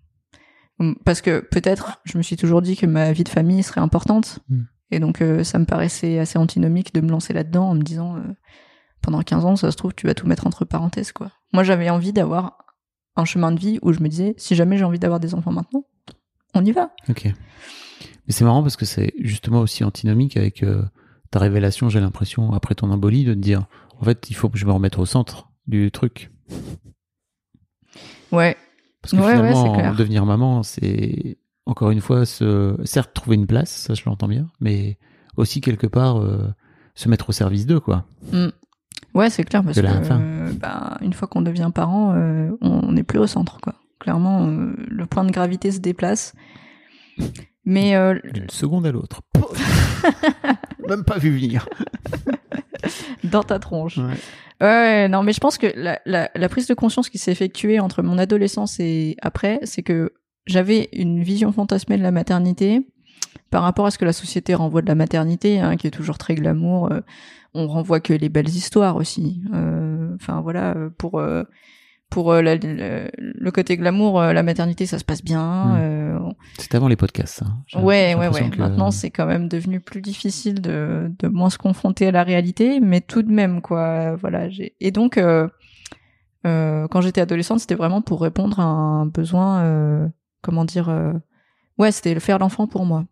Hum, 0.79 0.95
Parce 1.05 1.21
que 1.21 1.41
peut-être 1.41 2.01
je 2.05 2.17
me 2.17 2.23
suis 2.23 2.37
toujours 2.37 2.61
dit 2.61 2.75
que 2.75 2.85
ma 2.87 3.11
vie 3.11 3.23
de 3.23 3.29
famille 3.29 3.61
serait 3.61 3.81
importante 3.81 4.39
Mm. 4.49 4.61
et 4.91 4.99
donc 4.99 5.21
euh, 5.21 5.43
ça 5.43 5.59
me 5.59 5.65
paraissait 5.65 6.17
assez 6.17 6.39
antinomique 6.39 6.93
de 6.93 7.01
me 7.01 7.09
lancer 7.09 7.33
là-dedans 7.33 7.69
en 7.69 7.75
me 7.75 7.83
disant 7.83 8.17
pendant 9.01 9.21
15 9.21 9.45
ans 9.45 9.55
ça 9.55 9.69
se 9.69 9.77
trouve 9.77 9.93
tu 9.93 10.07
vas 10.07 10.15
tout 10.15 10.27
mettre 10.27 10.47
entre 10.47 10.65
parenthèses 10.65 11.11
quoi. 11.11 11.29
Moi 11.51 11.63
j'avais 11.63 11.89
envie 11.89 12.13
d'avoir 12.13 12.57
un 13.15 13.25
chemin 13.25 13.51
de 13.51 13.59
vie 13.59 13.77
où 13.83 13.93
je 13.93 13.99
me 13.99 14.07
disais 14.07 14.33
si 14.37 14.55
jamais 14.55 14.77
j'ai 14.77 14.85
envie 14.85 14.99
d'avoir 14.99 15.19
des 15.19 15.35
enfants 15.35 15.51
maintenant, 15.51 15.85
on 16.55 16.65
y 16.65 16.71
va. 16.71 16.89
Ok. 17.09 17.25
Mais 17.25 18.33
c'est 18.33 18.45
marrant 18.45 18.63
parce 18.63 18.77
que 18.77 18.85
c'est 18.85 19.13
justement 19.19 19.59
aussi 19.59 19.83
antinomique 19.83 20.35
avec 20.37 20.65
ta 21.33 21.39
révélation, 21.39 21.89
j'ai 21.89 21.99
l'impression, 21.99 22.53
après 22.53 22.75
ton 22.75 22.91
embolie, 22.91 23.25
de 23.25 23.33
te 23.33 23.39
dire, 23.39 23.65
en 24.03 24.05
fait, 24.05 24.29
il 24.29 24.33
faut 24.35 24.49
que 24.49 24.57
je 24.57 24.65
me 24.65 24.73
remette 24.73 24.99
au 24.99 25.05
centre 25.05 25.49
du 25.65 25.89
truc. 25.89 26.29
Ouais, 28.33 28.57
Parce 29.01 29.13
que 29.13 29.17
Ouais, 29.17 29.33
finalement, 29.33 29.73
clair. 29.75 29.95
devenir 29.95 30.25
maman, 30.25 30.61
c'est 30.61 31.37
encore 31.65 31.89
une 31.91 32.01
fois, 32.01 32.25
se... 32.25 32.75
certes, 32.83 33.13
trouver 33.13 33.37
une 33.37 33.47
place, 33.47 33.69
ça 33.69 33.93
je 33.93 34.01
l'entends 34.05 34.27
bien, 34.27 34.49
mais 34.59 34.97
aussi 35.37 35.61
quelque 35.61 35.87
part 35.87 36.17
euh, 36.19 36.53
se 36.95 37.07
mettre 37.07 37.29
au 37.29 37.31
service 37.31 37.65
d'eux, 37.65 37.79
quoi. 37.79 38.03
Ouais, 39.13 39.29
c'est 39.29 39.45
clair 39.45 39.63
parce 39.63 39.79
que 39.79 39.85
euh, 39.85 40.51
bah, 40.59 40.97
une 40.99 41.13
fois 41.13 41.29
qu'on 41.29 41.41
devient 41.41 41.71
parent, 41.73 42.13
euh, 42.13 42.51
on 42.59 42.91
n'est 42.91 43.03
plus 43.03 43.19
au 43.19 43.27
centre 43.27 43.61
quoi. 43.61 43.75
Clairement, 43.99 44.47
euh, 44.47 44.73
le 44.89 45.05
point 45.05 45.23
de 45.23 45.31
gravité 45.31 45.71
se 45.71 45.79
déplace. 45.79 46.33
Mais 47.63 47.95
D'une 48.33 48.49
seconde 48.49 48.85
à 48.85 48.91
l'autre. 48.91 49.21
Même 50.89 51.05
pas 51.05 51.17
vu 51.19 51.31
venir. 51.31 51.69
dans 53.23 53.43
ta 53.43 53.59
tronche. 53.59 53.97
Ouais. 53.97 54.13
Ouais, 54.61 55.07
non, 55.09 55.23
mais 55.23 55.34
je 55.34 55.39
pense 55.39 55.57
que 55.57 55.67
la, 55.75 55.99
la, 56.05 56.29
la 56.34 56.49
prise 56.49 56.67
de 56.67 56.73
conscience 56.73 57.09
qui 57.09 57.17
s'est 57.17 57.31
effectuée 57.31 57.79
entre 57.79 58.01
mon 58.01 58.17
adolescence 58.17 58.79
et 58.79 59.17
après, 59.21 59.59
c'est 59.63 59.84
que 59.84 60.13
j'avais 60.45 60.89
une 60.93 61.21
vision 61.21 61.51
fantasmée 61.51 61.97
de 61.97 62.03
la 62.03 62.11
maternité 62.11 62.88
par 63.49 63.63
rapport 63.63 63.86
à 63.86 63.91
ce 63.91 63.97
que 63.97 64.05
la 64.05 64.13
société 64.13 64.53
renvoie 64.55 64.81
de 64.81 64.88
la 64.88 64.95
maternité, 64.95 65.59
hein, 65.59 65.75
qui 65.75 65.88
est 65.88 65.91
toujours 65.91 66.17
très 66.17 66.36
glamour. 66.36 66.91
euh, 66.91 67.01
on 67.53 67.67
renvoie 67.67 67.99
que 67.99 68.13
les 68.13 68.29
belles 68.29 68.49
histoires 68.49 68.95
aussi. 68.95 69.41
Euh, 69.53 70.15
Enfin 70.15 70.41
voilà, 70.41 70.75
euh, 70.75 70.89
pour 70.97 71.19
euh, 71.19 71.43
pour 72.14 72.32
euh, 72.32 72.41
la- 72.43 72.55
le, 72.55 73.09
le 73.18 73.51
côté 73.51 73.76
glamour, 73.76 74.22
euh, 74.22 74.34
la 74.34 74.43
maternité, 74.43 74.86
ça 74.86 74.99
se 74.99 75.03
passe 75.03 75.24
bien. 75.24 75.66
Mm. 75.66 75.78
euh, 75.80 76.20
C'était 76.59 76.76
avant 76.78 76.88
les 76.88 76.95
podcasts. 76.95 77.41
J'ai- 77.68 77.80
Ouais, 77.80 78.14
ouais, 78.16 78.28
ouais. 78.28 78.49
que- 78.49 78.57
Maintenant, 78.59 78.91
c'est 78.91 79.09
quand 79.09 79.26
même 79.26 79.47
devenu 79.47 79.80
plus 79.80 80.01
difficile 80.01 80.61
de, 80.61 81.11
de 81.20 81.28
moins 81.28 81.49
se 81.49 81.57
confronter 81.57 82.07
à 82.07 82.11
la 82.11 82.24
réalité, 82.24 82.80
mais 82.80 83.01
tout 83.01 83.24
de 83.24 83.32
même, 83.32 83.61
quoi. 83.61 84.16
Voilà. 84.16 84.47
Et 84.80 84.91
donc, 84.91 85.18
euh, 85.18 85.47
quand 86.43 87.01
j'étais 87.01 87.22
adolescente, 87.22 87.59
c'était 87.59 87.76
vraiment 87.76 88.01
pour 88.01 88.22
répondre 88.22 88.59
à 88.59 88.64
un 88.64 89.05
besoin, 89.05 90.11
comment 90.41 90.66
dire, 90.66 90.93
ouais, 91.78 91.91
c'était 91.91 92.14
le 92.14 92.20
faire 92.20 92.39
l'enfant 92.39 92.68
pour 92.68 92.86
moi. 92.86 93.05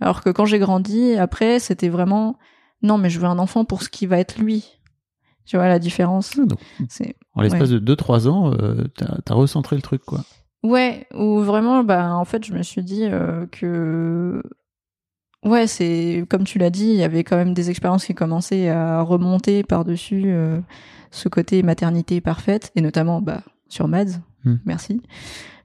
Alors 0.00 0.22
que 0.22 0.30
quand 0.30 0.44
j'ai 0.46 0.58
grandi, 0.58 1.14
après, 1.16 1.58
c'était 1.60 1.88
vraiment, 1.88 2.36
non, 2.82 2.98
mais 2.98 3.10
je 3.10 3.20
veux 3.20 3.26
un 3.26 3.38
enfant 3.38 3.64
pour 3.64 3.82
ce 3.82 3.88
qui 3.88 4.06
va 4.06 4.18
être 4.18 4.38
lui. 4.38 4.79
Tu 5.50 5.56
vois 5.56 5.66
la 5.66 5.80
différence 5.80 6.34
Ah, 6.40 6.44
donc, 6.46 6.60
en 7.34 7.42
l'espace 7.42 7.70
de 7.70 7.80
2-3 7.80 8.28
ans, 8.28 8.52
euh, 8.54 8.84
t'as 8.96 9.16
as 9.28 9.34
recentré 9.34 9.74
le 9.74 9.82
truc, 9.82 10.00
quoi. 10.04 10.20
Ouais, 10.62 11.08
ou 11.12 11.40
vraiment, 11.40 11.82
bah, 11.82 12.14
en 12.14 12.24
fait, 12.24 12.44
je 12.46 12.52
me 12.52 12.62
suis 12.62 12.84
dit 12.84 13.02
euh, 13.06 13.46
que, 13.50 14.44
ouais, 15.44 15.66
c'est 15.66 16.24
comme 16.30 16.44
tu 16.44 16.58
l'as 16.60 16.70
dit, 16.70 16.86
il 16.90 16.94
y 16.94 17.02
avait 17.02 17.24
quand 17.24 17.36
même 17.36 17.52
des 17.52 17.68
expériences 17.68 18.04
qui 18.04 18.14
commençaient 18.14 18.68
à 18.68 19.02
remonter 19.02 19.64
par-dessus 19.64 20.22
euh, 20.26 20.60
ce 21.10 21.28
côté 21.28 21.64
maternité 21.64 22.20
parfaite, 22.20 22.70
et 22.76 22.80
notamment, 22.80 23.20
bah, 23.20 23.40
sur 23.68 23.88
Mads, 23.88 24.20
Hmm. 24.44 24.54
merci, 24.64 25.02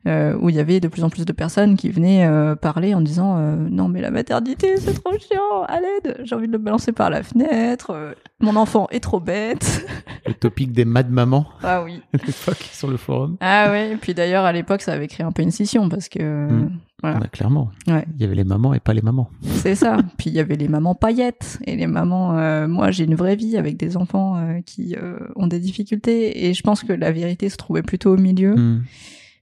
euh, 0.08 0.38
où 0.40 0.50
il 0.50 0.56
y 0.56 0.60
avait 0.60 0.80
de 0.80 0.88
plus 0.88 1.04
en 1.04 1.10
plus 1.10 1.26
de 1.26 1.34
personnes 1.34 1.76
qui 1.78 1.90
venaient 1.90 2.28
euh, 2.28 2.56
parler 2.56 2.94
en 2.94 3.02
disant, 3.02 3.38
euh, 3.38 3.56
non 3.56 3.88
mais 3.88 4.02
la 4.02 4.12
maternité, 4.12 4.78
c'est 4.78 4.94
trop 4.94 5.18
chiant, 5.18 5.64
à 5.68 5.80
l'aide, 5.80 6.22
j'ai 6.24 6.36
envie 6.36 6.46
de 6.48 6.52
le 6.52 6.60
balancer 6.60 6.92
par 6.92 7.10
la 7.10 7.24
fenêtre, 7.24 8.14
mon 8.40 8.56
enfant 8.56 8.88
est 8.92 9.00
trop 9.00 9.20
bête. 9.20 9.88
Le 10.28 10.34
topic 10.34 10.72
des 10.72 10.86
mad 10.86 11.10
mamans 11.10 11.48
ah 11.64 11.84
oui. 11.84 12.02
à 12.14 12.18
l'époque 12.18 12.70
sur 12.72 12.88
le 12.88 12.98
forum. 12.98 13.38
Ah 13.40 13.72
ouais, 13.72 13.94
et 13.94 13.96
puis 13.96 14.14
d'ailleurs, 14.14 14.46
à 14.46 14.52
l'époque, 14.52 14.82
ça 14.82 14.94
avait 14.94 15.08
créé 15.08 15.26
un 15.26 15.32
peu 15.32 15.42
une 15.42 15.52
scission, 15.52 15.90
parce 15.90 16.08
que, 16.08 16.46
Hmm. 16.46 16.70
voilà. 17.02 17.20
Ah, 17.24 17.28
clairement. 17.28 17.72
Ouais. 17.88 18.06
Il 18.16 18.22
y 18.22 18.26
avait 18.26 18.36
les 18.36 18.44
mamans 18.44 18.74
et 18.74 18.80
pas 18.80 18.94
les 18.94 19.02
mamans. 19.02 19.30
C'est 19.42 19.76
ça. 19.76 19.98
Puis 20.18 20.30
il 20.30 20.34
y 20.34 20.40
avait 20.40 20.56
les 20.56 20.68
mamans 20.68 20.96
paillettes 20.96 21.60
et 21.66 21.76
les 21.76 21.88
mamans. 21.88 22.34
moi, 22.68 22.92
j'ai 22.92 23.06
une 23.06 23.16
vraie 23.16 23.36
vie 23.36 23.58
avec 23.58 23.78
des 23.78 23.98
enfants 23.98 24.38
qui 24.66 24.96
ont 25.36 25.48
des 25.48 25.60
difficultés 25.60 26.46
et 26.46 26.54
je 26.54 26.62
pense 26.64 26.84
que 26.84 26.94
la 26.94 27.12
vérité 27.12 27.50
se 27.50 27.58
trouvait 27.58 27.84
plutôt 27.84 28.14
au 28.14 28.18
milieu. 28.18 28.56
Hmm. 28.56 28.84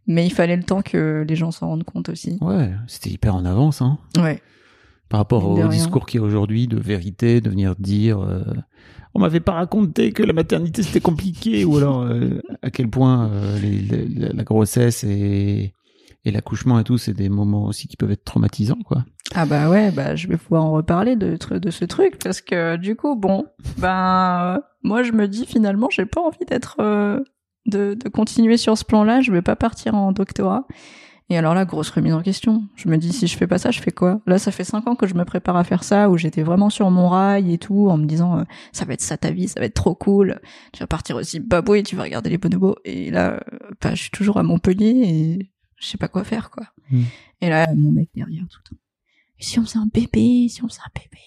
Mais 0.07 0.25
il 0.25 0.31
fallait 0.33 0.57
le 0.57 0.63
temps 0.63 0.81
que 0.81 1.25
les 1.27 1.35
gens 1.35 1.51
s'en 1.51 1.67
rendent 1.67 1.83
compte 1.85 2.09
aussi. 2.09 2.37
Ouais, 2.41 2.71
c'était 2.87 3.09
hyper 3.09 3.35
en 3.35 3.45
avance, 3.45 3.81
hein. 3.81 3.97
Ouais. 4.17 4.41
par 5.09 5.19
rapport 5.19 5.45
au 5.47 5.53
rien. 5.55 5.67
discours 5.67 6.05
qu'il 6.05 6.19
y 6.19 6.23
a 6.23 6.25
aujourd'hui 6.25 6.67
de 6.67 6.77
vérité, 6.79 7.39
de 7.39 7.49
venir 7.49 7.75
dire 7.77 8.19
euh, 8.19 8.43
on 9.13 9.19
m'avait 9.19 9.39
pas 9.39 9.51
raconté 9.53 10.11
que 10.11 10.23
la 10.23 10.33
maternité 10.33 10.81
c'était 10.81 10.99
compliqué 11.01 11.65
ou 11.65 11.77
alors 11.77 12.01
euh, 12.01 12.41
à 12.63 12.71
quel 12.71 12.89
point 12.89 13.29
euh, 13.29 13.59
les- 13.59 13.79
les- 14.07 14.29
la- 14.33 14.43
grossesse 14.43 15.03
et, 15.03 15.73
et 16.25 16.31
l'accouchement 16.31 16.79
et 16.79 16.83
tout 16.83 16.97
c'est 16.97 17.13
des 17.13 17.29
moments 17.29 17.65
aussi 17.65 17.87
qui 17.87 17.95
peuvent 17.95 18.09
être 18.11 18.23
traumatisants 18.25 18.79
quoi. 18.85 19.05
Ah 19.35 19.45
bah 19.45 19.69
ouais, 19.69 19.91
bah 19.91 20.15
je 20.15 20.27
vais 20.27 20.37
pouvoir 20.37 20.65
en 20.65 20.71
reparler 20.71 21.15
de 21.15 21.37
de 21.59 21.69
ce 21.71 21.85
truc 21.85 22.17
parce 22.23 22.41
que 22.41 22.75
du 22.77 22.95
coup 22.95 23.15
bon, 23.15 23.45
ben 23.77 24.55
euh, 24.57 24.59
moi 24.83 25.03
je 25.03 25.11
me 25.11 25.27
dis 25.27 25.45
finalement 25.45 25.89
j'ai 25.91 26.05
pas 26.07 26.21
envie 26.21 26.45
d'être 26.47 26.77
de 27.65 27.93
de 27.93 28.09
continuer 28.09 28.57
sur 28.57 28.77
ce 28.77 28.85
plan-là, 28.85 29.21
je 29.21 29.31
vais 29.31 29.41
pas 29.41 29.55
partir 29.55 29.95
en 29.95 30.11
doctorat. 30.11 30.65
Et 31.29 31.37
alors 31.37 31.53
là, 31.53 31.65
grosse 31.65 31.89
remise 31.89 32.13
en 32.13 32.21
question. 32.21 32.67
Je 32.75 32.89
me 32.89 32.97
dis, 32.97 33.13
si 33.13 33.27
je 33.27 33.37
fais 33.37 33.47
pas 33.47 33.57
ça, 33.57 33.71
je 33.71 33.81
fais 33.81 33.91
quoi? 33.91 34.21
Là, 34.27 34.37
ça 34.37 34.51
fait 34.51 34.65
cinq 34.65 34.87
ans 34.87 34.95
que 34.95 35.07
je 35.07 35.15
me 35.15 35.23
prépare 35.23 35.55
à 35.55 35.63
faire 35.63 35.83
ça, 35.83 36.09
où 36.09 36.17
j'étais 36.17 36.43
vraiment 36.43 36.69
sur 36.69 36.91
mon 36.91 37.07
rail 37.07 37.53
et 37.53 37.57
tout, 37.57 37.89
en 37.89 37.97
me 37.97 38.05
disant, 38.05 38.39
euh, 38.39 38.43
ça 38.71 38.85
va 38.85 38.93
être 38.93 39.01
ça 39.01 39.17
ta 39.17 39.31
vie, 39.31 39.47
ça 39.47 39.59
va 39.59 39.65
être 39.65 39.73
trop 39.73 39.95
cool. 39.95 40.39
Tu 40.73 40.81
vas 40.81 40.87
partir 40.87 41.15
aussi 41.15 41.39
babou 41.39 41.75
et 41.75 41.83
tu 41.83 41.95
vas 41.95 42.03
regarder 42.03 42.29
les 42.29 42.37
bonobos. 42.37 42.75
Et 42.83 43.09
là, 43.09 43.39
euh, 43.51 43.57
bah, 43.81 43.95
je 43.95 44.01
suis 44.01 44.11
toujours 44.11 44.37
à 44.37 44.43
Montpellier 44.43 45.01
et 45.05 45.51
je 45.77 45.87
sais 45.87 45.97
pas 45.97 46.09
quoi 46.09 46.23
faire, 46.23 46.51
quoi. 46.51 46.65
Mm. 46.91 47.01
Et 47.41 47.49
là, 47.49 47.67
mon 47.73 47.91
mec 47.91 48.09
derrière 48.13 48.43
tout 48.49 48.59
le 48.65 48.69
temps. 48.69 48.81
Et 49.39 49.43
si 49.43 49.59
on 49.59 49.65
faisait 49.65 49.79
un 49.79 49.89
bébé 49.91 50.47
Si 50.49 50.63
on 50.63 50.67
faisait 50.67 50.81
un 50.85 50.91
bébé? 50.93 51.21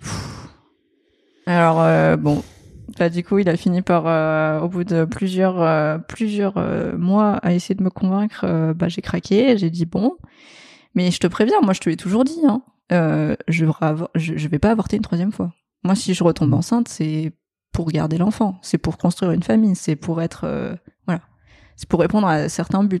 Pfff. 0.00 0.48
Alors, 1.46 1.80
euh, 1.82 2.16
bon, 2.16 2.42
bah, 2.98 3.08
du 3.08 3.24
coup, 3.24 3.38
il 3.38 3.48
a 3.48 3.56
fini 3.56 3.82
par, 3.82 4.06
euh, 4.06 4.60
au 4.60 4.68
bout 4.68 4.84
de 4.84 5.04
plusieurs, 5.04 5.60
euh, 5.60 5.98
plusieurs 5.98 6.56
euh, 6.56 6.96
mois, 6.96 7.34
à 7.36 7.52
essayer 7.52 7.74
de 7.74 7.82
me 7.82 7.90
convaincre. 7.90 8.72
bah, 8.74 8.88
j'ai 8.88 9.02
craqué. 9.02 9.56
J'ai 9.56 9.70
dit 9.70 9.86
bon, 9.86 10.16
mais 10.94 11.10
je 11.10 11.18
te 11.18 11.26
préviens, 11.26 11.60
moi, 11.62 11.72
je 11.72 11.80
te 11.80 11.88
l'ai 11.88 11.96
toujours 11.96 12.24
dit. 12.24 12.40
Hein, 12.46 12.62
je, 12.90 13.66
je, 14.14 14.48
vais 14.48 14.58
pas 14.58 14.70
avorter 14.70 14.96
une 14.96 15.02
troisième 15.02 15.32
fois. 15.32 15.52
Moi, 15.84 15.94
si 15.94 16.14
je 16.14 16.22
retombe 16.22 16.54
enceinte, 16.54 16.88
c'est 16.88 17.32
pour 17.72 17.90
garder 17.90 18.18
l'enfant, 18.18 18.58
c'est 18.62 18.78
pour 18.78 18.98
construire 18.98 19.32
une 19.32 19.42
famille, 19.42 19.74
c'est 19.74 19.96
pour 19.96 20.20
être, 20.20 20.76
voilà, 21.06 21.22
c'est 21.76 21.88
pour 21.88 22.00
répondre 22.00 22.26
à 22.26 22.48
certains 22.50 22.84
buts. 22.84 23.00